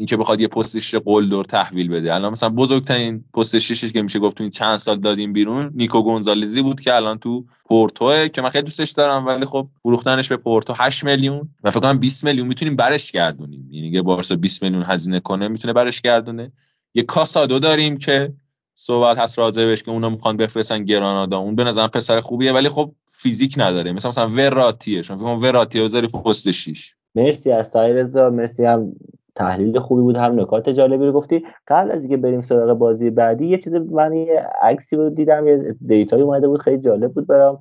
اینکه 0.00 0.16
بخواد 0.16 0.40
یه 0.40 0.48
پست 0.48 0.78
شیش 0.78 0.94
قلدر 0.94 1.42
تحویل 1.42 1.88
بده. 1.88 2.14
الان 2.14 2.32
مثلا 2.32 2.48
بزرگترین 2.48 3.24
پست 3.34 3.58
شیشش 3.58 3.92
که 3.92 4.02
میشه 4.02 4.18
گفت 4.18 4.36
تو 4.36 4.44
این 4.44 4.50
چند 4.50 4.76
سال 4.76 5.00
دادیم 5.00 5.32
بیرون 5.32 5.72
نیکو 5.74 6.02
گونزالزی 6.02 6.62
بود 6.62 6.80
که 6.80 6.94
الان 6.94 7.18
تو 7.18 7.44
پورتو 7.64 8.28
که 8.28 8.42
من 8.42 8.50
خیلی 8.50 8.64
دوستش 8.64 8.90
دارم 8.90 9.26
ولی 9.26 9.44
خب 9.44 9.68
فروختنش 9.82 10.28
به 10.28 10.36
پورتو 10.36 10.74
8 10.76 11.04
میلیون 11.04 11.48
و 11.64 11.70
فکر 11.70 11.80
کنم 11.80 11.98
20 11.98 12.24
میلیون 12.24 12.48
می‌تونیم 12.48 12.76
برش 12.76 13.12
گردونیم. 13.12 13.68
یعنی 13.70 13.88
اگه 13.88 14.02
بارسا 14.02 14.36
20 14.36 14.62
میلیون 14.62 14.82
هزینه 14.82 15.20
کنه 15.20 15.48
می‌تونه 15.48 15.72
برش 15.72 16.00
گردونه. 16.00 16.52
یه 16.94 17.02
کاسادو 17.02 17.58
داریم 17.58 17.96
که 17.96 18.32
صحبت 18.74 19.18
هست 19.18 19.38
راجبش 19.38 19.82
که 19.82 19.90
اونا 19.90 20.10
می‌خوان 20.10 20.36
بفرستن 20.36 20.84
گرانادا. 20.84 21.38
اون 21.38 21.54
به 21.54 21.64
نظرم 21.64 21.88
پسر 21.88 22.20
خوبیه 22.20 22.52
ولی 22.52 22.68
خب 22.68 22.92
فیزیک 23.06 23.54
نداره. 23.56 23.92
مثلا 23.92 24.08
مثلا 24.08 24.28
وراتیه. 24.28 25.02
شما 25.02 25.38
فکر 25.38 25.46
وراتیه 25.46 25.84
بذاری 25.84 26.06
پست 26.06 26.50
6 26.50 26.94
مرسی 27.14 27.52
از 27.52 27.70
تای 27.70 27.92
رضا 27.92 28.30
مرسی 28.30 28.64
هم 28.64 28.92
تحلیل 29.38 29.78
خوبی 29.78 30.02
بود 30.02 30.16
هم 30.16 30.40
نکات 30.40 30.68
جالبی 30.68 31.06
رو 31.06 31.12
گفتی. 31.12 31.42
قبل 31.68 31.90
از 31.90 32.00
اینکه 32.00 32.16
بریم 32.16 32.40
سراغ 32.40 32.78
بازی 32.78 33.10
بعدی 33.10 33.46
یه 33.46 33.58
چیز 33.58 33.74
من 33.74 34.12
یه 34.12 34.46
عکسی 34.62 34.96
رو 34.96 35.10
دیدم 35.10 35.48
یه 35.48 35.76
دیتایی 35.86 36.22
اومده 36.22 36.48
بود 36.48 36.62
خیلی 36.62 36.78
جالب 36.78 37.12
بود 37.12 37.26
برام. 37.26 37.58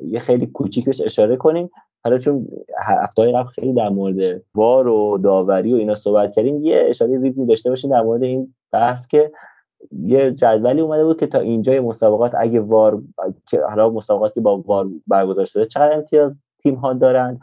یه 0.00 0.18
خیلی 0.18 0.46
کوچیک 0.46 0.84
بهش 0.84 1.00
اشاره 1.00 1.36
کنیم. 1.36 1.70
حالا 2.04 2.18
چون 2.18 2.46
هفته 2.78 3.32
قبل 3.32 3.48
خیلی 3.48 3.72
در 3.72 3.88
مورد 3.88 4.42
وار 4.54 4.88
و 4.88 5.18
داوری 5.18 5.72
و 5.72 5.76
اینا 5.76 5.94
صحبت 5.94 6.32
کردیم 6.32 6.64
یه 6.64 6.86
اشاره 6.88 7.20
ریزی 7.20 7.46
داشته 7.46 7.70
باشیم 7.70 7.90
در 7.90 8.02
مورد 8.02 8.22
این 8.22 8.54
بحث 8.72 9.06
که 9.06 9.32
یه 9.92 10.30
جدولی 10.32 10.80
اومده 10.80 11.04
بود 11.04 11.20
که 11.20 11.26
تا 11.26 11.38
اینجای 11.38 11.80
مسابقات 11.80 12.32
اگه 12.38 12.60
وار 12.60 13.02
حالا 13.68 13.90
مسابقاتی 13.90 14.40
با 14.40 14.56
وار 14.56 14.88
برگزار 15.06 15.44
شده 15.44 15.66
چقدر 15.66 15.94
امتیاز 15.94 16.32
تیم 16.58 16.74
ها 16.74 16.92
دارن 16.92 17.40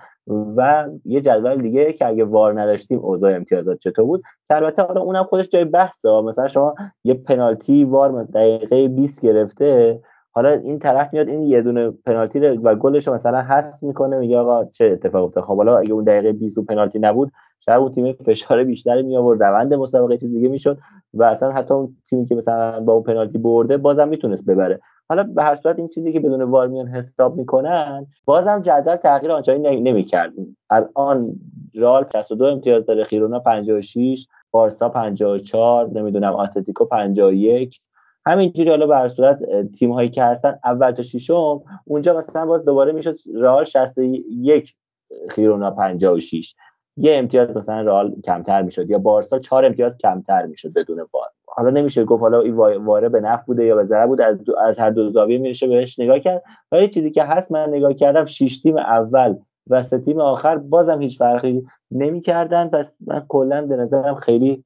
و 0.58 0.88
یه 1.06 1.22
جدول 1.22 1.62
دیگه 1.62 1.94
که 1.94 2.06
اگه 2.06 2.26
وار 2.26 2.62
نداشتیم 2.62 3.00
اوضاع 3.00 3.36
امتیازات 3.36 3.80
چطور 3.80 4.06
بود؟ 4.06 4.24
که 4.48 4.56
البته 4.56 4.84
حالا 4.84 5.02
اونم 5.02 5.24
خودش 5.24 5.50
جای 5.50 5.66
بحثه. 5.66 6.22
مثلا 6.22 6.48
شما 6.48 6.76
یه 7.04 7.14
پنالتی 7.14 7.84
وار 7.84 8.24
دقیقه 8.24 8.88
20 8.88 9.22
گرفته 9.22 10.00
حالا 10.32 10.50
این 10.50 10.80
طرف 10.80 11.14
میاد 11.14 11.28
این 11.28 11.42
یه 11.42 11.62
دونه 11.62 11.92
پنالتی 12.06 12.40
و 12.40 12.76
گلش 12.76 13.08
مثلا 13.08 13.42
حذف 13.42 13.84
می‌کنه 13.84 14.18
میگه 14.18 14.38
آقا 14.38 14.66
چه 14.66 14.86
اتفاق 14.86 15.24
افتاد؟ 15.24 15.44
خب 15.44 15.58
حالا 15.58 15.78
اگه 15.78 15.94
اون 15.94 16.04
دقیقه 16.04 16.34
20 16.34 16.60
پنالتی 16.60 17.00
نبود 17.00 17.32
شاید 17.60 17.80
اون 17.80 17.92
تیم 17.92 18.14
فشار 18.14 18.64
بیشتری 18.64 19.04
می 19.04 19.18
آورد 19.18 19.44
روند 19.44 19.74
مسابقه 19.74 20.18
چیز 20.18 20.32
دیگه 20.32 20.48
می‌شد 20.48 20.78
و 21.14 21.24
اصلا 21.24 21.52
حتی 21.52 21.74
اون 21.74 21.96
تیمی 22.10 22.26
که 22.26 22.36
مثلا 22.36 22.80
با 22.80 22.94
اون 22.94 23.04
پنالتی 23.04 23.38
برده 23.38 23.78
بازم 23.78 24.08
می‌تونست 24.08 24.46
ببره. 24.46 24.80
حالا 25.10 25.24
به 25.24 25.44
هر 25.44 25.56
صورت 25.56 25.80
این 25.80 25.88
چیزی 25.88 26.14
که 26.14 26.20
بدون 26.20 26.42
وار 26.42 26.68
میان 26.68 26.88
حساب 26.88 27.36
می‌کنن 27.36 28.08
بازم 28.26 28.62
جدول 28.62 28.96
تغییر 28.96 29.32
آنچنانی 29.32 29.82
نمی‌کرد 29.82 30.34
الان 30.70 31.36
رال 31.76 32.06
62 32.14 32.46
امتیاز 32.46 32.86
داره 32.86 33.04
خیرونا 33.04 33.40
56 33.40 34.28
بارسا 34.52 34.90
54 34.90 35.90
نمی‌دونم 35.90 36.36
اتلتیکو 36.36 36.86
51 36.86 37.82
همینجوری 38.26 38.70
حالا 38.70 38.88
به 38.88 38.96
هر 38.96 39.08
صورت 39.08 39.40
تیم 39.72 39.92
هایی 39.92 40.10
که 40.10 40.24
هستن 40.24 40.60
اول 40.64 40.92
تا 40.92 41.04
ششم 41.04 41.62
اونجا 41.86 42.18
مثلا 42.18 42.46
باز 42.46 42.66
دوباره 42.66 42.92
می‌شد 42.92 43.16
رئال 43.36 43.64
61 43.64 44.76
خیرونا 45.30 45.72
56 45.72 46.56
یه 46.98 47.18
امتیاز 47.18 47.58
مثلا 47.58 47.82
رئال 47.82 48.16
کمتر 48.22 48.62
می‌شد 48.62 48.90
یا 48.90 48.98
بارسا 48.98 49.40
چهار 49.40 49.66
امتیاز 49.66 49.98
کمتر 49.98 50.46
می‌شد 50.46 50.74
بدون 50.74 50.98
وار. 51.14 51.28
حالا 51.48 51.70
نمیشه 51.70 52.06
گفت 52.06 52.22
حالا 52.22 52.42
این 52.42 52.56
واره 52.56 53.10
به 53.10 53.22
نفع 53.22 53.46
بوده 53.46 53.66
یا 53.66 53.76
به 53.76 53.86
ضرر 53.86 54.08
بود 54.08 54.22
از, 54.22 54.38
از 54.62 54.80
هر 54.80 54.90
دو 54.90 55.10
زاویه 55.10 55.38
میشه 55.38 55.68
بهش 55.68 56.00
نگاه 56.00 56.20
کرد. 56.20 56.44
ولی 56.72 56.88
چیزی 56.88 57.12
که 57.12 57.24
هست 57.24 57.52
من 57.52 57.70
نگاه 57.70 57.94
کردم 57.94 58.26
شش 58.26 58.62
تیم 58.62 58.78
اول 58.78 59.36
و 59.68 59.82
سه 59.82 60.00
تیم 60.00 60.20
آخر 60.20 60.58
بازم 60.58 61.02
هیچ 61.02 61.18
فرقی 61.18 61.66
نمی‌کردن. 61.92 62.68
پس 62.68 62.96
من 63.08 63.26
کلا 63.28 63.66
به 63.66 63.76
نظرم 63.76 64.16
خیلی 64.16 64.64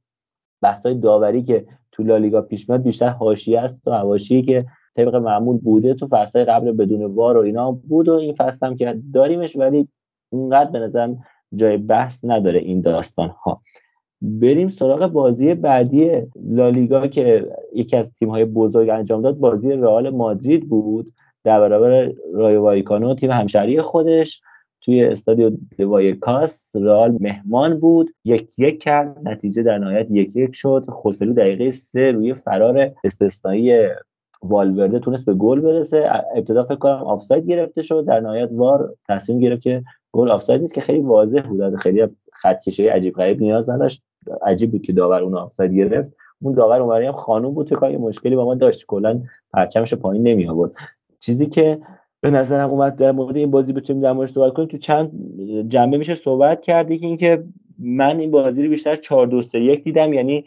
بحثای 0.61 0.93
داوری 0.93 1.43
که 1.43 1.65
تو 1.91 2.03
لالیگا 2.03 2.41
پیش 2.41 2.69
میاد 2.69 2.81
بیشتر 2.81 3.09
حاشیه 3.09 3.61
است 3.61 3.87
و 3.87 3.91
حواشی 3.91 4.41
که 4.41 4.65
طبق 4.95 5.15
معمول 5.15 5.57
بوده 5.57 5.93
تو 5.93 6.07
فصل 6.07 6.43
قبل 6.43 6.71
بدون 6.71 7.05
وار 7.05 7.37
و 7.37 7.41
اینا 7.41 7.71
بود 7.71 8.09
و 8.09 8.13
این 8.13 8.33
فصل 8.33 8.67
هم 8.67 8.75
که 8.75 9.01
داریمش 9.13 9.55
ولی 9.55 9.87
اونقدر 10.29 10.71
به 10.71 10.79
نظرم 10.79 11.23
جای 11.55 11.77
بحث 11.77 12.25
نداره 12.25 12.59
این 12.59 12.81
داستان 12.81 13.29
ها 13.29 13.61
بریم 14.21 14.69
سراغ 14.69 15.07
بازی 15.07 15.53
بعدی 15.53 16.11
لالیگا 16.35 17.07
که 17.07 17.51
یکی 17.75 17.97
از 17.97 18.13
تیم 18.13 18.29
های 18.29 18.45
بزرگ 18.45 18.89
انجام 18.89 19.21
داد. 19.21 19.37
بازی 19.37 19.71
رئال 19.71 20.09
مادرید 20.09 20.69
بود. 20.69 21.09
در 21.43 21.59
برابر 21.59 22.11
رایو 22.33 22.61
وایکانو 22.61 23.15
تیم 23.15 23.31
همشهری 23.31 23.81
خودش. 23.81 24.41
توی 24.81 25.03
استادیو 25.03 25.51
کاس 26.21 26.75
رئال 26.75 27.17
مهمان 27.19 27.79
بود. 27.79 28.11
یک 28.25 28.59
یک 28.59 28.81
کرد. 28.81 29.17
نتیجه 29.23 29.63
در 29.63 29.77
نهایت 29.77 30.07
یک 30.11 30.35
یک 30.35 30.55
شد. 30.55 30.85
خوسلو 30.89 31.33
دقیقه 31.33 31.71
سه 31.71 32.11
روی 32.11 32.33
فرار 32.33 32.91
استثنایی 33.03 33.87
والورده 34.43 34.99
تونست 34.99 35.25
به 35.25 35.33
گل 35.33 35.59
برسه. 35.59 36.09
ابتدا 36.35 36.63
فکر 36.63 36.75
کنم 36.75 37.03
آفساید 37.03 37.45
گرفته 37.45 37.81
شد. 37.81 38.05
در 38.05 38.19
نهایت 38.19 38.49
VAR 38.51 38.95
تصمیم 39.07 39.39
گرفت 39.39 39.61
که 39.61 39.83
گل 40.11 40.31
آفساید 40.31 40.61
نیست 40.61 40.73
که 40.73 40.81
خیلی 40.81 40.99
واضح 40.99 41.41
بود 41.41 41.75
خیلی 41.75 42.07
خط 42.33 42.61
کشی 42.61 42.87
عجیب 42.87 43.15
غریب 43.15 43.41
نیاز 43.41 43.69
نداشت. 43.69 44.03
عجیب 44.41 44.71
بود 44.71 44.81
که 44.81 44.93
داور 44.93 45.23
اون 45.23 45.37
آفساید 45.37 45.73
گرفت. 45.73 46.13
اون 46.41 46.53
داور 46.53 46.81
اونوری 46.81 47.05
هم 47.05 47.13
خانوم 47.13 47.53
بود 47.53 47.69
که 47.69 47.75
مشکلی 47.75 48.35
با 48.35 48.45
ما 48.45 48.55
داشت. 48.55 48.85
کلا 48.85 49.21
پرچمش 49.53 49.93
پایین 49.93 50.27
نمی 50.27 50.47
آورد 50.47 50.71
چیزی 51.19 51.45
که 51.45 51.79
به 52.21 52.31
نظرم 52.31 52.69
اومد 52.69 52.95
در 52.95 53.11
مورد 53.11 53.37
این 53.37 53.51
بازی 53.51 53.73
بتونیم 53.73 54.01
در 54.01 54.11
موردش 54.11 54.31
صحبت 54.31 54.53
کنیم 54.53 54.67
تو 54.67 54.77
چند 54.77 55.11
جنبه 55.67 55.97
میشه 55.97 56.15
صحبت 56.15 56.61
کردی 56.61 56.97
که 56.97 57.07
اینکه 57.07 57.43
من 57.79 58.19
این 58.19 58.31
بازی 58.31 58.63
رو 58.63 58.69
بیشتر 58.69 58.95
4 58.95 59.27
2 59.27 59.41
3 59.41 59.59
1 59.59 59.83
دیدم. 59.83 60.13
یعنی 60.13 60.45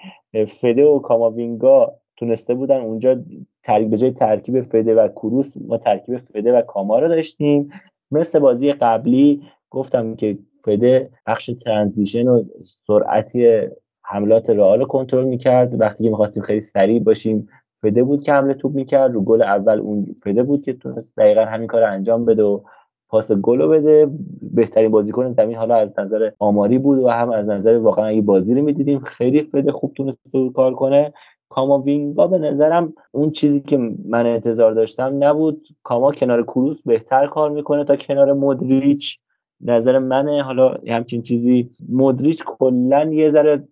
فده 0.48 0.84
و 0.84 0.98
کاماوینگا 0.98 1.92
تونسته 2.16 2.54
بودن 2.54 2.80
اونجا 2.80 3.16
ترکیب 3.62 3.90
به 3.90 3.96
جای 3.96 4.10
ترکیب 4.10 4.60
فده 4.60 4.94
و 4.94 5.08
کروس 5.08 5.56
ما 5.68 5.78
ترکیب 5.78 6.16
فده 6.16 6.52
و 6.52 6.62
کاما 6.62 6.98
رو 6.98 7.08
داشتیم. 7.08 7.70
مثل 8.12 8.38
بازی 8.38 8.72
قبلی 8.72 9.42
گفتم 9.70 10.14
که 10.14 10.38
فده 10.64 11.10
بخش 11.26 11.50
ترانزیشن 11.64 12.28
و 12.28 12.44
سرعتی 12.86 13.60
حملات 14.04 14.50
رئال 14.50 14.78
رو 14.78 14.86
کنترل 14.86 15.24
می‌کرد. 15.24 15.80
وقتی 15.80 16.04
که 16.04 16.10
می‌خواستیم 16.10 16.42
خیلی 16.42 16.60
سریع 16.60 17.00
باشیم 17.00 17.48
فده 17.82 18.02
بود 18.02 18.22
که 18.22 18.32
حمله 18.32 18.54
توپ 18.54 18.74
می‌کرد. 18.74 19.12
رو 19.12 19.20
گل 19.20 19.42
اول 19.42 19.78
اون 19.78 20.06
فده 20.22 20.42
بود 20.42 20.64
که 20.64 20.72
تونست 20.72 21.16
دقیقا 21.16 21.44
همین 21.44 21.66
کار 21.66 21.82
انجام 21.82 22.24
بده 22.24 22.42
و 22.42 22.60
پاس 23.08 23.32
گل 23.32 23.60
رو 23.60 23.68
بده. 23.68 24.08
بهترین 24.42 24.90
بازیکن 24.90 25.32
زمین 25.32 25.56
حالا 25.56 25.74
از 25.74 25.98
نظر 25.98 26.30
آماری 26.38 26.78
بود 26.78 26.98
و 26.98 27.08
هم 27.08 27.30
از 27.30 27.48
نظر 27.48 27.78
واقعا 27.78 28.04
اگه 28.06 28.22
بازی 28.22 28.54
رو 28.54 28.62
می‌دیدیم 28.62 28.98
خیلی 28.98 29.42
فده 29.42 29.72
خوب 29.72 29.92
تونسته 29.94 30.50
کار 30.50 30.74
کنه. 30.74 31.12
کاما 31.52 31.78
وینگا 31.78 32.26
به 32.26 32.38
نظرم 32.38 32.92
اون 33.10 33.30
چیزی 33.30 33.60
که 33.60 33.76
من 34.04 34.26
انتظار 34.26 34.72
داشتم 34.72 35.24
نبود. 35.24 35.66
کاما 35.82 36.12
کنار 36.12 36.42
کروس 36.42 36.82
بهتر 36.82 37.26
کار 37.26 37.50
می‌کنه 37.50 37.84
تا 37.84 37.96
کنار 37.96 38.32
مودریچ. 38.32 39.18
نظر 39.60 39.98
منه 39.98 40.42
حالا 40.42 40.74
همچین 40.88 41.22
چیزی 41.22 41.70
مودریچ 41.88 42.44
کلا 42.44 43.10
یه 43.12 43.30
ذره 43.30 43.68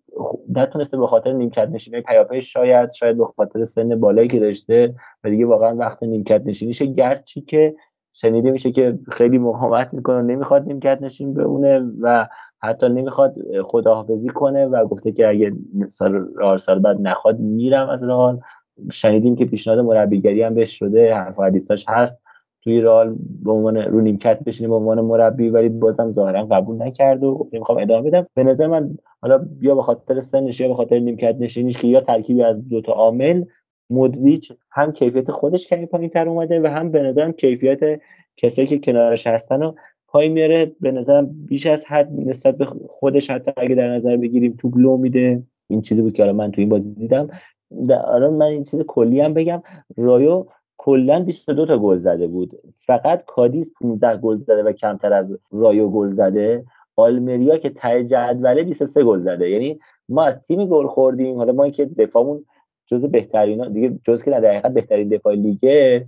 نتونسته 0.56 0.96
به 0.96 1.06
خاطر 1.06 1.32
نیمکت 1.32 1.68
نشینی 1.68 2.00
پیاپی 2.00 2.42
شاید 2.42 2.92
شاید 2.92 3.18
به 3.18 3.26
خاطر 3.26 3.64
سن 3.64 4.00
بالایی 4.00 4.28
که 4.28 4.40
داشته 4.40 4.94
و 5.24 5.30
دیگه 5.30 5.46
واقعا 5.46 5.76
وقت 5.76 6.02
نیمکت 6.02 6.42
نشینیشه 6.46 6.86
گرچه 6.86 7.40
که 7.40 7.74
شنیده 8.12 8.50
میشه 8.50 8.72
که 8.72 8.98
خیلی 9.12 9.38
مقاومت 9.38 9.94
می‌کنه 9.94 10.22
نمی‌خواد 10.22 10.66
نیمکت 10.66 10.98
نشین 11.02 11.34
بمونه 11.34 11.78
و 12.00 12.26
حتی 12.62 12.88
نمی‌خواد 12.88 13.34
خداحافظی 13.62 14.28
کنه 14.28 14.66
و 14.66 14.86
گفته 14.86 15.12
که 15.12 15.28
اگه 15.28 15.52
سال 15.88 16.26
سال 16.58 16.78
بعد 16.78 17.00
نخواد 17.00 17.38
میرم 17.38 17.88
از 17.88 18.02
رئال. 18.02 18.40
شنیدیم 18.92 19.36
که 19.36 19.44
پیشنهاد 19.44 19.78
مربیگری 19.78 20.42
هم 20.42 20.54
بهش 20.54 20.78
شده 20.78 21.14
حرف 21.14 21.40
حدیثاش 21.40 21.84
هست. 21.88 22.20
توی 22.62 22.80
رال 22.80 23.16
به 23.44 23.52
عنوان 23.52 23.76
رو 23.76 24.00
نیمکت 24.00 24.44
بشینه 24.44 24.68
به 24.68 24.74
عنوان 24.74 25.00
مربی 25.00 25.48
ولی 25.48 25.68
بازم 25.68 26.12
ظاهرا 26.12 26.46
قبول 26.46 26.82
نکرد 26.82 27.24
و 27.24 27.48
می‌خوام 27.52 27.78
ادامه 27.78 28.10
بدم. 28.10 28.26
به 28.34 28.44
نظر 28.44 28.66
من 28.66 28.98
حالا 29.22 29.46
یا 29.60 29.74
به 29.74 29.82
خاطر 29.82 30.20
سنش 30.20 30.60
یا 30.60 30.68
به 30.68 30.74
خاطر 30.74 30.98
نیمکت 30.98 31.36
نشینیش 31.38 31.78
که 31.78 31.88
یا 31.88 32.00
ترکیبی 32.00 32.42
از 32.42 32.68
دو 32.68 32.80
تا 32.80 32.92
عامل 32.92 33.44
مودریچ 33.90 34.52
هم 34.70 34.92
کیفیت 34.92 35.30
خودش 35.30 35.66
کمی 35.66 35.86
پایین 35.86 36.10
تر 36.10 36.28
اومده 36.28 36.60
و 36.60 36.66
هم 36.66 36.90
به 36.90 37.02
نظرم 37.02 37.32
کیفیت 37.32 38.00
کسایی 38.36 38.68
که 38.68 38.78
کنارش 38.78 39.26
هستن 39.26 39.62
و 39.62 39.72
پایین 40.10 40.28
میاره 40.28 40.72
به 40.80 40.92
نظرم 40.92 41.26
بیش 41.26 41.66
از 41.66 41.84
حد 41.84 42.12
نسبت 42.12 42.56
به 42.56 42.64
خودش 42.88 43.30
حتی 43.30 43.52
اگه 43.56 43.74
در 43.74 43.88
نظر 43.88 44.16
بگیریم 44.16 44.56
توپ 44.58 44.70
لو 44.70 44.96
میده. 44.96 45.42
این 45.68 45.82
چیزی 45.82 46.02
بود 46.02 46.12
که 46.12 46.22
حالا 46.22 46.32
من 46.32 46.50
تو 46.50 46.60
این 46.60 46.68
بازی 46.68 46.94
دیدم. 46.94 47.28
در 47.88 48.28
من 48.28 48.46
این 48.46 48.64
چیز 48.64 48.80
کلی 48.80 49.20
هم 49.20 49.34
بگم. 49.34 49.62
رایو 49.96 50.46
کلا 50.76 51.20
22 51.20 51.66
تا 51.66 51.78
گل 51.78 51.98
زده 51.98 52.26
بود. 52.26 52.58
فقط 52.78 53.24
کادیس 53.26 53.70
15 53.80 54.16
گل 54.16 54.36
زده 54.36 54.62
و 54.62 54.72
کمتر 54.72 55.12
از 55.12 55.38
رایو 55.50 55.88
گل 55.88 56.10
زده. 56.10 56.64
آلمریا 56.96 57.58
که 57.58 57.70
ته 57.70 58.04
جدوله 58.04 58.62
23 58.62 59.04
گل 59.04 59.20
زده. 59.20 59.50
یعنی 59.50 59.78
ما 60.08 60.24
از 60.24 60.40
تیمی 60.40 60.66
گل 60.66 60.86
خوردیم. 60.86 61.36
حالا 61.36 61.52
ما 61.52 61.70
که 61.70 61.84
دفاعمون 61.84 62.44
جز 62.86 63.04
بهترین 63.04 63.72
دیگه 63.72 63.98
جز 64.04 64.22
که 64.22 64.30
در 64.30 64.68
بهترین 64.68 65.08
دفاع 65.08 65.34
لیگه. 65.34 66.06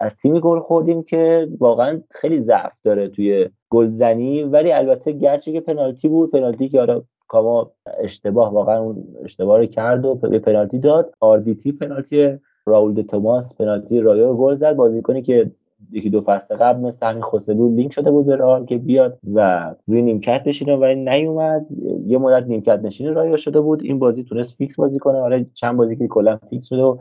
از 0.00 0.16
تیمی 0.16 0.40
گل 0.40 0.60
خوردیم 0.60 1.02
که 1.02 1.48
واقعا 1.58 2.00
خیلی 2.10 2.40
ضعف 2.40 2.72
داره 2.84 3.08
توی 3.08 3.48
گلزنی. 3.70 4.42
ولی 4.42 4.72
البته 4.72 5.12
گرچه 5.12 5.52
که 5.52 5.60
پنالتی 5.60 6.08
بود 6.08 6.30
پنالتی 6.30 6.68
که 6.68 6.80
آره 6.80 7.02
کاما 7.28 7.70
اشتباه 8.00 8.52
واقعا 8.52 8.78
اون 8.80 9.04
اشتباه 9.24 9.58
رو 9.58 9.66
کرد 9.66 10.04
و 10.04 10.14
پنالتی 10.14 10.78
داد. 10.78 11.14
RDT 11.20 11.72
پنالتی 11.72 12.38
راول 12.66 12.94
د 12.94 13.06
توماس 13.06 13.56
پنالتی 13.56 14.00
رایو 14.00 14.34
گل 14.34 14.54
زد. 14.56 14.76
بازیکنی 14.76 15.22
که 15.22 15.50
یکی 15.92 16.10
دو 16.10 16.20
فصل 16.20 16.56
قبل 16.56 16.80
مثل 16.80 17.06
همین 17.06 17.22
خوسلو 17.22 17.74
لینک 17.74 17.92
شده 17.92 18.10
بود 18.10 18.26
به 18.26 18.36
رئال 18.36 18.64
که 18.64 18.78
بیاد 18.78 19.18
و 19.34 19.70
روی 19.86 20.02
نیمکت 20.02 20.44
بشینه 20.44 20.76
ولی 20.76 20.94
نیومد. 20.94 21.66
یه 22.06 22.18
مدت 22.18 22.46
نیمکت 22.46 22.80
نشین 22.82 23.14
رایو 23.14 23.36
شده 23.36 23.60
بود. 23.60 23.82
این 23.82 23.98
بازی 23.98 24.24
تونست 24.24 24.56
فیکس 24.56 24.76
بازی 24.76 24.98
کنه. 24.98 25.18
آره 25.18 25.46
چند 25.54 25.76
بازی 25.76 25.96
که 25.96 26.06
کلا 26.06 26.38
فیکس 26.50 26.68
شده 26.68 26.82
و 26.82 26.96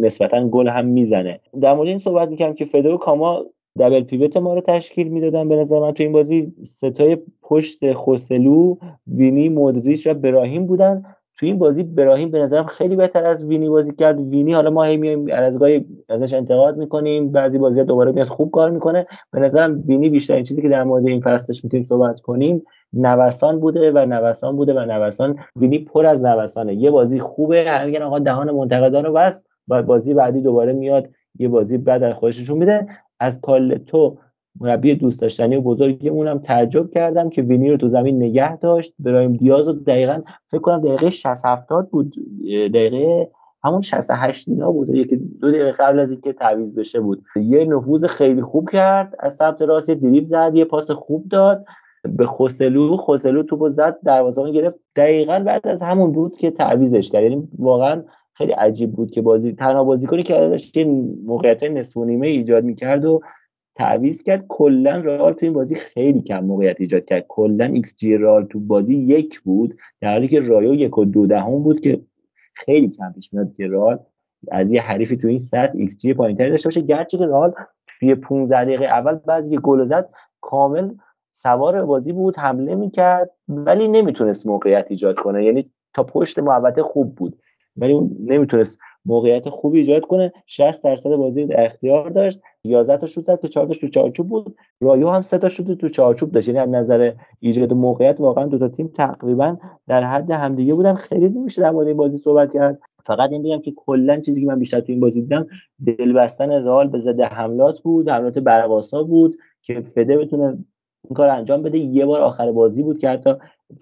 نسبتا 0.00 0.48
گل 0.48 0.68
هم 0.68 0.86
می‌زنه. 0.86 1.40
در 1.60 1.74
مورد 1.74 1.88
این 1.88 1.98
صحبت 1.98 2.28
می‌کنم 2.28 2.54
که 2.54 2.64
فده 2.64 2.88
و 2.88 2.96
کاما 2.96 3.44
double 3.78 4.00
pivot 4.00 4.36
ما 4.36 4.54
رو 4.54 4.60
تشکیل 4.60 5.08
می‌دادن 5.08 5.48
به 5.48 5.56
نظر 5.56 5.80
من. 5.80 5.92
تو 5.92 6.02
این 6.02 6.12
بازی 6.12 6.52
سه 6.62 6.90
تای 6.90 7.18
پشت 7.42 7.92
خوسلو 7.92 8.76
وینی 9.06 9.48
مودریچ 9.48 10.06
و 10.06 10.14
براهیم 10.14 10.66
بودن. 10.66 11.04
تو 11.38 11.46
این 11.46 11.58
بازی 11.58 11.82
براهیم 11.82 12.30
به 12.30 12.38
نظرم 12.38 12.66
خیلی 12.66 12.96
بهتر 12.96 13.24
از 13.24 13.44
وینی 13.44 13.68
بازی 13.68 13.92
کرد. 13.92 14.20
وینی 14.20 14.52
حالا 14.52 14.70
ما 14.70 14.84
هی 14.84 14.96
میایم 14.96 15.26
از 15.32 15.54
ازش 16.08 16.34
انتقاد 16.34 16.76
می‌کنیم. 16.76 17.32
بعضی 17.32 17.58
بازی 17.58 17.84
دوباره 17.84 18.12
میاد 18.12 18.28
خوب 18.28 18.50
کار 18.50 18.70
می‌کنه. 18.70 19.06
به 19.32 19.40
نظرم 19.40 19.82
وینی 19.86 20.08
بیشتر 20.08 20.42
چیزی 20.42 20.62
که 20.62 20.68
در 20.68 20.84
مورد 20.84 21.06
این 21.06 21.20
فصلش 21.20 21.64
می‌تونیم 21.64 21.86
صحبت 21.86 22.20
کنیم 22.20 22.62
نوسان 22.92 23.60
بوده 23.60 23.92
و 23.92 24.06
نوسان 24.06 24.56
بوده 24.56 24.74
و 24.74 24.84
نوسان 24.84 25.38
وینی 25.56 25.78
پر 25.78 26.06
از 26.06 26.24
نوسانه. 26.24 26.74
یه 26.74 26.90
بازی 26.90 27.20
خوبه. 27.20 27.64
همین 27.70 27.86
میگن 27.86 28.02
آقا 28.02 28.18
دهان 28.18 28.50
منتقدان 28.50 29.04
رو 29.04 29.12
بس 29.12 29.44
و 29.68 29.82
بازی 29.82 30.14
بعدی 30.14 30.40
دوباره 30.40 30.72
میاد 30.72 31.08
یه 31.38 31.48
بازی 31.48 31.78
بعد 31.78 32.02
از 32.02 32.14
خودشون 32.14 32.58
میده. 32.58 32.86
از 33.20 33.40
پالتو 33.40 34.16
مربی 34.60 34.94
دوست 34.94 35.20
داشتنی 35.20 35.56
و 35.56 35.60
بزرگمون 35.60 36.28
هم 36.28 36.38
تعجب 36.38 36.90
کردم 36.90 37.30
که 37.30 37.42
وینی 37.42 37.70
رو 37.70 37.76
تو 37.76 37.88
زمین 37.88 38.16
نگه 38.22 38.56
داشت. 38.56 38.94
برایم 38.98 39.32
دیاز 39.32 39.68
رو 39.68 39.72
دقیقا 39.72 40.22
فکر 40.50 40.60
کنم 40.60 40.80
دقیقه 40.80 41.10
60 41.10 41.46
70 41.46 41.90
بود. 41.90 42.14
دقیقه 42.74 43.30
همون 43.64 43.80
68 43.80 44.48
اینا 44.48 44.72
بود. 44.72 44.88
یکی 44.88 45.16
دو 45.16 45.50
دقیقه 45.50 45.72
قبل 45.72 45.98
از 45.98 46.10
اینکه 46.10 46.32
تعویض 46.32 46.78
بشه 46.78 47.00
بود. 47.00 47.22
یه 47.36 47.64
نفوذ 47.64 48.04
خیلی 48.04 48.42
خوب 48.42 48.70
کرد. 48.70 49.14
از 49.18 49.34
سمت 49.34 49.62
راست 49.62 49.90
دریب 49.90 50.26
زد 50.26 50.52
یه 50.54 50.64
پاس 50.64 50.90
خوب 50.90 51.28
داد. 51.28 51.64
به 52.16 52.26
خوسلو 52.26 52.96
خوسلو 52.96 53.42
توپو 53.42 53.70
زد 53.70 53.98
دروازه‌بان 54.04 54.52
گرفت. 54.52 54.76
دقیقا 54.96 55.42
بعد 55.46 55.68
از 55.68 55.82
همون 55.82 56.12
بود 56.12 56.38
که 56.38 56.50
تعویضش 56.50 57.10
کرد. 57.10 57.22
یعنی 57.22 57.48
واقعا 57.58 58.02
خیلی 58.34 58.52
عجیب 58.52 58.92
بود 58.92 59.10
که 59.10 59.22
بازی 59.22 59.52
تنها 59.52 59.84
بازیکنی 59.84 60.22
که 60.22 60.34
داشت 60.34 60.76
موقعیت 61.24 61.62
نصف 61.62 61.96
و 61.96 62.04
نیمه 62.04 62.26
ایجاد 62.26 62.64
می‌کرد 62.64 63.04
و 63.04 63.20
تعویض 63.76 64.22
کرد. 64.22 64.44
کلا 64.48 64.96
رئال 64.96 65.32
تو 65.32 65.46
این 65.46 65.52
بازی 65.52 65.74
خیلی 65.74 66.22
کم 66.22 66.44
موقعیت 66.44 66.80
ایجاد 66.80 67.04
کرد. 67.04 67.24
کلا 67.28 67.64
ایکس 67.64 67.96
جی 67.96 68.16
رئال 68.16 68.44
تو 68.44 68.60
بازی 68.60 68.96
یک 68.96 69.40
بود 69.40 69.78
در 70.00 70.12
حالی 70.12 70.28
که 70.28 70.40
رایو 70.40 70.74
یک 70.74 70.98
و 70.98 71.04
دو 71.04 71.26
دهم 71.26 71.62
بود 71.62 71.80
که 71.80 72.00
خیلی 72.54 72.88
کم 72.88 73.12
پیش 73.12 73.34
میاد 73.34 73.54
که 73.56 73.66
رئال 73.66 73.98
از 74.50 74.72
یه 74.72 74.82
حریفی 74.82 75.16
تو 75.16 75.28
این 75.28 75.38
سطح 75.38 75.72
ایکس 75.74 75.96
جی 75.96 76.14
پایینتری 76.14 76.50
داشته 76.50 76.66
باشه. 76.66 76.80
گرچه 76.80 77.18
که 77.18 77.24
رئال 77.26 77.52
توی 78.00 78.14
15 78.14 78.64
دقیقه 78.64 78.84
اول 78.84 79.14
بعضی 79.14 79.58
گل 79.58 79.84
زد 79.84 80.08
کامل 80.40 80.90
سوار 81.30 81.84
بازی 81.84 82.12
بود 82.12 82.38
حمله 82.38 82.74
می‌کرد 82.74 83.30
ولی 83.48 83.88
نمی‌تونست 83.88 84.46
موقعیت 84.46 84.86
ایجاد 84.88 85.16
کنه. 85.16 85.44
یعنی 85.44 85.70
تا 85.94 86.02
پشت 86.02 86.38
محوطه 86.38 86.82
خوب 86.82 87.14
بود 87.14 87.38
ولی 87.76 87.92
اون 87.92 88.16
نمی‌تونست 88.20 88.78
موقعیت 89.06 89.48
خوبی 89.48 89.78
ایجاد 89.78 90.02
کنه. 90.02 90.32
60 90.46 90.84
درصد 90.84 91.16
بازی 91.16 91.46
در 91.46 91.64
اختیار 91.64 92.10
داشت. 92.10 92.40
11 92.64 92.96
تا 92.96 93.06
شوت 93.06 93.24
زد 93.24 93.40
که 93.40 93.48
4 93.48 93.66
تو 93.66 93.88
چارچوب 93.88 94.28
بود. 94.28 94.56
رایو 94.80 95.08
هم 95.08 95.22
3 95.22 95.38
تا 95.38 95.48
شوت 95.48 95.72
تو 95.72 95.88
چارچوب 95.88 96.32
داشت. 96.32 96.48
یعنی 96.48 96.60
از 96.60 96.68
نظر 96.68 97.12
ایجاد 97.40 97.72
موقعیت 97.72 98.20
واقعا 98.20 98.46
دو 98.46 98.58
تا 98.58 98.68
تیم 98.68 98.88
تقریبا 98.88 99.56
در 99.88 100.04
حد 100.04 100.30
همدیگه 100.30 100.74
بودن. 100.74 100.94
خیلی 100.94 101.28
نمیشه 101.28 101.62
در 101.62 101.70
مورد 101.70 101.86
این 101.86 101.96
بازی 101.96 102.18
صحبت 102.18 102.54
کرد. 102.54 102.78
فقط 103.06 103.30
این 103.30 103.42
بگم 103.42 103.60
که 103.60 103.72
کلا 103.76 104.20
چیزی 104.20 104.40
که 104.40 104.46
من 104.46 104.58
بیشتر 104.58 104.80
تو 104.80 104.92
این 104.92 105.00
بازی 105.00 105.20
دیدم 105.20 105.46
دلبستن 105.86 106.52
رئال 106.52 106.88
به 106.88 106.98
ضد 106.98 107.20
حملات 107.20 107.80
بود 107.80 108.08
حملات 108.08 108.38
برقاسا 108.38 109.02
بود 109.02 109.36
که 109.62 109.80
فده 109.80 110.18
بتونه 110.18 110.46
این 111.04 111.14
کار 111.14 111.28
انجام 111.28 111.62
بده. 111.62 111.78
یه 111.78 112.06
بار 112.06 112.20
آخر 112.20 112.52
بازی 112.52 112.82
بود 112.82 112.98
که 112.98 113.08
حتی 113.08 113.34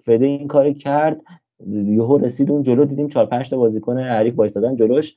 فده 0.05 0.25
این 0.25 0.47
کار 0.47 0.71
کرد. 0.71 1.21
یهو 1.69 2.17
رسید 2.17 2.51
اون 2.51 2.63
جلو 2.63 2.85
دیدیم 2.85 3.07
4 3.07 3.25
5 3.25 3.49
تا 3.49 3.57
بازیکن 3.57 3.99
حریف 3.99 4.39
وایسادن 4.39 4.75
جلوش. 4.75 5.15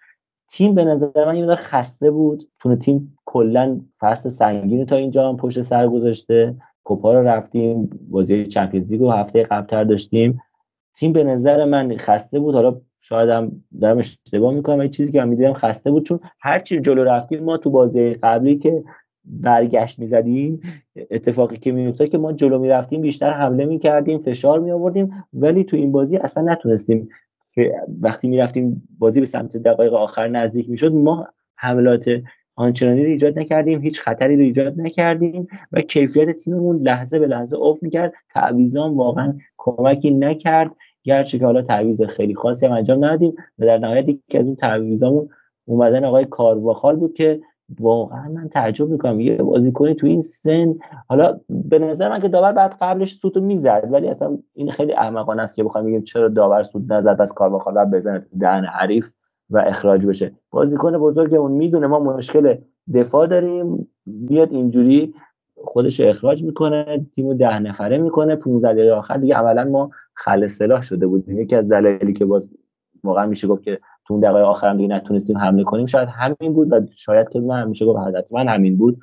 تیم 0.50 0.74
به 0.74 0.84
نظر 0.84 1.24
من 1.26 1.36
یه 1.36 1.54
خسته 1.54 2.10
بود. 2.10 2.48
تون 2.60 2.76
تیم 2.76 3.18
کلا 3.24 3.80
فصل 4.00 4.28
سنگین 4.28 4.86
تا 4.86 4.96
اینجا 4.96 5.28
هم 5.28 5.36
پشت 5.36 5.62
سر 5.62 5.88
گذاشته. 5.88 6.54
کوپا 6.84 7.12
رو 7.12 7.28
رفتیم 7.28 7.90
بازی 8.10 8.46
چمپیونز 8.46 8.92
لیگ 8.92 9.00
رو 9.00 9.10
هفته 9.10 9.42
قبلتر 9.42 9.84
داشتیم. 9.84 10.40
تیم 10.96 11.12
به 11.12 11.24
نظر 11.24 11.64
من 11.64 11.96
خسته 11.96 12.38
بود. 12.38 12.54
حالا 12.54 12.80
شاید 13.00 13.28
هم 13.28 13.64
دارم 13.80 13.98
اشتباه 13.98 14.54
می‌کنم 14.54 14.80
این 14.80 14.90
چیزی 14.90 15.12
که 15.12 15.18
من 15.20 15.28
می‌دیدم 15.28 15.52
خسته 15.52 15.90
بود 15.90 16.06
چون 16.06 16.20
هر 16.40 16.58
چی 16.58 16.80
جلو 16.80 17.04
رفتیم 17.04 17.44
ما 17.44 17.56
تو 17.56 17.70
بازی 17.70 18.14
قبلی 18.14 18.56
که 18.56 18.84
برگشت 19.28 19.98
می‌زدیم 19.98 20.60
اتفاقی 21.10 21.56
که 21.56 21.72
میافتاد 21.72 22.08
که 22.08 22.18
ما 22.18 22.32
جلو 22.32 22.58
می‌رفتیم 22.58 23.00
بیشتر 23.00 23.30
حمله 23.30 23.64
می‌کردیم 23.64 24.18
فشار 24.18 24.60
می 24.60 24.70
آوردیم 24.70 25.24
ولی 25.32 25.64
تو 25.64 25.76
این 25.76 25.92
بازی 25.92 26.16
اصلا 26.16 26.52
نتونستیم 26.52 27.08
وقتی 28.00 28.28
می‌رفتیم 28.28 28.88
بازی 28.98 29.20
به 29.20 29.26
سمت 29.26 29.56
دقایق 29.56 29.94
آخر 29.94 30.28
نزدیک 30.28 30.70
می‌شد 30.70 30.92
ما 30.92 31.26
حملات 31.56 32.10
آنچنانی 32.56 33.04
رو 33.04 33.10
ایجاد 33.10 33.38
نکردیم 33.38 33.82
هیچ 33.82 34.00
خطری 34.00 34.36
رو 34.36 34.42
ایجاد 34.42 34.80
نکردیم 34.80 35.46
و 35.72 35.80
کیفیت 35.80 36.30
تیممون 36.30 36.82
لحظه 36.82 37.18
به 37.18 37.26
لحظه 37.26 37.58
افت 37.58 37.82
می‌کرد 37.82 38.12
تعویضان 38.30 38.94
واقعا 38.94 39.34
کمکی 39.56 40.10
نکرد 40.10 40.70
گرچه 41.04 41.38
که 41.38 41.44
حالا 41.44 41.62
تعویض 41.62 42.02
خیلی 42.02 42.34
خاصی 42.34 42.66
هم 42.66 42.72
انجام 42.72 43.04
ندادیم 43.04 43.34
و 43.58 43.66
در 43.66 43.78
نهایت 43.78 44.06
که 44.28 44.38
از 44.38 44.46
اون 44.46 44.56
تعویضامون 44.56 45.28
اومدن 45.64 46.04
آقای 46.04 46.24
کارواخال 46.24 46.96
بود 46.96 47.14
که 47.14 47.40
واقعا 47.80 48.28
من 48.28 48.48
تعجب 48.48 48.88
می‌کنم. 48.88 49.20
یه 49.20 49.36
بازیکنی 49.36 49.94
تو 49.94 50.06
این 50.06 50.22
سن 50.22 50.74
حالا 51.08 51.40
به 51.48 51.78
نظر 51.78 52.08
من 52.08 52.20
که 52.20 52.28
داور 52.28 52.52
بعد 52.52 52.76
قبلش 52.80 53.14
سوتو 53.14 53.40
می‌زد 53.40 53.88
ولی 53.92 54.08
اصلا 54.08 54.38
این 54.54 54.70
خیلی 54.70 54.92
احمقانه 54.92 55.42
است 55.42 55.54
که 55.54 55.64
بخوایم 55.64 55.86
بگیم 55.86 56.02
چرا 56.02 56.28
داور 56.28 56.62
سوت 56.62 56.82
نزد 56.88 57.16
بس 57.16 57.32
کارواخال 57.32 57.84
بزنه 57.84 58.26
دهن 58.40 58.64
حریف 58.64 59.14
و 59.50 59.58
اخراج 59.66 60.06
بشه. 60.06 60.32
بازیکن 60.50 60.94
اون 60.94 61.52
می‌دونه 61.52 61.86
ما 61.86 61.98
مشکل 61.98 62.56
دفاع 62.94 63.26
داریم. 63.26 63.88
میاد 64.06 64.52
اینجوری 64.52 65.14
خودش 65.64 66.00
اخراج 66.00 66.44
می‌کنه 66.44 67.06
تیمو 67.14 67.34
ده 67.34 67.58
نفره 67.58 67.98
می‌کنه 67.98 68.36
15 68.36 68.72
دقیقه 68.72 68.92
آخر 68.92 69.16
دیگه 69.16 69.34
عملا 69.34 69.64
ما 69.64 69.90
خل 70.14 70.46
سلاح 70.46 70.82
شده 70.82 71.06
بودیم. 71.06 71.38
یکی 71.38 71.56
از 71.56 71.68
دلایلی 71.68 72.12
که 72.12 72.24
باز 72.24 72.50
واقعا 73.04 73.26
میشه 73.26 73.48
گفت 73.48 73.62
که 73.62 73.80
تو 74.08 74.14
اون 74.14 74.20
دقایق 74.20 74.46
آخر 74.46 74.68
هم 74.68 74.76
دیگه 74.76 74.88
نتونستیم 74.88 75.38
حمله 75.38 75.64
کنیم. 75.64 75.86
شاید 75.86 76.08
همین 76.08 76.52
بود 76.52 76.72
و 76.72 76.80
شاید 76.96 77.28
که 77.28 77.40
من 77.40 77.68
میشه 77.68 77.86
گفت 77.86 77.98
حتما 78.16 78.40
همین 78.40 78.76
بود. 78.76 79.00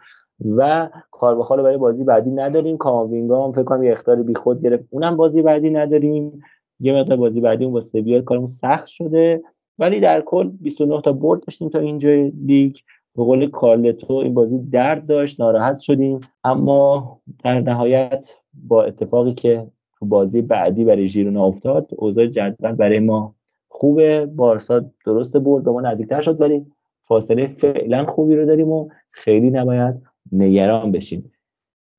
و 0.58 0.90
کاربخال 1.12 1.64
برای 1.64 1.78
بازی 1.78 2.04
بعدی 2.04 2.32
نداریم. 2.32 2.78
کاماوینگا 2.78 3.46
هم 3.46 3.52
فکر 3.52 3.64
کنم 3.64 3.84
یه 3.84 3.92
اختار 3.92 4.24
بیخود 4.24 4.62
گرفت. 4.62 4.84
اونم 4.90 5.18
بازی 5.18 5.42
بعدی 5.42 5.70
نداریم. 5.70 6.42
یه 6.80 6.94
مقدار 6.94 7.18
بازی 7.18 7.42
بعدی 7.42 7.64
اون 7.64 7.74
با 7.74 7.80
سویا 7.80 8.22
کارمون 8.22 8.48
سخت 8.48 8.88
شده. 8.88 9.44
ولی 9.80 10.00
در 10.00 10.22
کل 10.22 10.50
29 10.50 11.02
تا 11.02 11.12
برد 11.12 11.46
داشتیم 11.46 11.70
تا 11.70 11.80
اینجا 11.80 12.10
لیگ. 12.46 12.76
به 13.16 13.24
قول 13.24 13.50
کارلتو 13.50 14.14
این 14.14 14.34
بازی 14.34 14.60
درد 14.60 15.06
داشت. 15.06 15.40
ناراحت 15.40 15.80
شدیم. 15.80 16.20
اما 16.44 17.20
در 17.44 17.62
نهایت 17.62 18.34
با 18.54 18.84
اتفاقی 18.84 19.34
که 19.34 19.68
تو 20.00 20.06
بازی 20.06 20.42
بعدی 20.42 20.86
برای 20.86 21.08
ژیرونا 21.08 21.46
افتاد 21.46 21.90
اوضاع 21.98 22.28
جدول 22.28 22.72
برای 22.72 23.00
ما 23.00 23.36
خوبه 23.78 24.26
بارسا 24.26 24.86
درست 25.06 25.38
برد 25.38 25.64
به 25.64 25.72
ما 25.72 25.82
نزدیکتر 25.82 26.22
شد 26.22 26.42
ولی 26.42 26.66
فاصله 27.02 27.48
فعلا 27.48 28.06
خوبی 28.06 28.36
رو 28.36 28.46
داریم 28.46 28.70
و 28.70 28.90
خیلی 29.12 29.50
نباید 29.50 29.96
نگران 30.32 30.92
بشیم. 30.92 31.32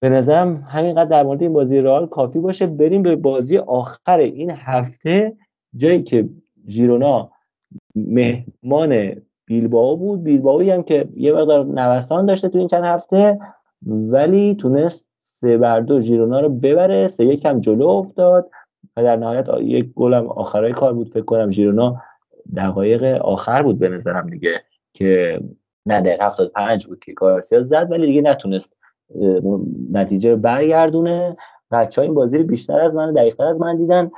به 0.00 0.08
نظرم 0.08 0.56
همینقدر 0.56 1.10
در 1.10 1.22
مورد 1.22 1.42
این 1.42 1.52
بازی 1.52 1.80
رئال 1.80 2.06
کافی 2.06 2.38
باشه. 2.38 2.66
بریم 2.66 3.02
به 3.02 3.16
بازی 3.16 3.58
آخر 3.58 4.18
این 4.18 4.50
هفته 4.50 5.36
جایی 5.76 6.02
که 6.02 6.28
ژیرونا 6.68 7.30
مهمان 7.94 9.16
بیلباو 9.46 9.96
بود. 9.96 10.22
بیلباوی 10.22 10.70
هم 10.70 10.82
که 10.82 11.08
یه 11.16 11.32
مقدار 11.32 11.64
نوسان 11.64 12.26
داشته 12.26 12.48
تو 12.48 12.58
این 12.58 12.68
چند 12.68 12.84
هفته 12.84 13.38
ولی 13.86 14.54
تونست 14.54 15.06
سه 15.20 15.58
بر 15.58 15.80
دو 15.80 16.00
ژیرونا 16.00 16.40
رو 16.40 16.48
ببره 16.48 17.06
سه 17.06 17.24
یک 17.24 17.46
جلو 17.60 17.88
افتاد. 17.88 18.50
و 18.96 19.02
در 19.02 19.16
نهایت 19.16 19.48
یک 19.60 19.92
گل 19.94 20.14
هم 20.14 20.26
آخرای 20.26 20.72
کار 20.72 20.92
بود 20.92 21.08
فکر 21.08 21.24
کنم 21.24 21.50
ژیرونا 21.50 22.02
دقایق 22.56 23.04
آخر 23.04 23.62
بود 23.62 23.78
به 23.78 23.88
نظرم 23.88 24.30
دیگه 24.30 24.62
که 24.92 25.40
نه 25.86 26.00
دقیقه 26.00 26.24
75 26.24 26.86
بود 26.86 26.98
که 26.98 27.12
گارسیا 27.12 27.62
زد 27.62 27.88
ولی 27.90 28.06
دیگه 28.06 28.20
نتونست 28.20 28.76
نتیجه 29.92 30.30
رو 30.30 30.36
برگردونه. 30.36 31.36
بچه 31.70 32.02
این 32.02 32.14
بازی 32.14 32.38
رو 32.38 32.44
بیشتر 32.44 32.80
از 32.80 32.94
من 32.94 33.12
دقیقتر 33.12 33.44
از 33.44 33.60
من 33.60 33.76
دیدن. 33.76 34.10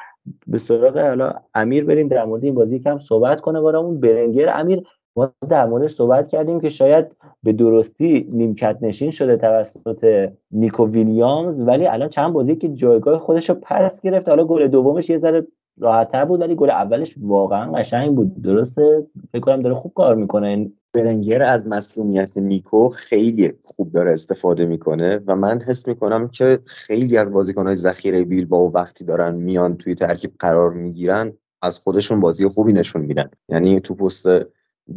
به 0.47 0.59
سراغ 0.59 0.99
حالا 0.99 1.33
امیر 1.55 1.85
بریم 1.85 2.09
در 2.09 2.25
مورد 2.25 2.45
این 2.45 2.55
بازی 2.55 2.79
کم 2.79 2.99
صحبت 2.99 3.41
کنه. 3.41 3.61
برامون 3.61 4.01
برنگر. 4.01 4.53
امیر 4.55 4.83
ما 5.19 5.33
در 5.51 5.67
موردش 5.67 5.95
صحبت 5.95 6.29
کردیم 6.29 6.61
که 6.61 6.69
شاید 6.69 7.07
به 7.43 7.53
درستی 7.53 8.29
نیمکت 8.33 8.79
نشین 8.83 9.11
شده 9.11 9.37
توسط 9.37 10.31
نیکو 10.51 10.87
ویلیامز 10.87 11.61
ولی 11.61 11.87
الان 11.87 12.09
چند 12.09 12.33
بازی 12.33 12.57
که 12.57 12.69
جایگاه 12.69 13.19
خودش 13.19 13.51
رو 13.51 13.57
پس 13.63 14.03
گرفت. 14.03 14.29
حالا 14.29 14.45
گل 14.45 14.69
دومش 14.69 15.11
یه 15.11 15.19
ذره 15.19 15.47
راحتتر 15.81 16.25
بود 16.25 16.41
ولی 16.41 16.55
گل 16.55 16.71
اولش 16.71 17.15
واقعا 17.21 17.73
قشنگ 17.73 18.17
بود. 18.17 18.43
درسته؟ 18.43 19.07
فکر 19.33 19.41
کنم 19.41 19.63
داره 19.63 19.75
خوب 19.75 19.93
کار 19.95 20.15
می‌کنه. 20.15 20.71
برنگر 20.93 21.43
از 21.43 21.67
مسلومیت 21.67 22.37
نیکو 22.37 22.89
خیلی 22.89 23.53
خوب 23.65 23.93
داره 23.93 24.13
استفاده 24.13 24.67
می‌کنه 24.67 25.21
و 25.27 25.37
من 25.37 25.61
حس 25.61 25.89
می‌کنم 25.89 26.29
که 26.29 26.59
خیلی 26.65 27.17
از 27.17 27.31
بازیکنهای 27.33 27.77
ذخیره 27.77 28.25
بیل 28.25 28.45
با 28.45 28.71
وقتی 28.71 29.05
دارن 29.05 29.35
میان 29.35 29.77
توی 29.77 29.95
ترکیب 29.95 30.33
قرار 30.39 30.71
می‌گیرن 30.71 31.33
از 31.63 31.79
خودشون 31.79 32.21
بازی 32.21 32.49
خوبی 32.49 32.73
نشون 32.73 33.03
میدن. 33.03 33.31
یعنی 33.49 33.81
تو 33.81 33.95
پست 33.95 34.27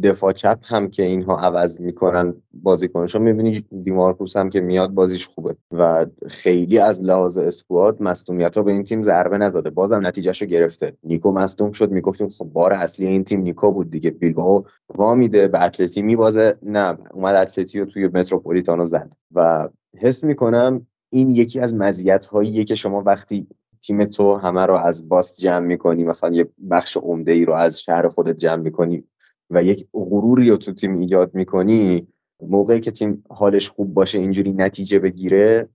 دفاع 0.02 0.32
چپ 0.32 0.58
هم 0.62 0.88
که 0.88 1.02
اینها 1.02 1.38
عوض 1.38 1.80
می‌کنن 1.80 2.34
بازیکنشو 2.54 3.18
می‌بینی 3.18 3.64
دیمارکوس 3.82 4.36
هم 4.36 4.50
که 4.50 4.60
میاد 4.60 4.90
بازیش 4.90 5.28
خوبه. 5.28 5.56
و 5.72 6.06
خیلی 6.28 6.78
از 6.78 7.02
لحاظ 7.02 7.38
اسکواد 7.38 8.02
مصونیت 8.02 8.56
ها 8.56 8.62
به 8.62 8.72
این 8.72 8.84
تیم 8.84 9.02
ضربه 9.02 9.38
نزده. 9.38 9.70
بازم 9.70 10.06
نتیجهشو 10.06 10.46
گرفته. 10.46 10.96
نیکو 11.04 11.32
مصدوم 11.32 11.72
شد. 11.72 11.90
می‌گفتیم 11.90 12.28
خب 12.28 12.44
بار 12.44 12.72
اصلی 12.72 13.06
این 13.06 13.24
تیم 13.24 13.40
نیکو 13.40 13.72
بود 13.72 13.90
دیگه. 13.90 14.10
بیلباو 14.10 14.66
وا 14.94 15.14
میده. 15.14 15.48
به 15.48 15.64
اتلتی 15.64 16.02
میبازه. 16.02 16.56
نه 16.62 16.98
اومد 17.14 17.34
اتلتی 17.34 17.80
رو 17.80 17.86
توی 17.86 18.08
متروپولیتانو 18.08 18.84
زد. 18.84 19.12
و 19.34 19.68
حس 19.98 20.24
می‌کنم 20.24 20.86
این 21.10 21.30
یکی 21.30 21.60
از 21.60 21.74
مزیت 21.74 22.26
هاییه 22.26 22.64
که 22.64 22.74
شما 22.74 23.02
وقتی 23.06 23.46
تیم 23.82 24.04
تو 24.04 24.34
همه 24.34 24.66
رو 24.66 24.74
از 24.74 25.08
باست 25.08 25.40
جمع 25.40 25.66
می‌کنی 25.66 26.04
مثلا 26.04 26.34
یه 26.34 26.48
بخش 26.70 26.96
عمده 26.96 27.32
ای 27.32 27.44
رو 27.44 27.52
از 27.52 27.80
شهر 27.80 28.08
خودت 28.08 28.36
جمع 28.36 28.62
می‌کنی 28.62 29.04
و 29.52 29.62
یک 29.62 29.86
غروری 29.92 30.50
رو 30.50 30.56
تو 30.56 30.72
تیم 30.72 30.98
ایجاد 30.98 31.34
می‌کنی 31.34 32.06
موقعی 32.40 32.80
که 32.80 32.90
تیم 32.90 33.24
حالش 33.28 33.70
خوب 33.70 33.94
باشه 33.94 34.18
اینجوری 34.18 34.52
نتیجه 34.52 34.98
بگیره 34.98 35.68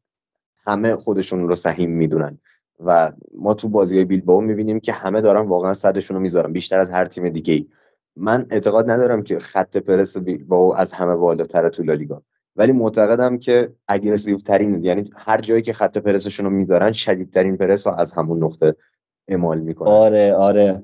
همه 0.66 0.96
خودشون 0.96 1.48
رو 1.48 1.56
سهیم 1.56 1.92
می‌دونن. 1.92 2.38
و 2.86 3.12
ما 3.38 3.54
تو 3.54 3.70
بازی 3.70 4.06
بیلباو 4.06 4.42
می‌بینیم 4.42 4.80
که 4.80 4.94
همه 4.94 5.22
دارن 5.22 5.48
واقعا 5.48 5.74
صدشون 5.74 6.18
رو 6.18 6.24
می‌ذارن 6.24 6.54
بیشتر 6.54 6.80
از 6.80 6.90
هر 6.92 7.06
تیم 7.06 7.30
دیگه 7.30 7.54
ای 7.54 7.68
من 8.16 8.46
اعتقاد 8.50 8.90
ندارم 8.90 9.24
که 9.24 9.40
خط 9.40 9.78
پرس 9.78 10.18
بیلباو 10.18 10.76
از 10.76 10.94
همه 10.94 11.16
بالاتر 11.16 11.70
تو 11.70 11.84
لالیگا. 11.84 12.22
ولی 12.56 12.72
معتقدم 12.72 13.38
که 13.38 13.72
اگریسیو 13.88 14.38
ترین 14.38 14.84
یعنی 14.84 15.04
هر 15.16 15.42
جایی 15.42 15.62
که 15.62 15.74
خط 15.74 15.98
پرسشون 15.98 16.46
رو 16.46 16.52
می‌ذارن 16.52 16.92
شدیدترین 16.92 17.58
پرس 17.58 17.88
رو 17.88 17.94
از 17.94 18.14
همون 18.14 18.44
نقطه 18.44 18.76
اعمال 19.28 19.60
می‌کنن. 19.60 19.92
آره 19.92 20.34
آره. 20.34 20.84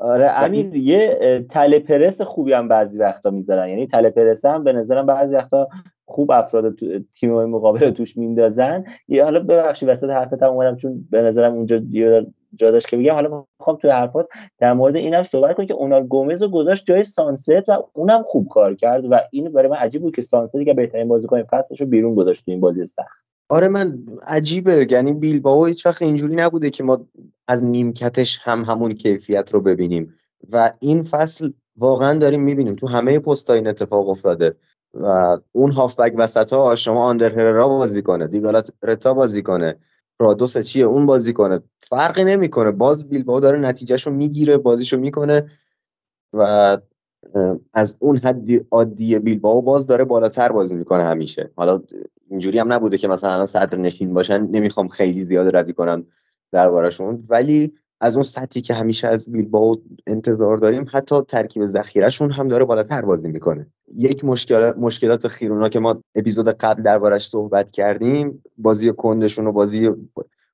آره 0.00 0.44
امیر 0.44 0.76
یه 0.76 1.18
تله 1.50 1.78
پرس 1.78 2.20
خوبی 2.20 2.52
هم 2.52 2.68
بعضی 2.68 2.98
وقتا 2.98 3.30
می‌ذارن. 3.30 3.68
یعنی 3.68 3.86
تله 3.86 4.10
پرس 4.10 4.44
هم 4.44 4.64
به 4.64 4.72
نظرم 4.72 5.06
بعضی 5.06 5.34
وقتا 5.34 5.68
خوب 6.06 6.30
افراد 6.30 6.74
تیم 7.20 7.44
مقابل 7.44 7.80
رو 7.80 7.90
توش 7.90 8.16
میندازن. 8.16 8.84
یه 9.08 9.24
حالا 9.24 9.40
ببخشید 9.40 9.88
وسط 9.88 10.10
حرفت 10.10 10.42
هم 10.42 10.50
اومدم 10.50 10.76
چون 10.76 11.08
به 11.10 11.22
نظرم 11.22 11.52
اونجا 11.52 11.80
جا 12.54 12.70
داشت 12.70 12.88
که 12.88 12.96
بگم. 12.96 13.14
حالا 13.14 13.44
می‌خوام 13.60 13.76
توی 13.76 13.90
حرفات 13.90 14.28
در 14.58 14.72
مورد 14.72 14.96
اینم 14.96 15.22
صحبت 15.22 15.56
کنم 15.56 15.66
که 15.66 15.74
اونار 15.74 16.02
گومز 16.02 16.42
رو 16.42 16.48
گذاشت 16.48 16.84
جای 16.86 17.04
سانست 17.04 17.68
و 17.68 17.88
اونم 17.92 18.22
خوب 18.22 18.48
کار 18.48 18.74
کرد 18.74 19.12
و 19.12 19.20
این 19.30 19.52
برای 19.52 19.68
من 19.68 19.76
عجیب 19.76 20.02
بود 20.02 20.16
که 20.16 20.22
سانست 20.22 20.64
که 20.64 20.74
بهترین 20.74 21.08
بازیکن 21.08 21.42
فصلش 21.42 21.80
رو 21.80 21.86
بیرون 21.86 22.14
گذاشت 22.14 22.44
تو 22.44 22.50
این 22.50 22.60
بازی 22.60 22.84
سخت. 22.84 23.27
آره 23.48 23.68
من 23.68 23.98
عجیبه. 24.26 24.86
یعنی 24.90 25.12
بیلباو 25.12 25.66
هیچ 25.66 25.86
وقت 25.86 26.02
اینجوری 26.02 26.34
نبوده 26.34 26.70
که 26.70 26.82
ما 26.84 27.06
از 27.48 27.64
نیمکتش 27.64 28.38
هم 28.42 28.64
همون 28.64 28.92
کیفیت 28.92 29.54
رو 29.54 29.60
ببینیم. 29.60 30.14
و 30.52 30.72
این 30.80 31.02
فصل 31.02 31.52
واقعا 31.76 32.18
داریم 32.18 32.42
می‌بینیم. 32.42 32.74
تو 32.74 32.86
همه 32.86 33.18
پست 33.18 33.50
این 33.50 33.66
اتفاق 33.66 34.08
افتاده 34.08 34.56
و 34.94 35.38
اون 35.52 35.72
هافبک 35.72 36.14
وسط 36.16 36.52
ها 36.52 36.74
شما 36.74 37.04
آندر 37.04 37.30
هررا 37.32 37.68
بازی 37.68 38.02
کنه 38.02 38.26
دیگالات 38.26 38.72
رتا 38.82 39.14
بازی 39.14 39.42
کنه 39.42 39.76
رادوس 40.20 40.58
چیه 40.58 40.84
اون 40.84 41.06
بازی 41.06 41.32
کنه. 41.32 41.60
فرقی 41.82 42.24
نمی‌کنه. 42.24 42.70
باز 42.70 43.08
بیلباو 43.08 43.40
داره 43.40 43.58
نتیجهشو 43.58 44.10
می‌گیره 44.10 44.58
بازیشو 44.58 44.98
می‌کنه 44.98 45.50
و 46.32 46.78
از 47.72 47.96
اون 47.98 48.16
حد 48.16 48.48
عادی 48.70 49.18
بیلباو 49.18 49.62
باز 49.62 49.86
داره 49.86 50.04
بالاتر 50.04 50.52
بازی 50.52 50.74
می‌کنه 50.74 51.02
همیشه. 51.02 51.50
حالا 51.56 51.82
اینجوری 52.30 52.58
هم 52.58 52.72
نبوده 52.72 52.98
که 52.98 53.08
مثلا 53.08 53.46
صدر 53.46 53.78
نشین 53.78 54.14
باشن 54.14 54.46
نمی‌خوام 54.46 54.88
خیلی 54.88 55.24
زیاد 55.24 55.56
روی 55.56 55.72
کنم 55.72 56.06
دربارشون 56.52 57.22
ولی 57.30 57.72
از 58.00 58.14
اون 58.14 58.22
سطحی 58.22 58.60
که 58.60 58.74
همیشه 58.74 59.08
از 59.08 59.32
بیلباو 59.32 59.82
انتظار 60.06 60.56
داریم 60.56 60.86
حتی 60.92 61.22
ترکیب 61.22 61.64
ذخیرهشون 61.64 62.30
هم 62.30 62.48
داره 62.48 62.64
بالاتر 62.64 63.02
بازی 63.02 63.28
می‌کنه. 63.28 63.66
یک 63.94 64.24
مشکل 64.24 64.72
مشکلات 64.76 65.28
خیرونا 65.28 65.68
که 65.68 65.80
ما 65.80 66.02
اپیزود 66.14 66.48
قبل 66.48 66.82
دربارش 66.82 67.28
صحبت 67.28 67.70
کردیم 67.70 68.42
بازی 68.58 68.92
کندشون 68.92 69.46
و 69.46 69.52
بازی 69.52 69.90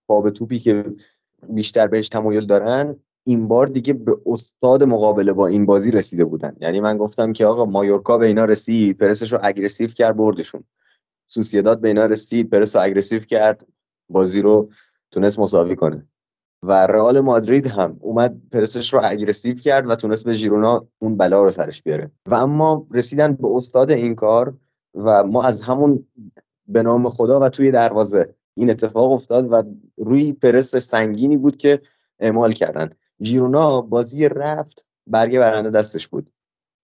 باب 0.07 0.31
توپی 0.31 0.59
که 0.59 0.85
بیشتر 1.49 1.87
بهش 1.87 2.09
تمایل 2.09 2.47
دارن 2.47 2.97
این 3.25 3.49
بار 3.49 3.67
دیگه 3.67 3.93
به 3.93 4.17
استاد 4.27 4.85
مقابله 4.85 5.33
با 5.33 5.47
این 5.47 5.67
بازی 5.67 5.91
رسیده 5.91 6.25
بودن. 6.25 6.57
یعنی 6.61 6.81
من 6.81 6.99
گفتم 6.99 7.33
که 7.33 7.47
آقا 7.47 7.65
مایورکا 7.65 8.19
به 8.19 8.27
اینا 8.27 8.45
رسید 8.45 8.99
پرسش 8.99 9.33
رو 9.33 9.39
اگریسیو 9.43 9.89
کرد 9.89 10.17
بردشون. 10.17 10.65
سوسیداد 11.27 11.81
به 11.81 11.89
اینا 11.89 12.07
رسید 12.07 12.51
پرس 12.51 12.77
رو 12.77 12.83
aggressive 12.83 13.21
کرد 13.21 13.67
بازی 14.09 14.43
رو 14.43 14.71
تونست 15.11 15.39
مساوی 15.39 15.77
کنه. 15.77 16.07
و 16.63 16.87
رئال 16.87 17.21
مادرید 17.21 17.67
هم 17.67 17.97
اومد 18.01 18.37
پرسش 18.53 18.95
رو 18.95 19.01
aggressive 19.05 19.57
کرد 19.57 19.91
و 19.91 19.95
تونست 19.95 20.25
به 20.25 20.35
ژیرونا 20.35 20.87
اون 20.99 21.17
بلا 21.17 21.45
رو 21.45 21.51
سرش 21.51 21.83
بیاره. 21.83 22.11
و 22.27 22.35
اما 22.35 22.87
رسیدن 22.91 23.33
به 23.35 23.49
استاد 23.49 23.91
این 23.91 24.15
کار 24.15 24.55
و 24.95 25.25
ما 25.25 25.43
از 25.43 25.63
همون 25.63 26.07
به 26.67 26.83
نام 26.83 27.11
خدا 27.11 27.41
و 27.41 27.49
توی 27.49 27.71
دروازه 27.71 28.35
این 28.55 28.71
اتفاق 28.71 29.13
افتاد 29.13 29.53
و 29.53 29.63
روی 29.97 30.33
پرسش 30.33 30.79
سنگینی 30.79 31.37
بود 31.37 31.57
که 31.57 31.81
اعمال 32.19 32.53
کردن. 32.53 32.91
ژیرونا 33.23 33.81
بازی 33.81 34.29
رفت 34.29 34.87
برگه 35.07 35.39
برنده 35.39 35.71
دستش 35.71 36.09
بود. 36.09 36.31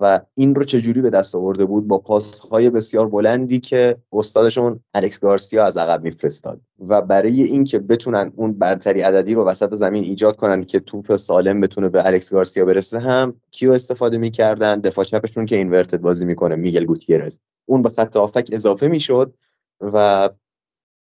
و 0.02 0.20
این 0.34 0.54
رو 0.54 0.64
چجوری 0.64 1.00
به 1.00 1.10
دست 1.10 1.34
آورده 1.34 1.64
بود؟ 1.64 1.88
با 1.88 1.98
پاسهای 1.98 2.70
بسیار 2.70 3.08
بلندی 3.08 3.60
که 3.60 3.96
استادشون 4.12 4.80
الکس 4.94 5.20
گارسیا 5.20 5.64
از 5.64 5.76
عقب 5.76 6.02
میفرستاد. 6.02 6.60
و 6.88 7.02
برای 7.02 7.42
اینکه 7.42 7.78
بتونن 7.78 8.32
اون 8.36 8.52
برتری 8.52 9.00
عددی 9.00 9.34
رو 9.34 9.44
وسط 9.44 9.74
زمین 9.74 10.04
ایجاد 10.04 10.36
کنن 10.36 10.62
که 10.62 10.80
توپ 10.80 11.16
سالم 11.16 11.60
بتونه 11.60 11.88
به 11.88 12.06
الکس 12.06 12.32
گارسیا 12.32 12.64
برسه 12.64 12.98
هم 12.98 13.40
کیو 13.50 13.72
استفاده 13.72 14.18
می‌کردن؟ 14.18 14.80
دفاع 14.80 15.04
چپشون 15.04 15.46
که 15.46 15.56
اینورتد 15.56 16.00
بازی 16.00 16.24
می‌کنه 16.24 16.56
میگل 16.56 16.84
گوتیرز. 16.84 17.38
اون 17.66 17.82
به 17.82 17.88
خط 17.88 18.16
آفک 18.16 18.48
اضافه 18.52 18.88
می‌شد 18.88 19.34
و 19.80 20.30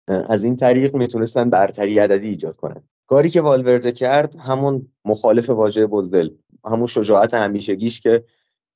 از 0.09 0.45
این 0.45 0.57
طریق 0.57 0.97
می‌تونستن 0.97 1.51
برتری 1.51 1.99
عددی 1.99 2.29
ایجاد 2.29 2.57
کنن. 2.57 2.83
کاری 3.11 3.29
که 3.29 3.41
والورده 3.41 3.93
کرد 3.93 4.37
همون 4.37 4.87
مخالف 5.05 5.51
واژه 5.51 5.87
بزدل 5.87 6.31
همون 6.65 6.87
شجاعت 6.87 7.35
همیشگیش 7.35 8.01
که 8.01 8.25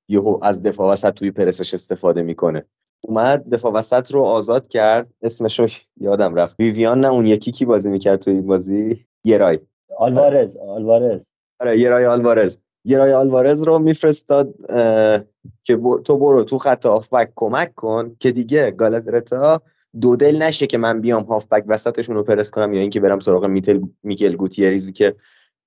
یهو 0.09 0.39
از 0.43 0.63
دفاع 0.63 0.93
وسط 0.93 1.15
توی 1.15 1.31
پرسش 1.31 1.75
استفاده 1.75 2.23
می‌کنه. 2.23 2.65
اومد 3.01 3.55
دفاع 3.55 3.73
وسط 3.73 4.13
رو 4.13 4.23
آزاد 4.23 4.69
کرد. 4.69 5.15
اسمش 5.23 5.61
رو 5.61 5.69
یادم 6.01 6.35
رفت. 6.35 6.57
ویویان 6.59 7.01
نه 7.01 7.09
اون 7.09 7.27
یکی 7.27 7.53
کی 7.53 7.65
بازی 7.65 7.89
می‌کرد 7.89 8.21
توی 8.21 8.33
این 8.33 8.47
بازی؟ 8.47 9.07
یرای. 9.25 9.59
آلوارز 9.99 10.57
آلوارز. 10.57 11.31
آره 11.61 11.81
یرای 11.81 12.07
آلوارز. 12.07 12.59
یرای 12.85 13.13
آلوارز 13.13 13.63
رو 13.63 13.79
میفرستاد 13.79 14.55
که 15.65 15.77
تو 16.05 16.19
برو 16.19 16.45
تو 16.45 16.59
خط 16.59 16.87
هافبک 16.87 17.33
کمک 17.37 17.75
کن 17.75 18.17
که 18.21 18.33
دیگه 18.33 18.71
گالازرتا 18.71 19.63
دو 20.01 20.17
دل 20.17 20.43
نشه 20.43 20.67
که 20.67 20.79
من 20.79 21.01
بیام 21.01 21.23
هافبک 21.23 21.65
وسطشون 21.67 22.17
رو 22.17 22.23
پرس 22.23 22.51
کنم 22.51 22.73
یا 22.73 22.81
اینکه 22.81 23.01
برم 23.01 23.21
سراغ 23.21 23.45
میتل 23.45 23.81
میکل 24.03 24.37
گوتیریزی 24.37 24.93
که 24.93 25.17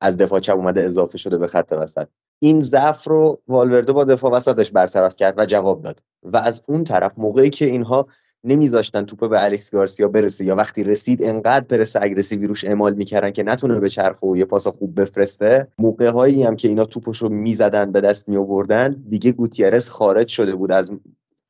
از 0.01 0.17
دفاع 0.17 0.39
چپ 0.39 0.55
اومده 0.55 0.83
اضافه 0.83 1.17
شده 1.17 1.37
به 1.37 1.47
خط 1.47 1.73
وسط. 1.77 2.07
این 2.39 2.61
ضعف 2.61 3.07
رو 3.07 3.41
والورده 3.47 3.91
با 3.91 4.03
دفاع 4.03 4.31
وسطش 4.31 4.71
برطرف 4.71 5.15
کرد 5.15 5.33
و 5.37 5.45
جواب 5.45 5.81
داد. 5.81 6.03
و 6.23 6.37
از 6.37 6.61
اون 6.67 6.83
طرف 6.83 7.13
موقعی 7.17 7.49
که 7.49 7.65
اینها 7.65 8.07
نمیذاشتن 8.43 9.05
توپ 9.05 9.29
به 9.29 9.43
الکس 9.43 9.71
گارسیا 9.71 10.07
برسه 10.07 10.45
یا 10.45 10.55
وقتی 10.55 10.83
رسید 10.83 11.23
انقدر 11.23 11.65
پرس 11.65 11.95
aggressive 11.95 12.43
ی 12.43 12.47
روش 12.47 12.65
اعمال 12.65 12.93
می‌کردن 12.93 13.31
که 13.31 13.43
نتونه 13.43 13.79
بچرخه 13.79 14.23
و 14.23 14.37
یه 14.37 14.45
پاس 14.45 14.67
خوب 14.67 15.01
بفرسته 15.01 15.67
موقع 15.79 16.09
هایی 16.09 16.43
هم 16.43 16.55
که 16.55 16.67
اینا 16.67 16.85
توپش 16.85 17.17
رو 17.17 17.29
می‌زدن 17.29 17.91
به 17.91 18.01
دست 18.01 18.29
میآوردن 18.29 19.03
دیگه 19.09 19.31
گوتیرس 19.31 19.89
خارج 19.89 20.27
شده 20.27 20.55
بود 20.55 20.71
از 20.71 20.91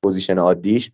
پوزیشن 0.03 0.37
عادیش. 0.37 0.91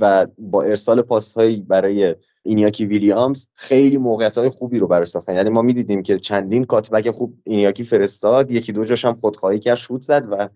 و 0.00 0.26
با 0.38 0.62
ارسال 0.62 1.02
پاسهایی 1.02 1.56
برای 1.56 2.16
اینیاکی 2.42 2.86
ویلیامز 2.86 3.46
خیلی 3.54 3.98
موقعیت 3.98 4.38
های 4.38 4.48
خوبی 4.48 4.78
رو 4.78 4.86
براش 4.86 5.08
ساختن. 5.08 5.34
یعنی 5.34 5.50
ما 5.50 5.62
می‌دیدیم 5.62 6.02
که 6.02 6.18
چندین 6.18 6.64
کاتبک 6.64 7.10
خوب 7.10 7.34
اینیاکی 7.44 7.84
فرستاد 7.84 8.50
یکی 8.50 8.72
دو 8.72 8.84
جاش 8.84 9.04
هم 9.04 9.14
خودخواهی 9.14 9.58
کرد 9.58 9.76
شوت 9.76 10.00
زد 10.00 10.26
و 10.30 10.48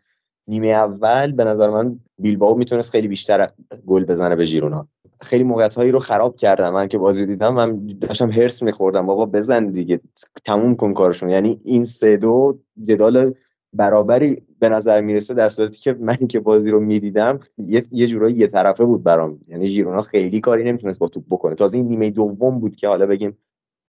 نیمه 0.49 0.69
اول 0.69 1.33
به 1.33 1.45
نظر 1.45 1.71
من 1.71 2.01
بیلباو 2.19 2.59
می‌تونست 2.59 2.91
خیلی 2.91 3.09
بیشتر 3.09 3.49
گل 3.87 4.05
بزنه 4.05 4.37
به 4.37 4.45
ژیرونا. 4.45 4.89
خیلی 5.21 5.45
موقعیت 5.45 5.75
هایی 5.75 5.91
رو 5.91 5.99
خراب 5.99 6.37
کردم. 6.37 6.73
من 6.73 6.89
که 6.89 6.99
بازی 6.99 7.27
دیدم 7.27 7.55
من 7.55 7.87
داشتم 8.01 8.31
هرس 8.31 8.63
میخوردم. 8.63 9.07
بابا 9.07 9.27
بزن 9.27 9.67
دیگه 9.67 10.01
تموم 10.45 10.77
کن 10.77 10.95
کارشون. 10.95 11.31
یعنی 11.31 11.61
این 11.65 11.85
سه 11.85 12.17
دو 12.17 12.59
جدال 12.85 13.35
برابری 13.73 14.43
به 14.59 14.69
نظر 14.69 15.01
می‌رسه 15.01 15.35
در 15.35 15.49
صورتی 15.49 15.81
که 15.81 15.93
من 15.93 16.17
که 16.17 16.41
بازی 16.41 16.71
رو 16.71 16.81
می‌دیدم 16.81 17.41
یه, 17.59 18.07
جورایی 18.07 18.37
یه 18.37 18.47
طرفه 18.47 18.85
بود 18.85 19.03
برام. 19.03 19.41
یعنی 19.49 19.67
ژیرونا 19.67 20.03
خیلی 20.03 20.41
کاری 20.41 20.65
نمی‌تونست 20.65 20.99
با 20.99 21.09
توپ 21.09 21.25
بکنه. 21.31 21.55
تازه 21.55 21.77
این 21.77 21.87
نیمه 21.87 22.11
دوم 22.11 22.59
بود 22.61 22.77
که 22.77 22.89
حالا 22.89 23.07
بگیم 23.07 23.39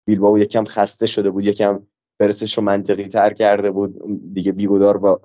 بیلباو 0.06 0.38
یکم 0.38 0.64
خسته 0.64 1.06
شده 1.06 1.30
بود 1.30 1.44
یکم 1.44 1.80
برسش 2.18 2.58
رو 2.58 2.64
منطقی 2.64 3.04
تر 3.04 3.32
کرده 3.32 3.70
بود. 3.70 3.94
دیگه 4.34 4.52
بیگودار 4.52 4.98
با 4.98 5.20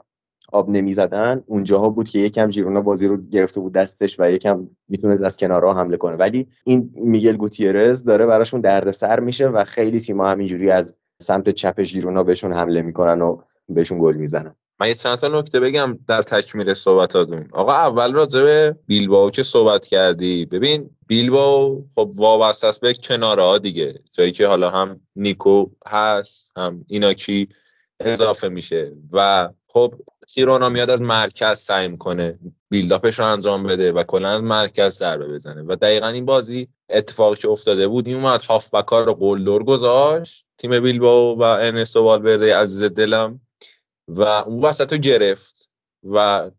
آب 0.51 0.69
نمی‌زدن. 0.69 1.43
اونجاها 1.45 1.89
بود 1.89 2.09
که 2.09 2.19
یکم 2.19 2.49
ژیرونا 2.49 2.81
بازی 2.81 3.07
رو 3.07 3.17
گرفته 3.17 3.59
بود 3.59 3.73
دستش 3.73 4.19
و 4.19 4.31
یکم 4.31 4.67
می‌تونست 4.87 5.23
از 5.23 5.37
کنارها 5.37 5.73
حمله 5.73 5.97
کنه. 5.97 6.15
ولی 6.15 6.47
این 6.63 6.91
میگل 6.95 7.37
گوتیرز 7.37 8.03
داره 8.03 8.25
براشون 8.25 8.61
دردسر 8.61 9.19
میشه 9.19 9.47
و 9.47 9.63
خیلی 9.63 9.99
تیم‌ها 9.99 10.29
همینجوری 10.29 10.71
از 10.71 10.95
سمت 11.21 11.49
چپ 11.49 11.81
ژیرونا 11.81 12.23
بهشون 12.23 12.53
حمله 12.53 12.81
می‌کنن 12.81 13.21
و 13.21 13.41
بهشون 13.73 13.99
گل 14.01 14.15
می‌زنن. 14.15 14.55
من 14.81 14.87
یه 14.87 14.93
چند 14.93 15.17
تا 15.17 15.27
نکته 15.27 15.59
بگم 15.59 15.99
در 16.07 16.21
تکمیل 16.21 16.73
صحبتاتون. 16.73 17.47
آقا 17.51 17.73
اول 17.73 18.13
راجع 18.13 18.41
به 18.41 18.75
بیلباو 18.87 19.31
که 19.31 19.43
صحبت 19.43 19.87
کردی. 19.87 20.45
ببین 20.45 20.89
بیلباو 21.07 21.85
خب 21.95 22.11
وابسته 22.15 22.67
است 22.67 22.81
به 22.81 22.93
کناره 22.93 23.43
ها 23.43 23.57
دیگه. 23.57 23.99
جایی 24.11 24.31
که 24.31 24.47
حالا 24.47 24.69
هم 24.69 25.01
نیکو 25.15 25.65
هست 25.87 26.51
هم 26.57 26.85
ایناکی 26.87 27.49
اضافه 27.99 28.49
میشه. 28.49 28.91
و 29.11 29.49
خب 29.67 29.93
سیرونا 30.27 30.69
میاد 30.69 30.89
از 30.89 31.01
مرکز 31.01 31.57
سعی 31.57 31.87
می‌کنه 31.87 32.39
بیلداپش 32.69 33.19
رو 33.19 33.25
انجام 33.25 33.63
بده 33.63 33.91
و 33.91 34.03
کلا 34.03 34.29
از 34.29 34.43
مرکز 34.43 34.93
ضربه 34.93 35.27
بزنه. 35.27 35.63
و 35.67 35.75
دقیقا 35.75 36.07
این 36.07 36.25
بازی 36.25 36.67
اتفاقی 36.89 37.35
که 37.35 37.49
افتاده 37.49 37.87
بود 37.87 38.07
این 38.07 38.15
اومد 38.15 38.41
هافبکار 38.41 39.05
رو 39.05 39.13
قلدر 39.13 39.63
گذاشت 39.63 40.45
تیم 40.57 40.79
بیلباو 40.79 41.39
و 41.39 41.41
ارنستو 41.41 42.03
والورده. 42.03 42.55
عزیز 42.55 42.83
دلم 42.83 43.41
و 44.09 44.21
اون 44.21 44.63
وسط 44.63 44.93
رو 44.93 44.97
گرفت 44.97 45.69
و 46.03 46.51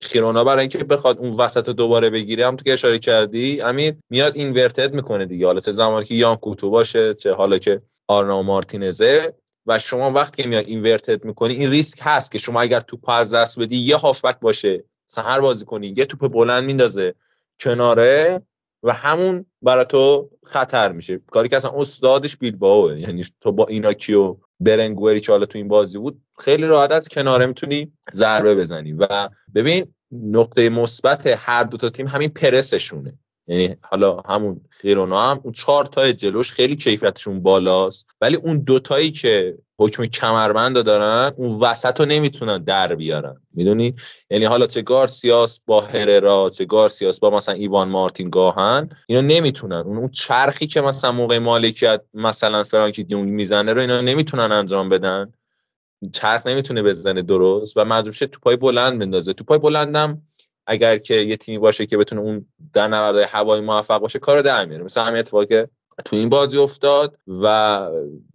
خیرونا 0.00 0.44
برای 0.44 0.60
اینکه 0.60 0.84
بخواد 0.84 1.18
اون 1.18 1.30
وسط 1.30 1.66
رو 1.66 1.72
دوباره 1.72 2.10
بگیره 2.10 2.46
هم 2.46 2.56
تو 2.56 2.64
که 2.64 2.72
اشاره 2.72 2.98
کردی 2.98 3.60
امیر 3.60 3.94
میاد 4.10 4.36
اینورتد 4.36 4.94
می‌کنه 4.94 5.24
دیگه. 5.24 5.46
حالا 5.46 5.60
چه 5.60 5.72
زمانی 5.72 6.04
که 6.06 6.14
یان 6.14 6.36
کوتو 6.36 6.70
باشه 6.70 7.14
چه 7.14 7.32
حالا 7.32 7.58
که 7.58 7.82
آرنا 8.08 8.42
مارتینزه 8.42 9.34
و 9.66 9.78
شما 9.78 10.10
وقتی 10.10 10.42
که 10.42 10.48
میاد 10.48 10.66
اینورتد 10.66 11.24
می‌کنی 11.24 11.54
این 11.54 11.70
ریسک 11.70 11.98
هست 12.02 12.32
که 12.32 12.38
شما 12.38 12.60
اگر 12.60 12.80
توپ 12.80 13.08
از 13.08 13.34
دست 13.34 13.60
بدی 13.60 13.76
یه 13.76 13.96
هافبک 13.96 14.40
باشه. 14.40 14.84
مثلا 15.10 15.24
هر 15.24 15.40
بازی 15.40 15.64
کنی 15.64 15.94
یه 15.96 16.04
توپ 16.04 16.32
بلند 16.32 16.64
میندازه 16.64 17.14
کناره 17.60 18.42
و 18.82 18.92
همون 18.92 19.46
برای 19.62 19.84
تو 19.84 20.30
خطر 20.44 20.92
میشه. 20.92 21.18
کاری 21.18 21.48
که 21.48 21.56
اصلا 21.56 21.72
استادش 21.74 22.36
بیلباوه 22.36 23.00
یعنی 23.00 23.24
تو 23.40 23.52
با 23.52 23.66
اینا 23.66 23.92
کیو 23.92 24.36
برنگوری 24.60 25.20
که 25.20 25.32
حالا 25.32 25.46
تو 25.46 25.58
این 25.58 25.68
بازی 25.68 25.98
بود 25.98 26.22
خیلی 26.38 26.66
راحت 26.66 26.92
از 26.92 27.08
کناره 27.08 27.46
می‌تونی 27.46 27.92
ضربه 28.12 28.54
بزنی. 28.54 28.92
و 28.92 29.28
ببین 29.54 29.94
نقطه 30.12 30.68
مثبت 30.68 31.26
هر 31.26 31.64
دو 31.64 31.76
تا 31.76 31.90
تیم 31.90 32.06
همین 32.06 32.28
پرسشونه. 32.28 33.18
یعنی 33.46 33.76
حالا 33.82 34.20
همون 34.20 34.60
خیرونا 34.70 35.30
هم 35.30 35.40
اون 35.42 35.52
چهار 35.52 35.86
تا 35.86 36.12
جلوش 36.12 36.52
خیلی 36.52 36.76
کیفیتشون 36.76 37.42
بالاست. 37.42 38.06
ولی 38.20 38.36
اون 38.36 38.58
دوتایی 38.58 39.10
که 39.10 39.58
حکم 39.78 40.06
کمربند 40.06 40.82
دارن 40.84 41.32
اون 41.36 41.60
وسط 41.60 42.00
رو 42.00 42.06
نمی‌تونن 42.06 42.64
در 42.64 42.94
بیارن. 42.94 43.40
می‌دونی؟ 43.54 43.94
یعنی 44.30 44.44
حالا 44.44 44.66
چه 44.66 44.82
گارسیاس 44.82 45.60
با 45.66 45.80
هررا 45.80 46.50
چه 46.50 46.64
گارسیاس 46.64 47.20
با 47.20 47.30
مثلا 47.30 47.54
ایوان 47.54 47.88
مارتین 47.88 48.30
گاهن 48.30 48.88
اینا 49.06 49.20
نمی‌تونن. 49.20 49.76
اون 49.76 50.08
چرخی 50.08 50.66
که 50.66 50.80
مثلا 50.80 51.12
موقع 51.12 51.38
مالکیت 51.38 52.02
مثلا 52.14 52.64
فرانکی 52.64 53.04
دیونگ 53.04 53.28
می‌زنه 53.28 53.72
رو 53.72 53.80
اینا 53.80 54.00
نمی‌تونن 54.00 54.52
انجام 54.52 54.88
بدن. 54.88 55.32
چرخ 56.12 56.46
نمی‌تونه 56.46 56.82
بزنه 56.82 57.22
درست 57.22 57.76
و 57.76 57.84
مدروشه 57.84 58.26
توپای 58.26 58.56
بلند 58.56 58.98
بندازه. 58.98 59.32
توپای 59.32 59.58
بلندم 59.58 60.22
اگر 60.72 60.98
که 60.98 61.14
یه 61.14 61.36
تیمی 61.36 61.58
باشه 61.58 61.86
که 61.86 61.96
بتونه 61.96 62.20
اون 62.20 62.46
در 62.72 62.88
نبردهای 62.88 63.24
هوایی 63.24 63.62
موفق 63.62 63.98
باشه 63.98 64.18
کار 64.18 64.42
در 64.42 64.64
میاره. 64.64 64.84
مثلا 64.84 65.04
همین 65.04 65.18
اتفاقی 65.18 65.46
که 65.46 65.68
تو 66.04 66.16
این 66.16 66.28
بازی 66.28 66.58
افتاد 66.58 67.16
و 67.26 67.88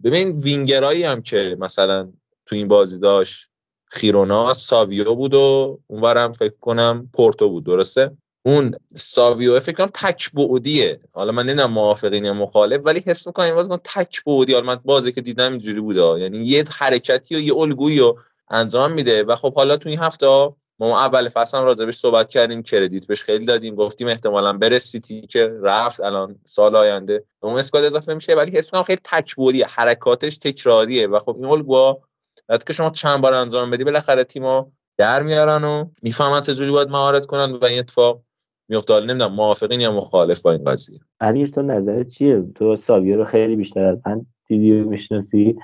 ببین 0.04 0.36
وینگرایی 0.36 1.04
هم 1.04 1.22
که 1.22 1.56
مثلا 1.60 2.08
تو 2.46 2.56
این 2.56 2.68
بازی 2.68 2.98
داشت 2.98 3.48
خیرونا 3.86 4.54
ساویو 4.54 5.14
بود 5.14 5.34
و 5.34 5.78
اونورم 5.86 6.32
فکر 6.32 6.54
کنم 6.60 7.10
پورتو 7.12 7.48
بود 7.48 7.64
درسته؟ 7.64 8.10
اون 8.42 8.74
ساویو 8.94 9.60
فکر 9.60 9.76
کنم 9.76 9.90
تک 9.94 10.32
بعدیه. 10.32 11.00
حالا 11.12 11.32
من 11.32 11.42
نمی‌دونم 11.42 11.70
موافقین 11.70 12.24
یا 12.24 12.34
مخالف 12.34 12.80
ولی 12.84 13.00
حس 13.00 13.26
می‌کنم 13.26 13.46
این 13.46 13.54
بازی 13.54 13.70
تک 13.84 14.24
بعدی. 14.24 14.52
حالا 14.52 14.66
من 14.66 14.80
بازی 14.84 15.12
که 15.12 15.20
دیدم 15.20 15.50
اینجوری 15.50 15.80
بوده. 15.80 16.20
یعنی 16.20 16.38
یه 16.38 16.64
حرکتی 16.70 17.36
و 17.36 17.40
یه 17.40 17.56
الگویی 17.56 17.98
رو 17.98 18.18
انجام 18.50 18.92
میده. 18.92 19.22
و 19.22 19.36
خب 19.36 19.54
حالا 19.54 19.76
تو 19.76 19.88
این 19.88 19.98
هفته 19.98 20.52
ما 20.78 21.00
اول 21.00 21.28
فصل 21.28 21.58
هم 21.58 21.64
راجبش 21.64 21.96
صحبت 21.96 22.30
کردیم 22.30 22.62
کردیت 22.62 23.06
بهش 23.06 23.22
خیلی 23.22 23.44
دادیم 23.44 23.74
گفتیم 23.74 24.08
احتمالا 24.08 24.52
بره 24.52 24.78
سیتی 24.78 25.20
که 25.20 25.58
رفت 25.62 26.00
الان 26.00 26.36
سال 26.44 26.76
آینده. 26.76 27.18
به 27.18 27.48
اون 27.48 27.58
اسکواد 27.58 27.84
اضافه 27.84 28.14
میشه 28.14 28.34
ولی 28.34 28.50
حس 28.50 28.74
خیلی 28.74 29.00
تکبوریه 29.04 29.66
حرکاتش 29.66 30.38
تکراریه 30.38 31.06
و 31.06 31.18
خب 31.18 31.36
این 31.40 31.50
الگوها 31.50 32.00
وقتی 32.48 32.64
که 32.66 32.72
شما 32.72 32.90
چند 32.90 33.20
بار 33.20 33.34
انجام 33.34 33.70
بدی 33.70 33.84
بالاخره 33.84 34.24
تیم‌ها 34.24 34.72
در 34.96 35.22
میارن 35.22 35.64
و 35.64 35.84
می‌فهمن 36.02 36.40
چجوری 36.40 36.70
باید 36.70 36.88
مهارت 36.88 37.26
کنن 37.26 37.52
و 37.52 37.64
این 37.64 37.78
اتفاق 37.78 38.22
میفته 38.68 38.92
حالا 38.92 39.06
نمی‌دونم 39.06 39.34
موافقین 39.34 39.80
یا 39.80 39.92
مخالف 39.92 40.42
با 40.42 40.52
این 40.52 40.64
قضیه؟ 40.64 41.00
امیر 41.20 41.48
تو 41.48 41.62
نظرت 41.62 42.08
چیه؟ 42.08 42.44
تو 42.54 42.76
ساویو 42.76 43.16
رو 43.16 43.24
خیلی 43.24 43.56
بیشتر 43.56 43.84
از 43.84 44.02
من 44.06 44.26
دیدی 44.46 44.70
می‌شناسی؟ 44.70 45.56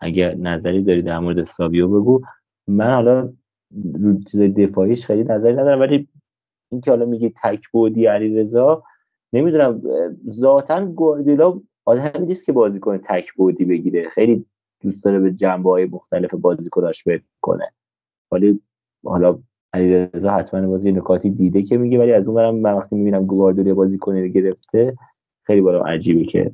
اگر 0.00 0.34
نظری 0.34 0.82
داری 0.82 1.02
در 1.02 1.18
مورد 1.18 1.42
ساویو 1.42 1.88
بگو. 1.88 2.20
من 2.66 2.94
حالا 2.94 3.32
رو 3.94 4.48
دفاعیش 4.48 5.06
خیلی 5.06 5.24
نظری 5.24 5.52
ندارم. 5.52 5.80
ولی 5.80 6.08
اینکه 6.70 6.90
حالا 6.90 7.06
میگی 7.06 7.32
تک 7.42 7.68
بودی 7.72 8.06
علیرضا 8.06 8.82
نمی‌دونم 9.32 9.82
ذاتا 10.30 10.86
گواردیولا 10.86 11.60
آدمی 11.84 12.26
نیست 12.26 12.44
که 12.44 12.52
بازی 12.52 12.80
کنه 12.80 12.98
تک 12.98 13.32
بودی 13.32 13.64
بگیره. 13.64 14.08
خیلی 14.08 14.46
دوست 14.80 15.04
داره 15.04 15.18
به 15.18 15.30
جنبه 15.30 15.70
های 15.70 15.84
مختلف 15.84 16.34
بازیکناش 16.34 17.04
فکر 17.04 17.22
کنه. 17.40 17.72
ولی 18.32 18.60
حالا 19.04 19.38
علیرضا 19.72 20.30
حتما 20.30 20.66
بازی 20.66 20.92
نکاتی 20.92 21.30
دیده 21.30 21.62
که 21.62 21.76
میگه 21.76 21.98
ولی 21.98 22.12
از 22.12 22.26
اون 22.26 22.34
برم 22.34 22.54
من 22.56 22.72
وقتی 22.72 22.96
می‌بینم 22.96 23.26
گواردیولا 23.26 23.74
بازی 23.74 23.98
کنه 23.98 24.28
گرفته 24.28 24.96
خیلی 25.42 25.60
برام 25.60 25.86
عجیبه 25.86 26.24
که 26.24 26.50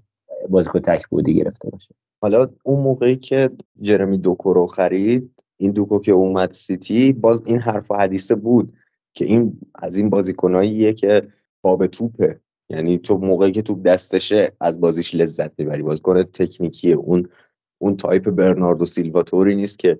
بازیکن 0.49 0.81
تک 0.81 1.09
بعدی 1.09 1.35
گرفته 1.35 1.71
باشه. 1.71 1.95
حالا 2.23 2.49
اون 2.63 2.83
موقعی 2.83 3.17
که 3.17 3.51
جرمی 3.81 4.19
دوکو 4.19 4.53
رو 4.53 4.67
خرید 4.67 5.45
این 5.61 5.73
دوکو 5.73 5.99
که 5.99 6.13
اومد 6.13 6.53
سیتی 6.53 7.13
باز 7.13 7.43
این 7.47 7.59
حرف 7.59 7.91
و 7.91 7.95
حدیثه 7.95 8.35
بود 8.35 8.73
که 9.15 9.25
این 9.25 9.61
از 9.75 9.97
این 9.97 10.11
بازیکناییه 10.11 10.93
که 10.93 11.23
باب 11.63 11.87
توپه. 11.87 12.41
یعنی 12.71 12.99
تو 12.99 13.19
موقعی 13.19 13.53
که 13.53 13.63
توپ 13.63 13.83
دستشه 13.83 14.53
از 14.61 14.81
بازیش 14.81 15.15
لذت 15.15 15.53
می‌بری. 15.59 15.83
بازیکن 15.83 16.23
تکنیکی 16.23 16.93
اون 16.93 17.27
اون 17.79 17.97
تایپ 17.97 18.31
برناردو 18.31 18.87
سیلوا 18.87 19.23
توری 19.23 19.57
نیست 19.57 19.79
که 19.79 19.99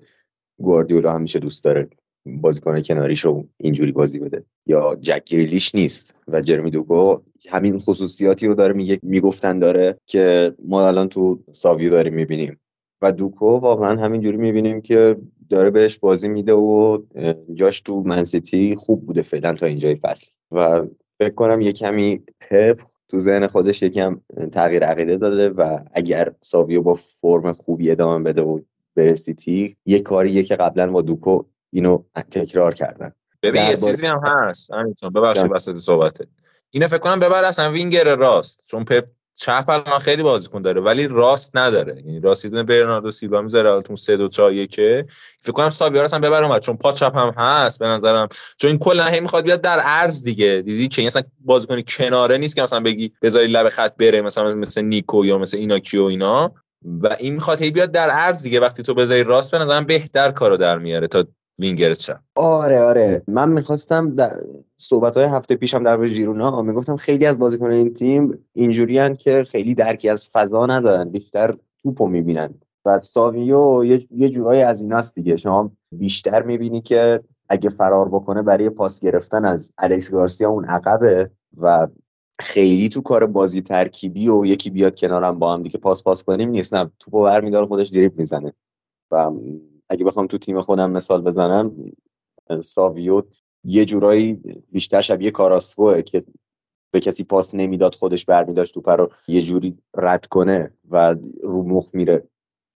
گواردیولا 0.59 1.13
همیشه 1.13 1.39
دوست 1.39 1.63
داره 1.63 1.89
بازیکن 2.25 2.81
کناریش 2.81 3.25
رو 3.25 3.47
اینجوری 3.57 3.91
بازی 3.91 4.19
بده. 4.19 4.43
یا 4.65 4.97
جک 5.01 5.23
گریلیش 5.23 5.75
نیست 5.75 6.15
و 6.27 6.41
جرمی 6.41 6.71
دوکو 6.71 7.21
همین 7.49 7.79
خصوصیاتی 7.79 8.47
رو 8.47 8.53
داره 8.53 8.73
میگه 8.73 8.99
می‌گفتن 9.03 9.59
داره 9.59 9.97
که 10.05 10.55
ما 10.65 10.87
الان 10.87 11.09
تو 11.09 11.39
ساویو 11.51 11.89
داریم 11.89 12.13
می‌بینیم. 12.13 12.59
و 13.01 13.11
دوکو 13.11 13.45
واقعا 13.45 14.01
همینجوری 14.01 14.37
می‌بینیم 14.37 14.81
که 14.81 15.17
داره 15.49 15.69
بهش 15.69 15.97
بازی 15.97 16.27
میده 16.27 16.53
و 16.53 16.97
جاش 17.53 17.81
تو 17.81 18.03
منسیتی 18.05 18.75
خوب 18.75 19.05
بوده 19.05 19.21
فعلا 19.21 19.53
تا 19.53 19.65
اینجای 19.65 19.95
فصل. 19.95 20.31
و 20.51 20.85
فکر 21.19 21.33
کنم 21.33 21.61
یه 21.61 21.71
کمی 21.71 22.23
پپ 22.39 22.81
تو 23.09 23.19
ذهن 23.19 23.47
خودش 23.47 23.83
یکم 23.83 24.21
تغییر 24.51 24.85
عقیده 24.85 25.17
داده 25.17 25.49
و 25.49 25.79
اگر 25.93 26.31
ساویو 26.41 26.81
با 26.81 26.99
فرم 27.21 27.53
خوبی 27.53 27.91
ادامه 27.91 28.23
بده 28.23 28.41
و 28.41 28.59
بره 28.95 29.15
سیتی 29.15 29.77
یه 29.85 29.99
کاریه 29.99 30.43
که 30.43 30.55
قبلا 30.55 30.91
با 30.91 31.01
دوکو 31.01 31.43
اینو 31.71 32.03
تکرار 32.31 32.73
کردن. 32.73 33.11
ببین 33.41 33.61
یه 33.61 33.77
چیزی 33.77 34.05
هم 34.05 34.21
هست 34.23 34.71
همینطور 34.71 35.09
ببخشید 35.09 35.51
وسط 35.51 35.75
صحبته 35.75 36.27
اینو 36.71 36.87
فکر 36.87 36.97
کنم 36.97 37.19
ببر 37.19 37.43
اصلا 37.43 37.71
وینگر 37.71 38.15
راست 38.15 38.63
چون 38.65 38.83
پپ 38.83 39.05
چپ 39.39 39.65
الان 39.69 39.99
خیلی 39.99 40.23
بازیکن 40.23 40.61
داره 40.61 40.81
ولی 40.81 41.07
راست 41.07 41.57
نداره. 41.57 42.03
یعنی 42.05 42.19
راستی 42.19 42.49
دونه 42.49 42.63
برناردو 42.63 43.11
سیلوا 43.11 43.41
می‌ذاره 43.41 43.81
تو 43.81 43.95
3 43.95 44.17
2 44.17 44.27
4 44.27 44.53
1 44.53 44.75
فکر 45.41 45.51
کنم 45.53 45.69
سابیار 45.69 46.05
اصلا 46.05 46.19
ببر 46.19 46.43
اومد 46.43 46.61
چون 46.61 46.77
پا 46.77 46.91
چپ 46.91 47.17
هم 47.17 47.33
هست 47.37 47.79
به 47.79 47.87
نظرم. 47.87 48.27
چون 48.57 48.69
این 48.69 48.79
کلا 48.79 49.05
هی 49.05 49.19
می‌خواد 49.19 49.43
بیاد 49.43 49.61
در 49.61 49.79
عرض 49.79 50.23
دیگه. 50.23 50.61
دیدی 50.65 50.87
که 50.87 51.05
اصلا 51.05 51.23
بازیکن 51.39 51.81
کناره 51.81 52.37
نیست 52.37 52.55
که 52.55 52.61
مثلا 52.61 52.79
بگی 52.79 53.11
بذاری 53.21 53.47
لب 53.47 53.69
خط 53.69 53.95
بره 53.95 54.21
مثلا 54.21 54.53
مثل 54.53 54.81
نیکو 54.81 55.25
یا 55.25 55.37
مثل 55.37 55.57
ایناکیو 55.57 56.03
اینا. 56.03 56.53
و 57.01 57.15
این 57.19 57.33
می‌خواد 57.33 57.61
هی 57.61 57.71
بیاد 57.71 57.91
در 57.91 58.09
عرض 58.09 58.43
دیگه. 58.43 58.59
وقتی 58.59 58.83
تو 58.83 58.93
بذاری 58.93 59.23
راست 59.23 59.51
به 59.51 59.59
نظرم 59.59 59.83
بهتر 59.83 60.31
کارو 60.31 60.57
در 60.57 60.77
میاره 60.77 61.07
تا 61.07 61.25
وینگر 61.59 61.93
چپ 61.93 62.19
آره 62.35 62.81
آره. 62.81 63.23
من 63.27 63.49
می‌خواستم 63.49 64.15
در 64.15 64.31
صحبت 64.77 65.17
های 65.17 65.25
هفته 65.25 65.55
پیشم 65.55 65.83
در 65.83 65.97
مورد 65.97 66.09
ژیرونا 66.09 66.61
می‌گفتم 66.61 66.95
خیلی 66.95 67.25
از 67.25 67.39
بازیکن 67.39 67.71
این 67.71 67.93
تیم 67.93 68.45
اینجوریان 68.53 69.15
که 69.15 69.43
خیلی 69.43 69.75
درکی 69.75 70.09
از 70.09 70.29
فضا 70.29 70.65
ندارن 70.65 71.09
بیشتر 71.09 71.55
توپو 71.83 72.07
می‌بینن. 72.07 72.53
و 72.85 73.01
ساویو 73.01 73.85
یه, 74.11 74.29
جورایی 74.29 74.61
از 74.61 74.81
ایناست 74.81 75.15
دیگه. 75.15 75.35
شما 75.35 75.71
بیشتر 75.91 76.43
می‌بینی 76.43 76.81
که 76.81 77.19
اگه 77.49 77.69
فرار 77.69 78.09
بکنه 78.09 78.41
برای 78.41 78.69
پاس 78.69 78.99
گرفتن 78.99 79.45
از 79.45 79.71
الکس 79.77 80.11
گارسیا 80.11 80.49
اون 80.49 80.65
عقبه 80.65 81.31
و 81.57 81.87
خیلی 82.39 82.89
تو 82.89 83.01
کار 83.01 83.25
بازی 83.25 83.61
ترکیبی 83.61 84.29
و 84.29 84.45
یکی 84.45 84.69
بیاد 84.69 84.99
کنارم 84.99 85.39
با 85.39 85.53
هم 85.53 85.63
دیگه 85.63 85.79
پاس 85.79 86.03
پاس 86.03 86.23
کنیم 86.23 86.49
نیست. 86.49 86.73
نه 86.73 86.91
توپو 86.99 87.23
برمیداره 87.23 87.65
خودش 87.65 87.87
دریب 87.87 88.19
می‌زنه. 88.19 88.53
و 89.11 89.31
اگه 89.89 90.05
بخوام 90.05 90.27
تو 90.27 90.37
تیم 90.37 90.61
خودم 90.61 90.91
مثال 90.91 91.21
بزنم 91.21 91.75
ساویو 92.63 93.23
یه 93.63 93.85
جورایی 93.85 94.33
بیشتر 94.71 95.01
شبیه 95.01 95.31
کاراسکوه 95.31 96.01
که 96.01 96.23
به 96.91 96.99
کسی 96.99 97.23
پاس 97.23 97.55
نمی‌داد 97.55 97.95
خودش 97.95 98.25
برمیداشت 98.25 98.73
توپ 98.73 98.89
رو 98.89 99.11
یه 99.27 99.41
جوری 99.41 99.77
رد 99.95 100.25
کنه 100.25 100.73
و 100.89 101.15
رو 101.43 101.63
مخ 101.63 101.89
میره. 101.93 102.23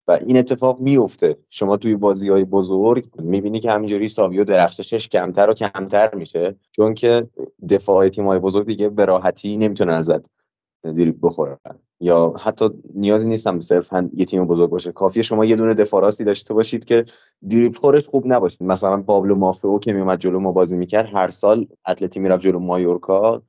و 0.09 0.13
این 0.13 0.37
اتفاق 0.37 0.81
میفته 0.81 1.37
شما 1.51 1.77
توی 1.77 1.97
بازی 1.97 2.29
های 2.29 2.45
بزرگ 2.45 3.21
می‌بینی 3.21 3.61
که 3.61 3.71
همینجوری 3.71 4.09
ساویو 4.09 4.45
درخششش 4.45 5.09
کمتر 5.09 5.51
و 5.51 5.55
کمتر 5.55 6.15
میشه 6.15 6.57
چون 6.73 6.95
که 6.95 7.29
دفاع 7.69 8.09
تیم 8.09 8.27
های 8.27 8.39
بزرگ 8.39 8.67
دیگه 8.67 8.89
به 8.89 9.05
راحتی 9.05 9.57
نمی‌تونن 9.57 9.93
ازت 9.93 10.40
دریب 10.85 11.19
بخورن. 11.23 11.59
یا 12.01 12.35
حتی 12.43 12.71
نیازی 12.95 13.29
نیستم 13.29 13.61
صرفا 13.61 14.11
یه 14.15 14.25
تیم 14.25 14.45
بزرگ 14.45 14.71
باشه. 14.71 14.93
کافیه 14.93 15.23
شما 15.23 15.45
یه 15.45 15.57
دونه 15.57 15.75
دفاع 15.75 16.11
داشته 16.11 16.55
باشید 16.55 16.85
که 16.85 17.05
دریبل 17.51 17.79
خورش 17.79 18.09
خوب 18.09 18.23
نباشید. 18.27 18.63
مثلا 18.63 19.03
پابلو 19.03 19.35
مافئو 19.35 19.79
که 19.79 19.93
میومد 19.93 20.19
جلو 20.19 20.41
ما 20.41 20.53
بازی 20.53 20.77
می‌کرد 20.77 21.09
هر 21.15 21.31
سال 21.31 21.67
اتلتی 21.89 22.21
می‌رفت 22.21 22.43
جلو 22.43 22.59
مایورکا. 22.59 23.43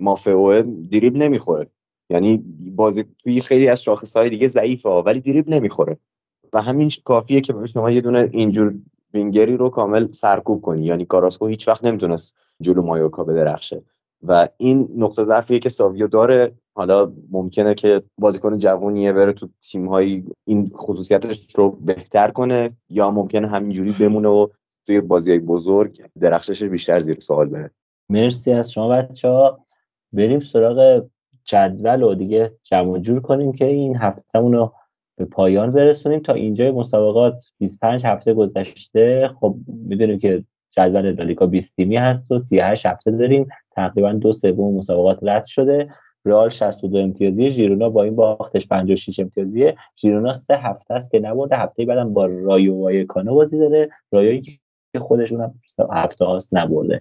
مافئو 0.00 0.62
دریبل 0.90 1.22
نمی‌خوره. 1.22 1.70
یعنی 2.10 2.44
بازی 2.76 3.04
توی 3.18 3.40
خیلی 3.40 3.68
از 3.68 3.88
های 4.16 4.30
دیگه 4.30 4.48
ضعیفه 4.48 4.88
ولی 4.88 5.20
دریبل 5.20 5.54
نمی‌خوره. 5.54 5.98
و 6.52 6.62
همین 6.62 6.90
کافیه 7.04 7.40
که 7.40 7.54
شما 7.66 7.90
یه 7.90 8.00
دونه 8.00 8.28
اینجور 8.32 8.74
وینگری 9.14 9.56
رو 9.56 9.68
کامل 9.68 10.12
سرکوب 10.12 10.62
کنی. 10.62 10.84
یعنی 10.84 11.04
کاراسکو 11.04 11.46
هیچ 11.46 11.68
وقت 11.68 11.84
نمی‌تونست 11.84 12.36
جلو 12.60 12.82
مایورکا 12.82 13.24
بدرخشه. 13.24 13.82
و 14.22 14.48
این 14.56 14.88
نقطه 14.96 15.22
ضعفیه 15.22 15.58
که 15.58 15.68
ساویو 15.68 16.06
داره 16.06 16.52
حالا 16.76 17.12
ممکنه 17.30 17.74
که 17.74 18.02
بازیکن 18.18 18.58
جوونیه 18.58 19.12
بره 19.12 19.32
تو 19.32 19.48
تیم 19.70 19.92
این 20.44 20.66
خصوصیتش 20.76 21.54
رو 21.54 21.70
بهتر 21.70 22.30
کنه 22.30 22.76
یا 22.88 23.10
ممکنه 23.10 23.48
همینجوری 23.48 23.92
بمونه 23.92 24.28
و 24.28 24.48
توی 24.86 25.00
بازی 25.00 25.38
بزرگ 25.38 26.02
درخشش 26.20 26.62
بیشتر 26.62 26.98
زیر 26.98 27.20
سوال 27.20 27.48
بره. 27.48 27.70
مرسی 28.08 28.52
از 28.52 28.72
شما 28.72 28.88
بچه 28.88 29.28
ها 29.28 29.66
بریم 30.12 30.40
سراغ 30.40 31.04
جدول 31.44 32.02
و 32.02 32.14
دیگه 32.14 32.52
جمع 32.62 32.98
جور 32.98 33.20
کنیم 33.20 33.52
که 33.52 33.64
این 33.64 33.96
هفتهمون 33.96 34.52
رو 34.52 34.72
به 35.16 35.24
پایان 35.24 35.70
برسونیم 35.70 36.20
تا 36.20 36.32
اینجای 36.32 36.70
مسابقات 36.70 37.34
25 37.58 38.06
هفته 38.06 38.34
گذشته. 38.34 39.30
خب 39.40 39.56
می‌دونیم 39.66 40.18
که 40.18 40.44
جدول 40.70 41.12
لالیگا 41.12 41.46
20 41.46 41.76
تیمی 41.76 41.96
هست 41.96 42.32
و 42.32 42.38
38 42.38 42.86
هفته 42.86 43.10
داریم. 43.10 43.46
تقریبا 43.76 44.12
دو 44.12 44.32
سوم 44.32 44.74
مسابقات 44.74 45.18
رد 45.22 45.46
شده. 45.46 45.88
رئال 46.24 46.48
62 46.48 46.98
امتیازی 46.98 47.50
ژیرونا 47.50 47.88
با 47.88 48.02
این 48.02 48.16
باختش 48.16 48.68
56 48.68 49.20
امتیازیه. 49.20 49.76
ژیرونا 49.96 50.34
سه 50.34 50.56
هفته 50.56 50.94
است 50.94 51.10
که 51.10 51.20
نبرده 51.20 51.56
هفته 51.56 51.84
بعدم 51.84 52.12
با 52.14 52.26
رایو 52.26 52.74
وایکانو 52.74 53.34
بازی 53.34 53.58
داره. 53.58 53.90
رایویی 54.12 54.60
که 54.92 54.98
خودشون 54.98 55.40
هم 55.40 55.54
هفته 55.92 56.24
هاست 56.24 56.54
نبرده. 56.54 57.00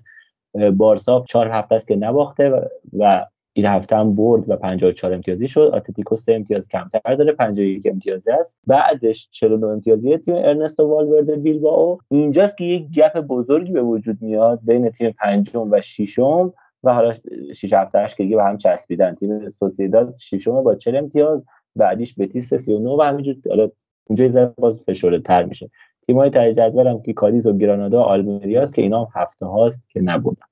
بارسا 0.73 1.25
چهار 1.27 1.47
هفته 1.47 1.75
است 1.75 1.87
که 1.87 1.95
نباخته 1.95 2.69
و 2.99 3.25
این 3.55 3.65
هفته 3.65 3.95
هم 3.95 4.15
برد 4.15 4.49
و 4.49 4.55
54 4.55 5.13
امتیازی 5.13 5.47
شد. 5.47 5.71
اتلتیکو 5.73 6.15
3 6.15 6.33
امتیاز 6.33 6.67
کمتر 6.67 7.15
داره 7.15 7.31
51 7.31 7.87
امتیازی 7.91 8.31
است. 8.31 8.59
بعدش 8.67 9.29
49 9.31 9.67
امتیازی 9.67 10.17
تیم 10.17 10.35
ارنستو 10.35 10.87
والورده 10.87 11.35
بیلبائو. 11.35 11.97
اینجاست 12.09 12.57
که 12.57 12.65
یک 12.65 12.89
gap 12.89 13.19
بزرگی 13.19 13.71
به 13.71 13.81
وجود 13.81 14.17
میاد 14.21 14.59
بین 14.63 14.89
تیم 14.89 15.11
پنجم 15.11 15.71
و 15.71 15.81
ششم. 15.81 16.53
و 16.83 16.93
حالا 16.93 17.13
6 17.55 17.73
هفتهش 17.73 18.15
که 18.15 18.23
دیگه 18.23 18.35
به 18.35 18.43
هم 18.43 18.57
چسبیدن. 18.57 19.15
تیم 19.15 19.49
سوسیداد 19.49 20.15
ششم 20.17 20.63
با 20.63 20.75
40 20.75 20.95
امتیاز 20.95 21.43
بعدیش 21.75 22.15
بتیس 22.19 22.53
39 22.53 22.89
و 22.89 23.01
همینجور 23.01 23.35
حالا 23.49 23.69
اونجا 24.05 24.25
یه 24.25 24.53
باز 24.57 24.81
فشرده 24.87 25.19
تر 25.19 25.43
میشه. 25.43 25.69
تیم‌های 26.07 26.29
های 26.35 26.53
جدول 26.53 26.87
هم 26.87 27.01
که 27.01 27.13
کادیز 27.13 27.45
و 27.45 27.57
گرانادا 27.57 27.99
و 27.99 28.01
آلمریاس 28.01 28.73
که 28.73 28.81
اینا 28.81 29.03
هم 29.03 29.21
هفته 29.21 29.45
هاست 29.45 29.89
که 29.89 30.01
نبودن. 30.01 30.45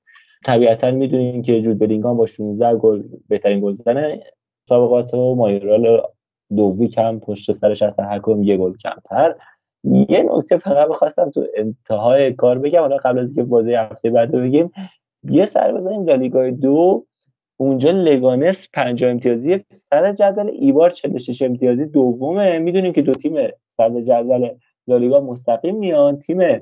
طبیعتا 0.44 0.90
می‌دونین 0.90 1.42
که 1.42 1.62
جود 1.62 1.78
بلینگام 1.78 2.16
با 2.16 2.26
16 2.26 2.76
گل 2.76 3.02
بهترین 3.28 3.60
گلزن 3.60 4.18
مسابقات 4.66 5.14
و 5.14 5.34
مایرال 5.34 6.02
دوی 6.56 6.88
کم 6.88 7.18
پشت 7.18 7.52
سرش 7.52 7.82
هستن 7.82 8.04
هر 8.04 8.18
کدوم 8.18 8.42
یه 8.42 8.56
گل 8.56 8.76
کمتر. 8.76 9.34
یه 9.84 10.26
نکته 10.34 10.56
فقط 10.56 10.88
بخواستم 10.88 11.30
تو 11.30 11.46
انتهای 11.56 12.32
کار 12.32 12.58
بگم 12.58 12.80
حالا 12.80 12.96
قبل 12.96 13.18
از 13.18 13.28
اینکه 13.28 13.42
بازی 13.42 13.74
هفته 13.74 14.10
بعد 14.10 14.32
بگیم. 14.32 14.72
یه 15.24 15.46
سر 15.46 15.72
بزنیم 15.72 16.04
لالیگای 16.04 16.50
دو. 16.50 17.04
اونجا 17.56 17.90
لگانس 17.90 18.68
50 18.72 19.10
امتیازی 19.10 19.64
سر 19.74 20.12
جدول. 20.12 20.50
ایبار 20.50 20.90
46 20.90 21.42
امتیازی 21.42 21.86
دومه. 21.86 22.58
می‌دونیم 22.58 22.92
که 22.92 23.02
دو 23.02 23.14
تیم 23.14 23.48
سر 23.68 24.00
جدول 24.00 24.48
لالیگا 24.86 25.20
مستقیم 25.20 25.76
میان. 25.76 26.18
تیم 26.18 26.60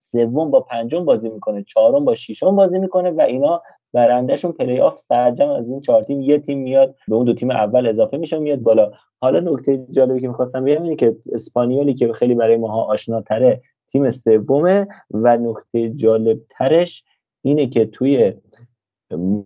سوم 0.00 0.50
با 0.50 0.60
پنجم 0.60 1.04
بازی 1.04 1.28
می‌کنه. 1.28 1.62
چهارم 1.62 2.04
با 2.04 2.14
ششم 2.14 2.56
بازی 2.56 2.78
می‌کنه 2.78 3.10
و 3.10 3.20
اینا 3.20 3.62
برندهشون 3.92 4.52
پلی 4.52 4.80
آف 4.80 4.98
سر 4.98 5.18
جمع 5.18 5.48
از 5.48 5.68
این 5.68 5.80
چهار 5.80 6.02
تیم. 6.02 6.20
یه 6.20 6.38
تیم 6.38 6.58
میاد 6.58 6.94
به 7.08 7.14
اون 7.14 7.24
دو 7.24 7.34
تیم 7.34 7.50
اول 7.50 7.86
اضافه 7.86 8.16
میشه 8.16 8.38
میاد 8.38 8.58
بالا. 8.58 8.90
حالا 9.20 9.40
نکته 9.40 9.86
جالبی 9.90 10.20
که 10.20 10.28
می‌خواستم 10.28 10.64
بگم 10.64 10.82
اینه 10.82 10.96
که 10.96 11.16
اسپانیولی 11.32 11.94
که 11.94 12.12
خیلی 12.12 12.34
برای 12.34 12.56
ماها 12.56 12.82
آشناتره 12.82 13.60
تیم 13.92 14.10
سومه 14.10 14.86
و 15.10 15.36
نکته 15.36 15.90
جالب 15.90 16.38
ترش 16.50 17.04
اینه 17.42 17.66
که 17.66 17.86
توی 17.86 18.32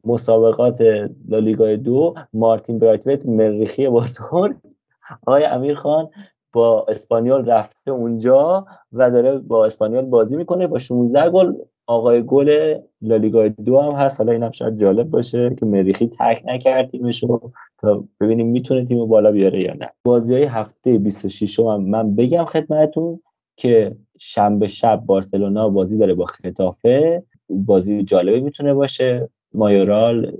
مسابقات 0.05 0.80
لالیگا 1.28 1.76
دو 1.76 2.14
مارتین 2.32 2.78
برایتویت 2.78 3.26
مریخی 3.26 3.88
بزرگ 3.88 4.57
آقای 5.26 5.45
امیر 5.45 5.74
خان 5.74 6.09
با 6.53 6.86
اسپانیول 6.88 7.45
رفته 7.45 7.90
اونجا 7.90 8.66
و 8.93 9.11
داره 9.11 9.38
با 9.38 9.66
اسپانیول 9.66 10.05
بازی 10.05 10.36
می‌کنه 10.36 10.66
با 10.66 10.78
16 10.78 11.30
گل 11.30 11.55
آقای 11.86 12.22
گل 12.22 12.78
لالیگا 13.03 13.49
دو 13.49 13.80
هم 13.80 13.93
هست. 13.93 14.20
حالا 14.20 14.32
اینم 14.32 14.51
شاید 14.51 14.78
جالب 14.78 15.11
باشه 15.11 15.55
که 15.59 15.66
مریخی 15.66 16.11
تک 16.18 16.43
نکرد 16.45 16.90
تیمشو 16.90 17.51
تا 17.78 18.05
ببینیم 18.20 18.47
می‌تونه 18.47 18.84
تیم 18.84 19.07
بالا 19.07 19.32
بیاره 19.32 19.61
یا 19.61 19.74
نه. 19.74 19.90
بازی 20.05 20.34
های 20.34 20.43
هفته 20.45 20.99
26 20.99 21.61
هم 21.61 21.82
من 21.84 22.14
بگم 22.14 22.45
خدمتون 22.45 23.20
که 23.57 23.97
شنبه 24.18 24.66
شب 24.66 25.03
بارسلونا 25.07 25.68
بازی 25.68 25.99
داره 25.99 26.14
با 26.14 26.24
خطافه 26.24 27.22
بازی 27.49 28.03
جالبی 28.03 28.40
می‌تونه 28.40 28.74
باشه. 28.74 29.28
مایورال 29.55 30.32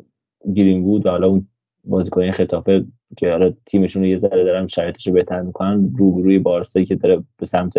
گرینوود 0.55 1.07
و 1.07 1.11
حالا 1.11 1.28
اون 1.28 1.48
بازیکن 1.84 2.30
خطافه 2.30 2.84
که 3.16 3.30
حالا 3.30 3.53
تیمشون 3.66 4.03
رو 4.03 4.09
یه 4.09 4.16
ذره 4.16 4.44
دارن 4.44 4.66
شرایطش 4.66 5.07
رو 5.07 5.12
بهتر 5.12 5.40
می‌کنن 5.40 5.94
روبروی 5.98 6.38
بارسایی 6.38 6.86
که 6.86 6.94
داره 6.96 7.22
به 7.38 7.46
سمت 7.46 7.72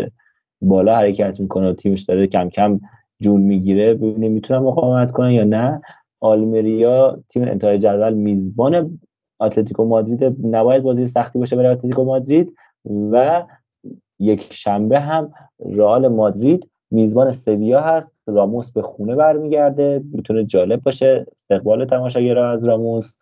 بالا 0.61 0.95
حرکت 0.95 1.39
می‌کنه 1.39 1.69
و 1.69 1.74
تیمش 1.74 2.01
داره 2.01 2.28
کم 2.28 2.49
کم 2.49 2.80
جون 3.19 3.41
می‌گیره 3.41 3.93
ببینیم 3.93 4.32
می‌تونن 4.32 4.59
مقاومت 4.59 5.11
کنن 5.11 5.32
یا 5.32 5.43
نه. 5.43 5.82
آلمریا 6.21 7.24
تیم 7.30 7.43
انتهای 7.43 7.80
جدول 7.80 8.13
میزبان 8.13 8.99
اتلتیکو 9.41 9.86
مادرید. 9.86 10.45
نباید 10.45 10.84
بازی 10.84 11.05
سختی 11.05 11.39
باشه 11.39 11.55
برای 11.55 11.71
اتلتیکو 11.71 12.03
مادرید. 12.03 12.53
و 13.11 13.43
یک 14.19 14.53
شنبه 14.53 14.99
هم 14.99 15.34
رئال 15.65 16.07
مادرید 16.07 16.69
میزبان 16.93 17.31
سویا 17.31 17.81
هست. 17.81 18.13
راموس 18.27 18.71
به 18.71 18.81
خونه 18.81 19.15
برمیگرده. 19.15 20.01
می‌تونه 20.11 20.43
جالب 20.43 20.83
باشه. 20.83 21.25
استقبال 21.31 21.85
تماشاگرها 21.85 22.51
از 22.51 22.63
راموس. 22.63 23.15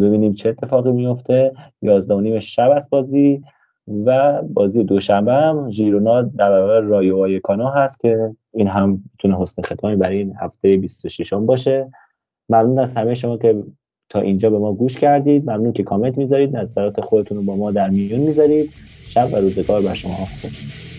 ببینیم 0.00 0.32
چه 0.32 0.48
اتفاقی 0.48 0.92
میفته 0.92 1.52
یازده 1.82 2.20
نیم 2.20 2.38
شب 2.38 2.70
است 2.70 2.90
بازی 2.90 3.42
و 4.06 4.42
بازی 4.42 4.84
دوشنبه 4.84 5.32
هم. 5.32 5.70
ژیرونا 5.70 6.22
در 6.22 6.50
برابر 6.50 6.80
رایو 6.80 7.40
کانا 7.40 7.70
هست 7.70 8.00
که 8.00 8.30
این 8.54 8.68
هم 8.68 9.02
می‌تونه 9.12 9.42
حسن 9.42 9.62
ختامی 9.62 9.96
برای 9.96 10.18
این 10.18 10.34
هفته 10.40 10.76
26 10.76 11.32
هم 11.32 11.46
باشه. 11.46 11.90
ممنون 12.48 12.78
از 12.78 12.96
همه 12.96 13.14
شما 13.14 13.36
که 13.36 13.62
تا 14.08 14.20
اینجا 14.20 14.50
به 14.50 14.58
ما 14.58 14.72
گوش 14.72 14.98
کردید. 14.98 15.50
ممنون 15.50 15.72
که 15.72 15.82
کامنت 15.82 16.18
می‌ذارید. 16.18 16.56
نظرات 16.56 17.00
خودتون 17.00 17.38
رو 17.38 17.44
با 17.44 17.56
ما 17.56 17.70
در 17.70 17.90
میون 17.90 18.20
می‌ذارید. 18.20 18.70
شب 19.04 19.28
و 19.32 19.36
روزگار 19.36 19.82
بر 19.82 19.94
شما 19.94 20.12
خوش 20.12 20.95